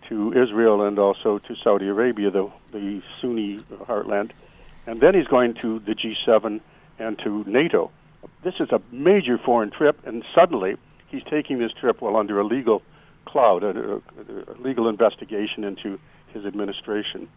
to 0.09 0.33
Israel 0.33 0.85
and 0.85 0.99
also 0.99 1.37
to 1.37 1.55
Saudi 1.63 1.87
Arabia, 1.87 2.31
the, 2.31 2.51
the 2.71 3.01
Sunni 3.21 3.63
heartland. 3.83 4.31
And 4.85 4.99
then 5.01 5.13
he's 5.13 5.27
going 5.27 5.53
to 5.61 5.79
the 5.79 5.93
G7 5.93 6.59
and 6.97 7.19
to 7.19 7.43
NATO. 7.45 7.91
This 8.43 8.55
is 8.59 8.69
a 8.71 8.81
major 8.91 9.37
foreign 9.37 9.69
trip, 9.69 9.99
and 10.05 10.23
suddenly 10.35 10.75
he's 11.07 11.23
taking 11.29 11.59
this 11.59 11.71
trip 11.79 12.01
while 12.01 12.17
under 12.17 12.39
a 12.39 12.43
legal 12.43 12.81
cloud, 13.25 13.63
a, 13.63 13.95
a, 13.95 14.01
legal 14.59 14.89
investigation 14.89 15.63
into 15.63 15.99
his 16.33 16.45
administration. 16.45 17.29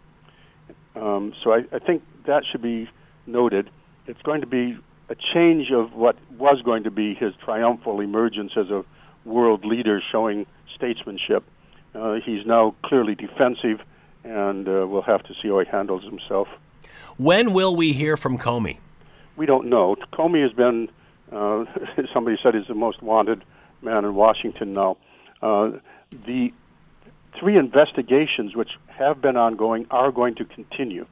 Um, 0.96 1.34
so 1.42 1.52
I, 1.52 1.64
I 1.72 1.78
think 1.78 2.02
that 2.26 2.44
should 2.50 2.62
be 2.62 2.88
noted. 3.26 3.70
It's 4.06 4.22
going 4.22 4.40
to 4.40 4.46
be 4.46 4.78
a 5.08 5.14
change 5.34 5.70
of 5.70 5.92
what 5.92 6.16
was 6.38 6.62
going 6.62 6.84
to 6.84 6.90
be 6.90 7.14
his 7.14 7.34
triumphal 7.44 8.00
emergence 8.00 8.52
as 8.56 8.70
a 8.70 8.84
world 9.24 9.64
leader 9.64 10.02
showing 10.10 10.46
statesmanship 10.74 11.44
uh, 11.94 12.14
he's 12.24 12.46
now 12.46 12.74
clearly 12.82 13.14
defensive, 13.14 13.80
and 14.24 14.68
uh, 14.68 14.86
we'll 14.86 15.02
have 15.02 15.22
to 15.24 15.34
see 15.40 15.48
how 15.48 15.60
he 15.60 15.66
handles 15.66 16.04
himself. 16.04 16.48
When 17.16 17.52
will 17.52 17.76
we 17.76 17.92
hear 17.92 18.16
from 18.16 18.38
Comey? 18.38 18.78
We 19.36 19.46
don't 19.46 19.66
know. 19.66 19.96
Comey 20.12 20.42
has 20.42 20.52
been, 20.52 20.88
uh, 21.30 21.64
somebody 22.12 22.38
said 22.42 22.54
he's 22.54 22.66
the 22.66 22.74
most 22.74 23.02
wanted 23.02 23.42
man 23.82 24.04
in 24.04 24.14
Washington 24.14 24.72
now. 24.72 24.96
Uh, 25.42 25.72
the 26.26 26.52
three 27.38 27.56
investigations 27.56 28.54
which 28.54 28.70
have 28.86 29.20
been 29.20 29.36
ongoing 29.36 29.86
are 29.90 30.12
going 30.12 30.34
to 30.36 30.44
continue, 30.44 31.06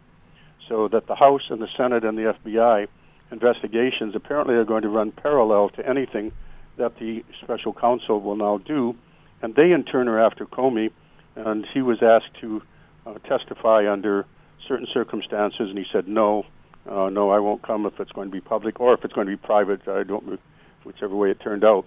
so 0.69 0.89
that 0.89 1.07
the 1.07 1.15
House 1.15 1.43
and 1.51 1.61
the 1.61 1.69
Senate 1.77 2.05
and 2.05 2.17
the 2.17 2.35
FBI 2.45 2.87
investigations 3.33 4.15
apparently 4.15 4.55
are 4.55 4.65
going 4.65 4.83
to 4.83 4.89
run 4.89 5.13
parallel 5.13 5.69
to 5.71 5.89
anything 5.89 6.33
that 6.77 6.99
the 6.99 7.25
special 7.43 7.73
counsel 7.73 8.21
will 8.21 8.37
now 8.37 8.59
do 8.59 8.97
and 9.43 9.55
they 9.55 9.73
in 9.73 9.85
turn 9.85 10.09
are 10.09 10.21
after 10.21 10.47
Comey, 10.47 10.91
and 11.37 11.67
he 11.73 11.83
was 11.83 12.03
asked 12.03 12.35
to 12.41 12.63
uh, 13.07 13.15
testify 13.29 13.91
under 13.91 14.27
certain 14.67 14.87
circumstances, 14.93 15.69
and 15.69 15.79
he 15.79 15.87
said 15.93 16.07
no, 16.07 16.45
uh, 16.89 17.09
no, 17.09 17.31
I 17.31 17.39
won't 17.39 17.63
come 17.63 17.87
if 17.87 17.99
it's 18.01 18.13
going 18.13 18.29
to 18.29 18.33
be 18.33 18.41
public 18.41 18.81
or 18.81 18.95
if 18.95 19.05
it's 19.05 19.13
going 19.13 19.27
to 19.27 19.33
be 19.33 19.37
private. 19.37 19.87
I 19.87 20.03
don't, 20.03 20.41
whichever 20.85 21.15
way 21.15 21.31
it 21.31 21.41
turned 21.41 21.65
out. 21.65 21.87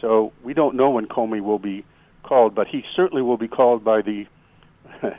So 0.00 0.32
we 0.42 0.54
don't 0.54 0.76
know 0.76 0.90
when 0.90 1.06
Comey 1.06 1.42
will 1.42 1.58
be 1.58 1.84
called, 2.22 2.54
but 2.54 2.66
he 2.66 2.82
certainly 2.96 3.22
will 3.22 3.36
be 3.36 3.48
called 3.48 3.84
by 3.84 4.02
the 4.02 4.26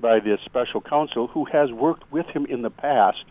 by 0.00 0.20
the 0.20 0.38
special 0.44 0.80
counsel 0.80 1.26
who 1.26 1.44
has 1.46 1.72
worked 1.72 2.10
with 2.12 2.26
him 2.26 2.46
in 2.46 2.62
the 2.62 2.70
past. 2.70 3.24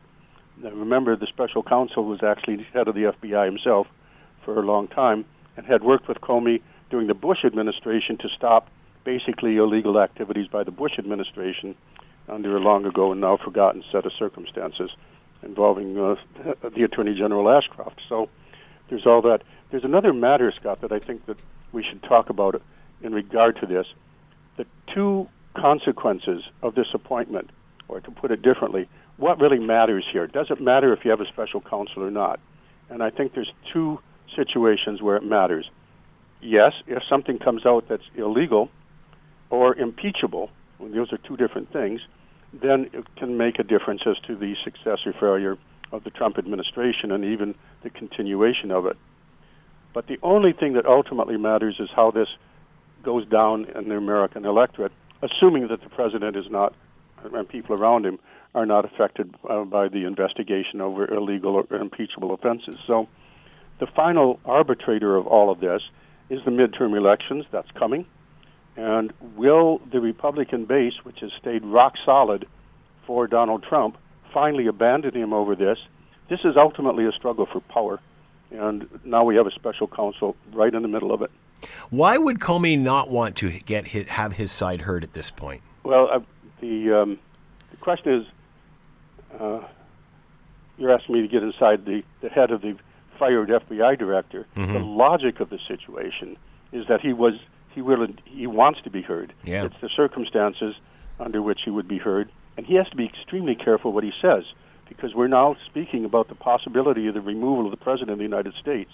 Now, 0.61 0.71
remember, 0.71 1.15
the 1.15 1.27
special 1.27 1.63
counsel 1.63 2.03
was 2.03 2.19
actually 2.23 2.65
head 2.73 2.87
of 2.87 2.95
the 2.95 3.13
FBI 3.21 3.45
himself 3.45 3.87
for 4.43 4.59
a 4.59 4.65
long 4.65 4.87
time 4.87 5.25
and 5.55 5.65
had 5.65 5.83
worked 5.83 6.07
with 6.07 6.19
Comey 6.19 6.61
during 6.89 7.07
the 7.07 7.13
Bush 7.13 7.43
administration 7.43 8.17
to 8.17 8.29
stop 8.35 8.69
basically 9.03 9.57
illegal 9.57 9.99
activities 9.99 10.47
by 10.47 10.63
the 10.63 10.71
Bush 10.71 10.93
administration 10.97 11.75
under 12.27 12.57
a 12.57 12.59
long 12.59 12.85
ago 12.85 13.11
and 13.11 13.21
now 13.21 13.37
forgotten 13.37 13.83
set 13.91 14.05
of 14.05 14.11
circumstances 14.17 14.91
involving 15.43 15.97
uh, 15.97 16.15
the 16.75 16.83
Attorney 16.83 17.15
General 17.15 17.49
Ashcroft. 17.49 18.01
So 18.09 18.29
there's 18.89 19.05
all 19.05 19.21
that. 19.23 19.43
There's 19.71 19.83
another 19.83 20.13
matter, 20.13 20.51
Scott, 20.57 20.81
that 20.81 20.91
I 20.91 20.99
think 20.99 21.25
that 21.25 21.37
we 21.71 21.83
should 21.83 22.03
talk 22.03 22.29
about 22.29 22.61
in 23.01 23.13
regard 23.13 23.57
to 23.61 23.65
this. 23.65 23.85
The 24.57 24.65
two 24.93 25.27
consequences 25.55 26.43
of 26.61 26.75
this 26.75 26.87
appointment, 26.93 27.49
or 27.87 27.99
to 27.99 28.11
put 28.11 28.31
it 28.31 28.41
differently, 28.41 28.89
what 29.17 29.39
really 29.39 29.59
matters 29.59 30.05
here? 30.11 30.27
Does 30.27 30.47
it 30.49 30.61
matter 30.61 30.93
if 30.93 31.03
you 31.03 31.11
have 31.11 31.21
a 31.21 31.27
special 31.27 31.61
counsel 31.61 32.03
or 32.03 32.11
not? 32.11 32.39
And 32.89 33.03
I 33.03 33.09
think 33.09 33.33
there's 33.33 33.51
two 33.73 33.99
situations 34.35 35.01
where 35.01 35.17
it 35.17 35.23
matters 35.23 35.69
yes, 36.41 36.73
if 36.87 37.03
something 37.09 37.39
comes 37.39 37.65
out 37.65 37.85
that's 37.89 38.03
illegal 38.15 38.69
or 39.49 39.75
impeachable, 39.75 40.49
those 40.79 41.11
are 41.11 41.17
two 41.17 41.37
different 41.37 41.71
things, 41.71 42.01
then 42.53 42.89
it 42.93 43.05
can 43.15 43.37
make 43.37 43.59
a 43.59 43.63
difference 43.63 44.01
as 44.05 44.17
to 44.27 44.35
the 44.35 44.55
success 44.63 44.99
or 45.05 45.13
failure 45.13 45.57
of 45.91 46.03
the 46.03 46.09
Trump 46.09 46.37
administration 46.37 47.11
and 47.11 47.23
even 47.23 47.55
the 47.83 47.89
continuation 47.89 48.71
of 48.71 48.85
it. 48.85 48.97
But 49.93 50.07
the 50.07 50.19
only 50.21 50.53
thing 50.53 50.73
that 50.73 50.85
ultimately 50.85 51.37
matters 51.37 51.77
is 51.79 51.89
how 51.95 52.11
this 52.11 52.27
goes 53.03 53.27
down 53.27 53.65
in 53.75 53.89
the 53.89 53.95
American 53.95 54.45
electorate, 54.45 54.91
assuming 55.21 55.67
that 55.69 55.81
the 55.81 55.89
president 55.89 56.35
is 56.35 56.45
not, 56.49 56.73
and 57.33 57.47
people 57.47 57.75
around 57.75 58.05
him 58.05 58.19
are 58.53 58.65
not 58.65 58.85
affected 58.85 59.33
uh, 59.49 59.63
by 59.63 59.87
the 59.87 60.05
investigation 60.05 60.81
over 60.81 61.11
illegal 61.13 61.55
or 61.55 61.77
impeachable 61.77 62.33
offenses. 62.33 62.75
So 62.85 63.07
the 63.79 63.87
final 63.87 64.39
arbitrator 64.45 65.15
of 65.15 65.27
all 65.27 65.51
of 65.51 65.59
this 65.59 65.81
is 66.29 66.43
the 66.45 66.51
midterm 66.51 66.95
elections 66.97 67.45
that's 67.51 67.69
coming. 67.71 68.05
And 68.75 69.11
will 69.35 69.81
the 69.91 69.99
Republican 69.99 70.65
base, 70.65 70.93
which 71.03 71.19
has 71.21 71.31
stayed 71.39 71.63
rock 71.65 71.93
solid 72.05 72.47
for 73.05 73.27
Donald 73.27 73.63
Trump, 73.63 73.97
finally 74.33 74.67
abandon 74.67 75.15
him 75.15 75.33
over 75.33 75.55
this? 75.55 75.79
This 76.29 76.39
is 76.43 76.55
ultimately 76.57 77.05
a 77.05 77.11
struggle 77.11 77.47
for 77.51 77.61
power. 77.61 77.99
And 78.51 78.87
now 79.03 79.23
we 79.23 79.35
have 79.35 79.47
a 79.47 79.51
special 79.51 79.87
counsel 79.87 80.35
right 80.53 80.73
in 80.73 80.81
the 80.81 80.87
middle 80.87 81.11
of 81.11 81.21
it. 81.21 81.31
Why 81.89 82.17
would 82.17 82.39
Comey 82.39 82.79
not 82.79 83.09
want 83.09 83.35
to 83.37 83.49
get 83.59 83.87
his, 83.87 84.07
have 84.09 84.33
his 84.33 84.51
side 84.51 84.81
heard 84.81 85.03
at 85.03 85.13
this 85.13 85.31
point? 85.31 85.61
Well, 85.83 86.09
uh, 86.11 86.19
the 86.61 87.01
um, 87.01 87.19
the 87.71 87.77
question 87.77 88.13
is, 88.13 88.27
uh, 89.39 89.61
you're 90.77 90.91
asking 90.91 91.15
me 91.15 91.21
to 91.21 91.27
get 91.27 91.43
inside 91.43 91.85
the, 91.85 92.03
the 92.21 92.29
head 92.29 92.51
of 92.51 92.61
the 92.61 92.77
fired 93.17 93.49
FBI 93.49 93.97
director. 93.97 94.45
Mm-hmm. 94.55 94.73
The 94.73 94.79
logic 94.79 95.39
of 95.39 95.49
the 95.49 95.59
situation 95.67 96.37
is 96.71 96.85
that 96.87 97.01
he 97.01 97.13
was 97.13 97.33
he 97.73 97.81
will 97.81 98.07
he 98.25 98.47
wants 98.47 98.81
to 98.83 98.89
be 98.89 99.01
heard. 99.01 99.33
Yeah. 99.43 99.65
It's 99.65 99.75
the 99.81 99.89
circumstances 99.95 100.75
under 101.19 101.41
which 101.41 101.61
he 101.65 101.71
would 101.71 101.87
be 101.87 101.97
heard, 101.97 102.31
and 102.57 102.65
he 102.65 102.75
has 102.75 102.87
to 102.89 102.95
be 102.95 103.05
extremely 103.05 103.55
careful 103.55 103.91
what 103.91 104.03
he 104.03 104.11
says 104.21 104.43
because 104.87 105.13
we're 105.13 105.27
now 105.27 105.55
speaking 105.65 106.05
about 106.05 106.29
the 106.29 106.35
possibility 106.35 107.07
of 107.07 107.13
the 107.13 107.21
removal 107.21 107.65
of 107.65 107.71
the 107.71 107.77
president 107.77 108.11
of 108.11 108.17
the 108.17 108.23
United 108.23 108.53
States 108.61 108.91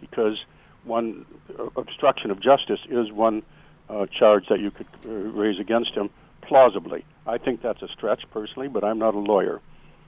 because 0.00 0.38
one 0.84 1.26
uh, 1.58 1.68
obstruction 1.76 2.30
of 2.30 2.40
justice 2.40 2.80
is 2.88 3.12
one 3.12 3.42
uh, 3.88 4.06
charge 4.06 4.46
that 4.48 4.60
you 4.60 4.70
could 4.70 4.86
uh, 5.04 5.08
raise 5.08 5.58
against 5.60 5.92
him 5.92 6.10
plausibly. 6.42 7.04
I 7.26 7.38
think 7.38 7.62
that's 7.62 7.82
a 7.82 7.88
stretch 7.88 8.22
personally, 8.30 8.68
but 8.68 8.84
I'm 8.84 8.98
not 8.98 9.14
a 9.14 9.18
lawyer. 9.18 9.60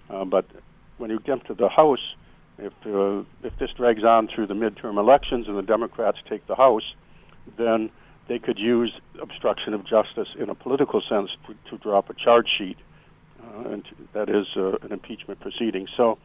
Uh, 0.09 0.25
but 0.25 0.47
when 0.99 1.11
you 1.11 1.21
get 1.21 1.47
to 1.47 1.55
the 1.55 1.69
House, 1.69 2.15
if 2.59 2.73
uh, 2.87 3.25
if 3.47 3.57
this 3.59 3.71
drags 3.77 4.05
on 4.05 4.29
through 4.29 4.47
the 4.47 4.55
midterm 4.55 4.99
elections 4.99 5.47
and 5.49 5.57
the 5.57 5.63
Democrats 5.63 6.19
take 6.29 6.47
the 6.47 6.55
House, 6.55 6.95
then 7.57 7.91
they 8.29 8.39
could 8.39 8.59
use 8.59 8.93
obstruction 9.21 9.75
of 9.75 9.85
justice 9.87 10.29
in 10.39 10.51
a 10.51 10.55
political 10.55 11.01
sense 11.01 11.31
to, 11.47 11.55
to 11.71 11.83
drop 11.83 12.11
a 12.11 12.15
charge 12.15 12.47
sheet, 12.59 12.77
uh, 13.43 13.71
and 13.71 13.85
that 14.13 14.29
is 14.29 14.47
uh, 14.57 14.77
an 14.83 14.93
impeachment 14.93 15.41
proceeding. 15.41 15.87
So 15.97 16.19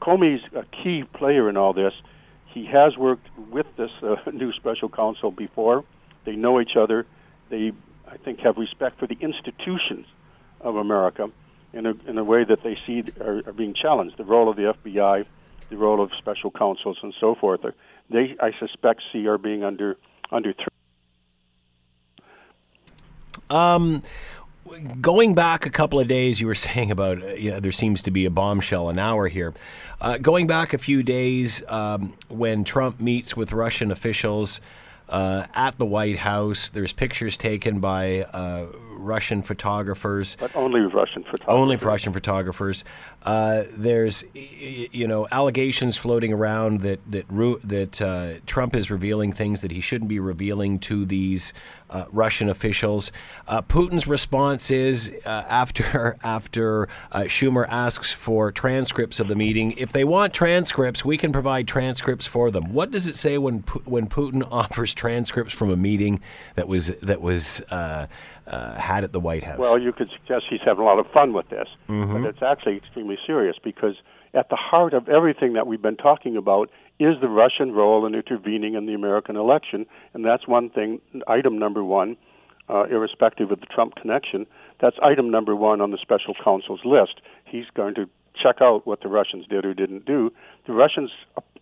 Comey's 0.00 0.42
a 0.54 0.64
key 0.82 1.04
player 1.12 1.48
in 1.48 1.56
all 1.56 1.72
this. 1.72 1.92
He 2.46 2.66
has 2.66 2.96
worked 2.96 3.26
with 3.50 3.66
this 3.76 3.90
uh, 4.02 4.16
new 4.32 4.52
special 4.52 4.88
counsel 4.88 5.30
before. 5.30 5.84
They 6.24 6.36
know 6.36 6.60
each 6.60 6.76
other. 6.76 7.06
They, 7.48 7.72
I 8.08 8.16
think, 8.16 8.40
have 8.40 8.56
respect 8.56 8.98
for 8.98 9.06
the 9.06 9.18
institutions 9.20 10.06
of 10.60 10.76
America 10.76 11.30
in 11.72 11.86
a, 11.86 11.94
in 12.06 12.18
a 12.18 12.24
way 12.24 12.44
that 12.44 12.62
they 12.62 12.76
see 12.86 13.04
are, 13.20 13.42
are 13.46 13.52
being 13.52 13.74
challenged. 13.74 14.16
The 14.16 14.24
role 14.24 14.48
of 14.48 14.56
the 14.56 14.74
FBI, 14.84 15.26
the 15.70 15.76
role 15.76 16.02
of 16.02 16.10
special 16.18 16.50
counsels, 16.50 16.98
and 17.02 17.14
so 17.20 17.34
forth. 17.34 17.60
They, 18.10 18.36
I 18.40 18.50
suspect, 18.58 19.02
see 19.12 19.26
are 19.26 19.38
being 19.38 19.64
under 19.64 19.96
under 20.30 20.52
threat. 20.52 20.68
Um, 23.48 24.02
going 25.00 25.34
back 25.34 25.66
a 25.66 25.70
couple 25.70 25.98
of 25.98 26.08
days, 26.08 26.40
you 26.40 26.46
were 26.46 26.54
saying 26.66 26.90
about 26.90 27.22
uh, 27.22 27.28
you 27.28 27.52
know, 27.52 27.60
there 27.60 27.72
seems 27.72 28.02
to 28.02 28.10
be 28.10 28.24
a 28.24 28.30
bombshell 28.30 28.88
an 28.88 28.98
hour 28.98 29.28
here. 29.28 29.54
Uh, 30.00 30.18
going 30.18 30.46
back 30.46 30.72
a 30.72 30.78
few 30.78 31.02
days, 31.02 31.62
um, 31.68 32.14
when 32.28 32.64
Trump 32.64 33.00
meets 33.00 33.36
with 33.36 33.52
Russian 33.52 33.90
officials 33.90 34.60
uh, 35.08 35.44
at 35.54 35.78
the 35.78 35.86
White 35.86 36.18
House, 36.18 36.68
there's 36.70 36.92
pictures 36.92 37.36
taken 37.36 37.80
by 37.80 38.22
uh, 38.22 38.66
Russian 39.00 39.42
photographers. 39.42 40.36
But 40.38 40.54
only 40.54 40.80
Russian 40.80 41.22
photographers. 41.24 41.48
Only 41.48 41.76
Russian 41.76 42.12
photographers. 42.12 42.84
Uh, 43.22 43.64
there's, 43.72 44.24
you 44.34 45.06
know, 45.06 45.26
allegations 45.30 45.96
floating 45.96 46.32
around 46.32 46.80
that 46.80 47.00
that 47.10 47.26
that 47.64 48.02
uh, 48.02 48.34
Trump 48.46 48.74
is 48.74 48.90
revealing 48.90 49.32
things 49.32 49.62
that 49.62 49.70
he 49.70 49.80
shouldn't 49.80 50.08
be 50.08 50.20
revealing 50.20 50.78
to 50.80 51.04
these 51.04 51.52
uh, 51.90 52.04
Russian 52.12 52.48
officials. 52.48 53.12
Uh, 53.46 53.62
Putin's 53.62 54.06
response 54.06 54.70
is 54.70 55.10
uh, 55.26 55.28
after 55.48 56.16
after 56.22 56.88
uh, 57.12 57.20
Schumer 57.20 57.66
asks 57.68 58.12
for 58.12 58.52
transcripts 58.52 59.20
of 59.20 59.28
the 59.28 59.34
meeting. 59.36 59.72
If 59.72 59.92
they 59.92 60.04
want 60.04 60.32
transcripts, 60.32 61.04
we 61.04 61.16
can 61.16 61.32
provide 61.32 61.66
transcripts 61.66 62.26
for 62.26 62.50
them. 62.50 62.72
What 62.72 62.90
does 62.90 63.06
it 63.06 63.16
say 63.16 63.38
when 63.38 63.60
when 63.84 64.08
Putin 64.08 64.46
offers 64.50 64.94
transcripts 64.94 65.52
from 65.52 65.70
a 65.70 65.76
meeting 65.76 66.20
that 66.54 66.68
was 66.68 66.88
that 67.02 67.20
was 67.20 67.60
uh, 67.70 68.06
had 68.50 69.04
at 69.04 69.12
the 69.12 69.20
White 69.20 69.44
House? 69.44 69.58
Well, 69.58 69.78
you 69.78 69.92
could 69.92 70.10
suggest 70.10 70.46
he's 70.50 70.60
having 70.64 70.82
a 70.82 70.86
lot 70.86 70.98
of 70.98 71.06
fun 71.12 71.32
with 71.32 71.48
this, 71.48 71.68
mm-hmm. 71.88 72.12
but 72.12 72.28
it's 72.28 72.42
actually 72.42 72.76
extremely 72.76 73.18
serious 73.26 73.56
because 73.62 73.96
at 74.34 74.48
the 74.48 74.56
heart 74.56 74.94
of 74.94 75.08
everything 75.08 75.54
that 75.54 75.66
we've 75.66 75.82
been 75.82 75.96
talking 75.96 76.36
about 76.36 76.70
is 76.98 77.16
the 77.20 77.28
Russian 77.28 77.72
role 77.72 78.06
in 78.06 78.14
intervening 78.14 78.74
in 78.74 78.86
the 78.86 78.94
American 78.94 79.36
election, 79.36 79.86
and 80.14 80.24
that's 80.24 80.46
one 80.46 80.70
thing, 80.70 81.00
item 81.26 81.58
number 81.58 81.82
one, 81.82 82.16
uh, 82.68 82.84
irrespective 82.84 83.50
of 83.50 83.60
the 83.60 83.66
Trump 83.66 83.96
connection. 83.96 84.46
That's 84.80 84.96
item 85.02 85.30
number 85.30 85.56
one 85.56 85.80
on 85.80 85.90
the 85.90 85.98
special 85.98 86.34
counsel's 86.42 86.84
list. 86.84 87.20
He's 87.44 87.66
going 87.74 87.94
to 87.96 88.08
check 88.40 88.56
out 88.60 88.86
what 88.86 89.00
the 89.00 89.08
Russians 89.08 89.46
did 89.48 89.64
or 89.64 89.74
didn't 89.74 90.04
do. 90.04 90.32
The 90.66 90.72
Russians 90.72 91.10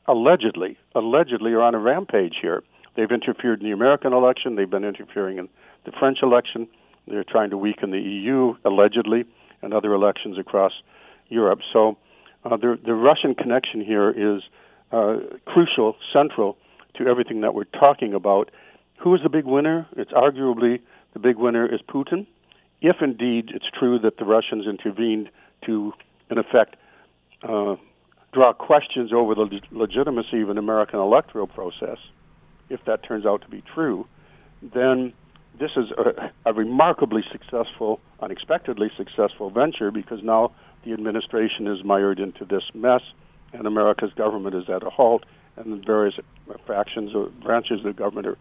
allegedly, 0.06 0.76
allegedly, 0.94 1.52
are 1.52 1.62
on 1.62 1.74
a 1.74 1.78
rampage 1.78 2.36
here. 2.40 2.62
They've 2.94 3.10
interfered 3.10 3.60
in 3.60 3.66
the 3.66 3.72
American 3.72 4.12
election. 4.12 4.56
They've 4.56 4.68
been 4.68 4.84
interfering 4.84 5.38
in 5.38 5.48
the 5.84 5.92
French 5.92 6.18
election. 6.22 6.68
They're 7.08 7.24
trying 7.24 7.50
to 7.50 7.58
weaken 7.58 7.90
the 7.90 8.00
EU, 8.00 8.54
allegedly, 8.64 9.24
and 9.62 9.74
other 9.74 9.92
elections 9.92 10.38
across 10.38 10.72
Europe. 11.28 11.60
So 11.72 11.96
uh, 12.44 12.56
the, 12.56 12.78
the 12.84 12.94
Russian 12.94 13.34
connection 13.34 13.80
here 13.80 14.10
is 14.10 14.42
uh, 14.92 15.18
crucial, 15.46 15.96
central 16.12 16.56
to 16.96 17.06
everything 17.06 17.40
that 17.42 17.54
we're 17.54 17.64
talking 17.64 18.14
about. 18.14 18.50
Who 18.98 19.14
is 19.14 19.20
the 19.22 19.28
big 19.28 19.44
winner? 19.44 19.86
It's 19.96 20.12
arguably 20.12 20.80
the 21.12 21.18
big 21.18 21.36
winner 21.36 21.66
is 21.66 21.80
Putin. 21.88 22.26
If 22.80 22.96
indeed 23.00 23.50
it's 23.54 23.66
true 23.76 23.98
that 24.00 24.18
the 24.18 24.24
Russians 24.24 24.66
intervened 24.66 25.30
to, 25.66 25.92
in 26.30 26.38
effect, 26.38 26.76
uh, 27.42 27.76
draw 28.32 28.52
questions 28.52 29.12
over 29.12 29.34
the 29.34 29.60
legitimacy 29.70 30.42
of 30.42 30.50
an 30.50 30.58
American 30.58 31.00
electoral 31.00 31.46
process, 31.46 31.98
if 32.68 32.84
that 32.84 33.02
turns 33.02 33.26
out 33.26 33.42
to 33.42 33.48
be 33.48 33.62
true, 33.74 34.06
then 34.62 35.12
this 35.58 35.70
is 35.76 35.90
a, 35.96 36.30
a 36.50 36.52
remarkably 36.52 37.22
successful, 37.30 38.00
unexpectedly 38.20 38.90
successful 38.96 39.50
venture 39.50 39.90
because 39.90 40.22
now 40.22 40.52
the 40.84 40.92
administration 40.92 41.66
is 41.66 41.84
mired 41.84 42.20
into 42.20 42.44
this 42.44 42.62
mess, 42.74 43.02
and 43.52 43.66
America's 43.66 44.12
government 44.14 44.54
is 44.54 44.68
at 44.68 44.82
a 44.82 44.90
halt, 44.90 45.24
and 45.56 45.72
the 45.72 45.84
various 45.84 46.14
factions 46.66 47.14
or 47.14 47.28
branches 47.42 47.78
of 47.78 47.84
the 47.84 47.92
government 47.92 48.26
are 48.26 48.38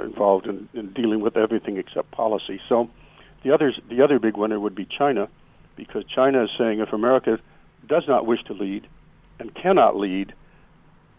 uh, 0.00 0.04
involved 0.04 0.46
in, 0.46 0.68
in 0.74 0.92
dealing 0.92 1.20
with 1.20 1.36
everything 1.36 1.76
except 1.76 2.10
policy. 2.12 2.60
So, 2.68 2.88
the 3.42 3.52
others, 3.52 3.80
the 3.88 4.02
other 4.02 4.18
big 4.18 4.36
winner 4.36 4.60
would 4.60 4.74
be 4.74 4.86
China, 4.86 5.28
because 5.76 6.04
China 6.04 6.44
is 6.44 6.50
saying 6.58 6.80
if 6.80 6.92
America 6.92 7.38
does 7.88 8.04
not 8.06 8.26
wish 8.26 8.42
to 8.44 8.52
lead 8.52 8.86
and 9.38 9.54
cannot 9.54 9.96
lead, 9.96 10.34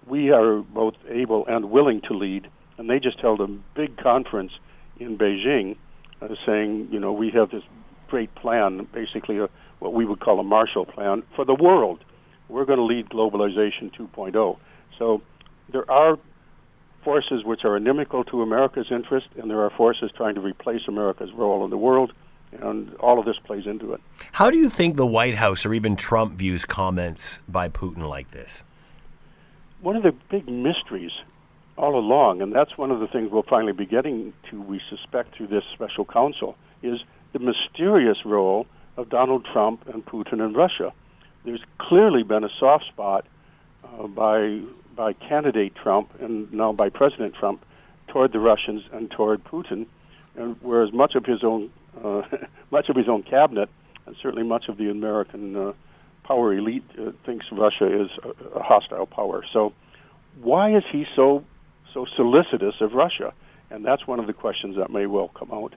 we 0.07 0.31
are 0.31 0.59
both 0.61 0.93
able 1.09 1.45
and 1.47 1.71
willing 1.71 2.01
to 2.07 2.13
lead. 2.13 2.47
And 2.77 2.89
they 2.89 2.99
just 2.99 3.19
held 3.19 3.41
a 3.41 3.47
big 3.47 3.97
conference 3.97 4.51
in 5.01 5.17
Beijing 5.17 5.75
uh, 6.21 6.35
saying, 6.45 6.89
you 6.91 6.99
know, 6.99 7.11
we 7.11 7.31
have 7.31 7.49
this 7.51 7.63
great 8.07 8.33
plan, 8.35 8.87
basically 8.93 9.39
a, 9.39 9.49
what 9.79 9.93
we 9.93 10.05
would 10.05 10.19
call 10.19 10.39
a 10.39 10.43
Marshall 10.43 10.85
Plan 10.85 11.23
for 11.35 11.45
the 11.45 11.55
world. 11.55 12.03
We're 12.49 12.65
going 12.65 12.79
to 12.79 12.85
lead 12.85 13.09
globalization 13.09 13.93
2.0. 13.95 14.57
So 14.99 15.21
there 15.71 15.89
are 15.89 16.19
forces 17.03 17.43
which 17.43 17.63
are 17.63 17.77
inimical 17.77 18.23
to 18.25 18.41
America's 18.41 18.87
interest, 18.91 19.27
and 19.37 19.49
there 19.49 19.61
are 19.61 19.71
forces 19.71 20.11
trying 20.15 20.35
to 20.35 20.41
replace 20.41 20.81
America's 20.87 21.31
role 21.33 21.63
in 21.63 21.71
the 21.71 21.77
world, 21.77 22.13
and 22.51 22.93
all 22.95 23.17
of 23.17 23.25
this 23.25 23.37
plays 23.43 23.65
into 23.65 23.93
it. 23.93 24.01
How 24.33 24.51
do 24.51 24.57
you 24.57 24.69
think 24.69 24.97
the 24.97 25.05
White 25.05 25.35
House 25.35 25.65
or 25.65 25.73
even 25.73 25.95
Trump 25.95 26.33
views 26.33 26.65
comments 26.65 27.39
by 27.47 27.69
Putin 27.69 28.07
like 28.07 28.31
this? 28.31 28.63
One 29.79 29.95
of 29.95 30.03
the 30.03 30.13
big 30.29 30.47
mysteries 30.47 31.11
all 31.81 31.97
along, 31.97 32.43
and 32.43 32.53
that's 32.53 32.77
one 32.77 32.91
of 32.91 32.99
the 32.99 33.07
things 33.07 33.31
we'll 33.31 33.41
finally 33.41 33.73
be 33.73 33.87
getting 33.87 34.33
to, 34.51 34.61
we 34.61 34.79
suspect, 34.87 35.35
through 35.35 35.47
this 35.47 35.63
special 35.73 36.05
counsel, 36.05 36.55
is 36.83 36.99
the 37.33 37.39
mysterious 37.39 38.19
role 38.23 38.67
of 38.97 39.09
Donald 39.09 39.47
Trump 39.51 39.87
and 39.87 40.05
Putin 40.05 40.41
and 40.41 40.55
Russia. 40.55 40.93
There's 41.43 41.63
clearly 41.79 42.21
been 42.21 42.43
a 42.43 42.49
soft 42.59 42.85
spot 42.85 43.25
uh, 43.83 44.07
by 44.07 44.61
by 44.95 45.13
candidate 45.13 45.73
Trump 45.73 46.11
and 46.19 46.51
now 46.53 46.71
by 46.71 46.89
President 46.89 47.33
Trump 47.33 47.65
toward 48.09 48.31
the 48.33 48.39
Russians 48.39 48.83
and 48.91 49.09
toward 49.09 49.43
Putin, 49.43 49.87
and 50.35 50.57
whereas 50.61 50.93
much 50.93 51.15
of 51.15 51.25
his 51.25 51.43
own 51.43 51.71
uh, 52.03 52.21
much 52.71 52.89
of 52.89 52.95
his 52.95 53.09
own 53.09 53.23
cabinet 53.23 53.69
and 54.05 54.15
certainly 54.21 54.43
much 54.43 54.67
of 54.67 54.77
the 54.77 54.91
American 54.91 55.55
uh, 55.55 55.73
power 56.23 56.53
elite 56.53 56.83
uh, 56.99 57.11
thinks 57.25 57.45
Russia 57.51 58.03
is 58.03 58.09
a, 58.23 58.59
a 58.59 58.61
hostile 58.61 59.07
power. 59.07 59.43
So, 59.51 59.73
why 60.41 60.75
is 60.75 60.83
he 60.91 61.07
so 61.15 61.43
so 61.93 62.05
solicitous 62.15 62.75
of 62.81 62.93
Russia? 62.93 63.33
And 63.69 63.85
that's 63.85 64.05
one 64.05 64.19
of 64.19 64.27
the 64.27 64.33
questions 64.33 64.75
that 64.75 64.91
may 64.91 65.05
well 65.05 65.29
come 65.29 65.51
out. 65.51 65.73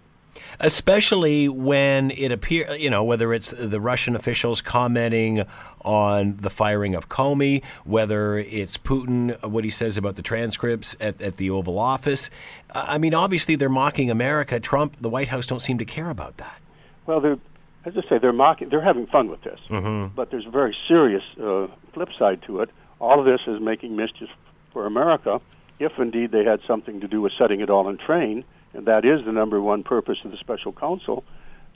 Especially 0.58 1.48
when 1.48 2.10
it 2.10 2.32
appears, 2.32 2.80
you 2.80 2.90
know, 2.90 3.04
whether 3.04 3.32
it's 3.32 3.54
the 3.56 3.80
Russian 3.80 4.16
officials 4.16 4.60
commenting 4.60 5.44
on 5.82 6.36
the 6.38 6.50
firing 6.50 6.96
of 6.96 7.08
Comey, 7.08 7.62
whether 7.84 8.38
it's 8.38 8.76
Putin, 8.76 9.40
what 9.44 9.62
he 9.62 9.70
says 9.70 9.96
about 9.96 10.16
the 10.16 10.22
transcripts 10.22 10.96
at, 11.00 11.20
at 11.20 11.36
the 11.36 11.50
Oval 11.50 11.78
Office. 11.78 12.30
I 12.72 12.98
mean, 12.98 13.14
obviously 13.14 13.54
they're 13.54 13.68
mocking 13.68 14.10
America. 14.10 14.58
Trump, 14.58 14.96
the 15.00 15.08
White 15.08 15.28
House 15.28 15.46
don't 15.46 15.62
seem 15.62 15.78
to 15.78 15.84
care 15.84 16.10
about 16.10 16.38
that. 16.38 16.60
Well, 17.06 17.20
they're, 17.20 17.38
as 17.84 17.96
I 17.96 18.08
say, 18.08 18.18
they're 18.18 18.32
mocking, 18.32 18.70
they're 18.70 18.82
having 18.82 19.06
fun 19.06 19.28
with 19.28 19.42
this. 19.42 19.60
Mm-hmm. 19.70 20.16
But 20.16 20.32
there's 20.32 20.46
a 20.46 20.50
very 20.50 20.76
serious 20.88 21.22
uh, 21.40 21.68
flip 21.92 22.08
side 22.18 22.42
to 22.46 22.60
it. 22.60 22.70
All 23.00 23.20
of 23.20 23.26
this 23.26 23.40
is 23.46 23.60
making 23.60 23.94
mischief 23.94 24.30
for 24.72 24.86
America 24.86 25.40
if 25.78 25.92
indeed 25.98 26.30
they 26.30 26.44
had 26.44 26.60
something 26.66 27.00
to 27.00 27.08
do 27.08 27.20
with 27.20 27.32
setting 27.38 27.60
it 27.60 27.70
all 27.70 27.88
in 27.88 27.98
train, 27.98 28.44
and 28.72 28.86
that 28.86 29.04
is 29.04 29.24
the 29.24 29.32
number 29.32 29.60
one 29.60 29.82
purpose 29.82 30.18
of 30.24 30.30
the 30.30 30.36
special 30.38 30.72
counsel, 30.72 31.24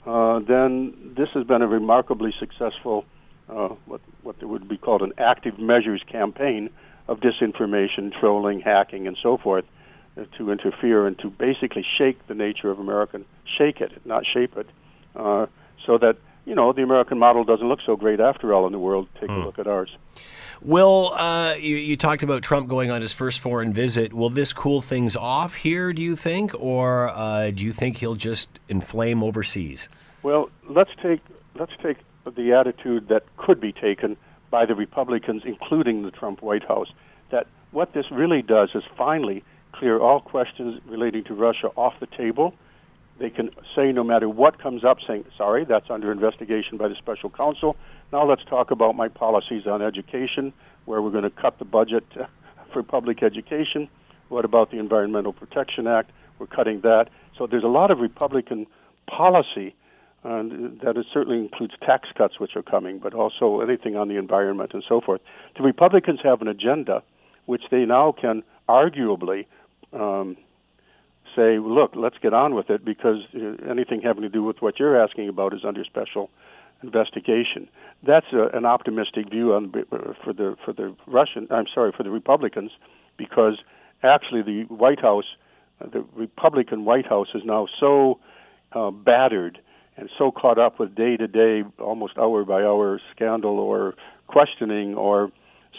uh, 0.05 0.39
then 0.39 1.13
this 1.17 1.29
has 1.33 1.45
been 1.45 1.61
a 1.61 1.67
remarkably 1.67 2.33
successful, 2.39 3.05
uh, 3.49 3.69
what 3.85 4.01
what 4.23 4.41
would 4.41 4.67
be 4.67 4.77
called 4.77 5.01
an 5.01 5.13
active 5.17 5.59
measures 5.59 6.01
campaign 6.07 6.69
of 7.07 7.19
disinformation, 7.19 8.13
trolling, 8.19 8.61
hacking, 8.61 9.07
and 9.07 9.17
so 9.21 9.37
forth, 9.37 9.65
uh, 10.17 10.23
to 10.37 10.51
interfere 10.51 11.07
and 11.07 11.17
to 11.19 11.29
basically 11.29 11.85
shake 11.97 12.25
the 12.27 12.35
nature 12.35 12.69
of 12.69 12.79
American, 12.79 13.25
shake 13.57 13.81
it, 13.81 13.91
not 14.05 14.23
shape 14.25 14.55
it, 14.55 14.67
uh, 15.15 15.45
so 15.85 15.97
that 15.97 16.17
you 16.45 16.55
know, 16.55 16.73
the 16.73 16.81
American 16.81 17.19
model 17.19 17.43
doesn't 17.43 17.67
look 17.67 17.79
so 17.85 17.95
great 17.95 18.19
after 18.19 18.53
all 18.55 18.65
in 18.65 18.71
the 18.71 18.79
world. 18.79 19.07
Take 19.19 19.29
a 19.29 19.33
look 19.33 19.59
at 19.59 19.67
ours. 19.67 19.95
Will 20.61 21.13
uh, 21.13 21.53
you, 21.53 21.77
you 21.77 21.95
talked 21.95 22.23
about 22.23 22.43
Trump 22.43 22.67
going 22.67 22.91
on 22.91 23.01
his 23.01 23.13
first 23.13 23.39
foreign 23.39 23.71
visit? 23.73 24.13
Will 24.13 24.29
this 24.29 24.51
cool 24.51 24.81
things 24.81 25.15
off 25.15 25.55
here? 25.55 25.93
Do 25.93 26.01
you 26.01 26.15
think, 26.15 26.53
or 26.59 27.09
uh, 27.09 27.51
do 27.51 27.63
you 27.63 27.71
think 27.71 27.97
he'll 27.97 28.15
just 28.15 28.49
inflame 28.67 29.23
overseas? 29.23 29.87
Well, 30.21 30.49
let's 30.69 30.91
take 31.01 31.21
let's 31.55 31.71
take 31.81 31.97
the 32.25 32.53
attitude 32.53 33.07
that 33.07 33.23
could 33.37 33.61
be 33.61 33.71
taken 33.71 34.17
by 34.51 34.65
the 34.65 34.75
Republicans, 34.75 35.43
including 35.45 36.03
the 36.03 36.11
Trump 36.11 36.41
White 36.41 36.63
House, 36.67 36.91
that 37.31 37.47
what 37.71 37.93
this 37.93 38.05
really 38.11 38.41
does 38.41 38.69
is 38.75 38.83
finally 38.97 39.43
clear 39.71 39.99
all 39.99 40.19
questions 40.19 40.81
relating 40.87 41.23
to 41.25 41.33
Russia 41.33 41.67
off 41.75 41.93
the 41.99 42.07
table. 42.07 42.53
They 43.19 43.29
can 43.29 43.49
say 43.75 43.91
no 43.91 44.03
matter 44.03 44.29
what 44.29 44.61
comes 44.61 44.83
up, 44.85 44.97
saying, 45.05 45.25
sorry, 45.37 45.65
that's 45.65 45.89
under 45.89 46.11
investigation 46.11 46.77
by 46.77 46.87
the 46.87 46.95
special 46.95 47.29
counsel. 47.29 47.75
Now 48.11 48.25
let's 48.25 48.43
talk 48.45 48.71
about 48.71 48.95
my 48.95 49.09
policies 49.09 49.67
on 49.67 49.81
education, 49.81 50.53
where 50.85 51.01
we're 51.01 51.11
going 51.11 51.23
to 51.23 51.29
cut 51.29 51.59
the 51.59 51.65
budget 51.65 52.05
for 52.73 52.81
public 52.81 53.21
education. 53.21 53.89
What 54.29 54.45
about 54.45 54.71
the 54.71 54.77
Environmental 54.79 55.33
Protection 55.33 55.85
Act? 55.85 56.11
We're 56.39 56.47
cutting 56.47 56.81
that. 56.81 57.09
So 57.37 57.45
there's 57.45 57.63
a 57.63 57.67
lot 57.67 57.91
of 57.91 57.99
Republican 57.99 58.67
policy 59.07 59.75
and 60.23 60.79
that 60.81 60.97
it 60.97 61.05
certainly 61.13 61.39
includes 61.39 61.73
tax 61.81 62.09
cuts, 62.17 62.39
which 62.39 62.55
are 62.55 62.61
coming, 62.61 62.99
but 62.99 63.13
also 63.13 63.61
anything 63.61 63.95
on 63.95 64.09
the 64.09 64.17
environment 64.17 64.71
and 64.73 64.83
so 64.87 64.99
forth. 64.99 65.21
The 65.55 65.63
Republicans 65.63 66.19
have 66.23 66.41
an 66.41 66.47
agenda 66.47 67.03
which 67.45 67.63
they 67.71 67.85
now 67.85 68.11
can 68.11 68.43
arguably 68.67 69.45
um, 69.93 70.37
say, 71.35 71.59
look, 71.59 71.91
let's 71.95 72.17
get 72.21 72.33
on 72.33 72.55
with 72.55 72.69
it 72.69 72.83
because 72.83 73.17
uh, 73.35 73.69
anything 73.69 74.01
having 74.01 74.23
to 74.23 74.29
do 74.29 74.43
with 74.43 74.61
what 74.61 74.79
you're 74.79 75.01
asking 75.01 75.29
about 75.29 75.53
is 75.53 75.61
under 75.65 75.83
special 75.83 76.29
investigation. 76.83 77.67
That's 78.05 78.27
a, 78.33 78.47
an 78.55 78.65
optimistic 78.65 79.29
view 79.29 79.53
on, 79.53 79.71
for 80.23 80.33
the 80.33 80.55
for 80.63 80.73
the 80.73 80.95
Russian. 81.07 81.47
I'm 81.51 81.65
sorry 81.73 81.91
for 81.95 82.03
the 82.03 82.09
Republicans 82.09 82.71
because 83.17 83.59
actually 84.03 84.41
the 84.41 84.63
White 84.73 85.01
House, 85.01 85.25
uh, 85.81 85.87
the 85.87 86.05
Republican 86.15 86.85
White 86.85 87.05
House, 87.05 87.27
is 87.33 87.43
now 87.43 87.67
so 87.79 88.19
uh, 88.73 88.91
battered 88.91 89.59
and 89.97 90.09
so 90.17 90.31
caught 90.31 90.57
up 90.57 90.79
with 90.79 90.95
day 90.95 91.17
to 91.17 91.27
day, 91.27 91.63
almost 91.79 92.17
hour 92.17 92.45
by 92.45 92.63
hour 92.63 93.01
scandal 93.13 93.59
or 93.59 93.95
questioning 94.27 94.95
or 94.95 95.31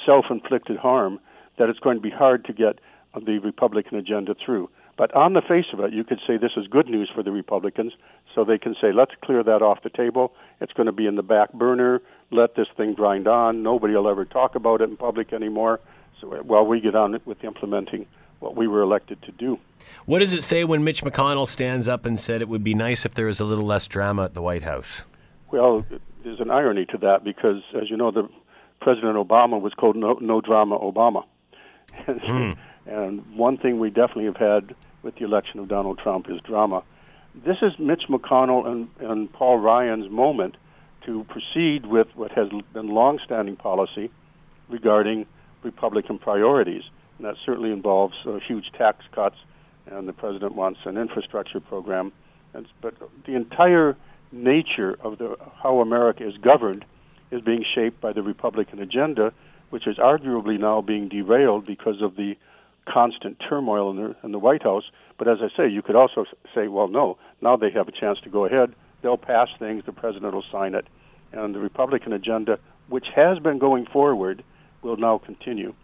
self 0.05 0.27
inflicted 0.31 0.77
harm 0.77 1.19
that 1.59 1.69
it's 1.69 1.79
going 1.79 1.97
to 1.97 2.03
be 2.03 2.11
hard 2.11 2.45
to 2.45 2.53
get 2.53 2.79
the 3.15 3.39
Republican 3.39 3.97
agenda 3.99 4.35
through. 4.45 4.69
But 5.01 5.15
on 5.15 5.33
the 5.33 5.41
face 5.41 5.65
of 5.73 5.81
it, 5.81 5.95
you 5.95 6.05
could 6.05 6.21
say 6.27 6.37
this 6.37 6.59
is 6.59 6.67
good 6.67 6.87
news 6.87 7.11
for 7.15 7.23
the 7.23 7.33
Republicans, 7.33 7.95
so 8.35 8.45
they 8.45 8.59
can 8.59 8.77
say, 8.79 8.93
let's 8.93 9.13
clear 9.25 9.43
that 9.43 9.63
off 9.63 9.83
the 9.83 9.89
table. 9.89 10.35
It's 10.61 10.75
going 10.75 10.89
to 10.89 10.93
be 10.93 11.07
in 11.07 11.15
the 11.15 11.23
back 11.23 11.55
burner. 11.55 12.03
Let 12.31 12.55
this 12.55 12.67
thing 12.77 12.93
grind 12.93 13.27
on. 13.27 13.63
Nobody 13.63 13.95
will 13.95 14.11
ever 14.11 14.27
talk 14.27 14.57
about 14.57 14.83
it 14.83 14.91
in 14.91 14.99
public 14.99 15.33
anymore. 15.33 15.81
So 16.21 16.27
while 16.43 16.67
we 16.67 16.83
get 16.83 16.95
on 16.95 17.19
with 17.25 17.43
implementing 17.45 18.05
what 18.41 18.57
we 18.57 18.69
were 18.69 18.83
elected 18.83 19.23
to 19.23 19.33
do. 19.33 19.59
What 20.05 20.19
does 20.19 20.35
it 20.35 20.45
say 20.45 20.65
when 20.65 20.85
Mitch 20.85 21.03
McConnell 21.03 21.49
stands 21.49 21.89
up 21.89 22.05
and 22.05 22.21
said 22.21 22.43
it 22.43 22.51
would 22.51 22.63
be 22.63 22.75
nice 22.75 23.07
if 23.07 23.15
there 23.15 23.25
was 23.25 23.41
a 23.41 23.47
little 23.47 23.65
less 23.65 23.87
drama 23.87 24.25
at 24.25 24.35
the 24.35 24.43
White 24.43 24.65
House? 24.65 25.05
Well, 25.51 25.83
there's 26.25 26.41
an 26.41 26.51
irony 26.51 26.85
to 26.85 26.99
that 26.99 27.25
because, 27.25 27.63
as 27.75 27.89
you 27.89 27.97
know, 27.97 28.11
the 28.11 28.29
President 28.83 29.17
Obama 29.17 29.59
was 29.59 29.73
called 29.73 29.97
No, 29.97 30.19
no 30.21 30.43
Drama 30.43 30.79
Obama. 30.79 31.25
mm. 32.07 32.55
and 32.85 33.35
one 33.35 33.57
thing 33.57 33.81
we 33.81 33.89
definitely 33.89 34.27
have 34.27 34.37
had 34.37 34.75
with 35.03 35.17
the 35.17 35.25
election 35.25 35.61
of 35.61 35.69
Donald 35.69 35.99
Trump 35.99 36.27
is 36.29 36.41
drama. 36.43 36.83
This 37.35 37.57
is 37.63 37.73
Mitch 37.79 38.05
McConnell 38.09 38.67
and, 38.67 38.89
and 39.01 39.33
Paul 39.33 39.59
Ryan's 39.59 40.11
moment 40.11 40.57
to 41.07 41.25
proceed 41.25 41.87
with 41.87 42.09
what 42.15 42.33
has 42.33 42.49
been 42.73 42.89
longstanding 42.89 43.57
policy 43.57 44.11
regarding 44.69 45.27
Republican 45.63 46.19
priorities 46.19 46.83
and 47.21 47.27
that 47.27 47.37
certainly 47.45 47.71
involves 47.71 48.15
uh, 48.25 48.39
huge 48.49 48.73
tax 48.79 49.05
cuts, 49.13 49.37
and 49.85 50.09
the 50.09 50.13
president 50.15 50.55
wants 50.55 50.81
an 50.87 50.97
infrastructure 50.97 51.61
program. 51.61 52.13
And, 52.55 52.67
but 52.81 52.95
the 53.27 53.35
entire 53.35 53.95
nature 54.33 54.97
of 55.03 55.19
the, 55.19 55.37
how 55.63 55.81
America 55.81 56.27
is 56.27 56.39
governed 56.39 56.87
is 57.31 57.43
being 57.43 57.63
shaped 57.75 58.01
by 58.01 58.15
the 58.15 58.23
Republican 58.23 58.79
agenda, 58.79 59.35
which 59.69 59.87
is 59.87 59.99
arguably 59.99 60.59
now 60.59 60.81
being 60.81 61.11
derailed 61.11 61.67
because 61.67 62.01
of 62.01 62.17
the 62.17 62.39
constant 62.87 63.41
turmoil 63.49 63.91
in 63.91 63.97
the, 63.97 64.17
in 64.25 64.33
the 64.33 64.39
White 64.39 64.63
House. 64.63 64.85
But 65.19 65.29
as 65.29 65.39
I 65.43 65.49
say, 65.57 65.69
you 65.69 65.83
could 65.83 65.97
also 65.97 66.25
say, 66.55 66.69
well, 66.69 66.89
no, 66.89 67.19
now 67.41 67.57
they 67.57 67.71
have 67.71 67.89
a 67.89 67.93
chance 67.93 68.21
to 68.23 68.31
go 68.31 68.45
ahead. 68.45 68.75
They'll 69.03 69.17
pass 69.17 69.49
things, 69.59 69.85
the 69.87 69.93
president 69.93 70.35
will 70.35 70.45
sign 70.51 70.75
it, 70.75 70.87
and 71.33 71.55
the 71.55 71.59
Republican 71.59 72.13
agenda, 72.13 72.59
which 72.89 73.07
has 73.15 73.39
been 73.39 73.59
going 73.59 73.87
forward, 73.87 74.43
will 74.83 74.97
now 74.97 75.19
continue. 75.19 75.75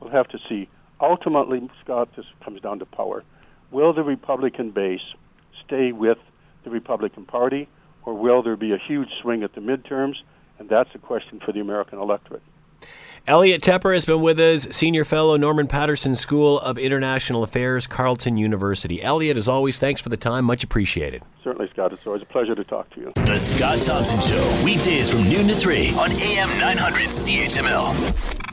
We'll 0.00 0.10
have 0.10 0.28
to 0.28 0.38
see 0.48 0.68
ultimately, 1.00 1.68
Scott, 1.84 2.08
this 2.16 2.26
comes 2.44 2.60
down 2.60 2.78
to 2.80 2.86
power. 2.86 3.22
Will 3.70 3.92
the 3.92 4.02
Republican 4.02 4.70
base 4.70 5.00
stay 5.64 5.92
with 5.92 6.18
the 6.64 6.70
Republican 6.70 7.24
Party, 7.24 7.68
or 8.04 8.14
will 8.14 8.42
there 8.42 8.56
be 8.56 8.72
a 8.72 8.78
huge 8.78 9.08
swing 9.20 9.42
at 9.42 9.54
the 9.54 9.60
midterms? 9.60 10.16
And 10.58 10.68
that's 10.68 10.90
a 10.94 10.98
question 10.98 11.40
for 11.44 11.52
the 11.52 11.60
American 11.60 11.98
electorate. 11.98 12.42
Elliot 13.28 13.60
Tepper 13.60 13.92
has 13.92 14.04
been 14.04 14.22
with 14.22 14.38
us, 14.38 14.68
Senior 14.70 15.04
Fellow, 15.04 15.36
Norman 15.36 15.66
Paterson 15.66 16.14
School 16.14 16.60
of 16.60 16.78
International 16.78 17.42
Affairs, 17.42 17.88
Carleton 17.88 18.36
University. 18.36 19.02
Elliot, 19.02 19.36
as 19.36 19.48
always, 19.48 19.80
thanks 19.80 20.00
for 20.00 20.10
the 20.10 20.16
time. 20.16 20.44
Much 20.44 20.62
appreciated. 20.62 21.24
Certainly, 21.42 21.68
Scott. 21.72 21.92
It's 21.92 22.06
always 22.06 22.22
a 22.22 22.26
pleasure 22.26 22.54
to 22.54 22.62
talk 22.62 22.88
to 22.90 23.00
you. 23.00 23.12
The 23.16 23.36
Scott 23.36 23.78
Thompson 23.78 24.20
Show, 24.30 24.64
weekdays 24.64 25.10
from 25.10 25.28
noon 25.28 25.48
to 25.48 25.56
3 25.56 25.88
on 25.94 26.12
AM 26.12 26.48
900 26.60 27.08
CHML. 27.08 28.45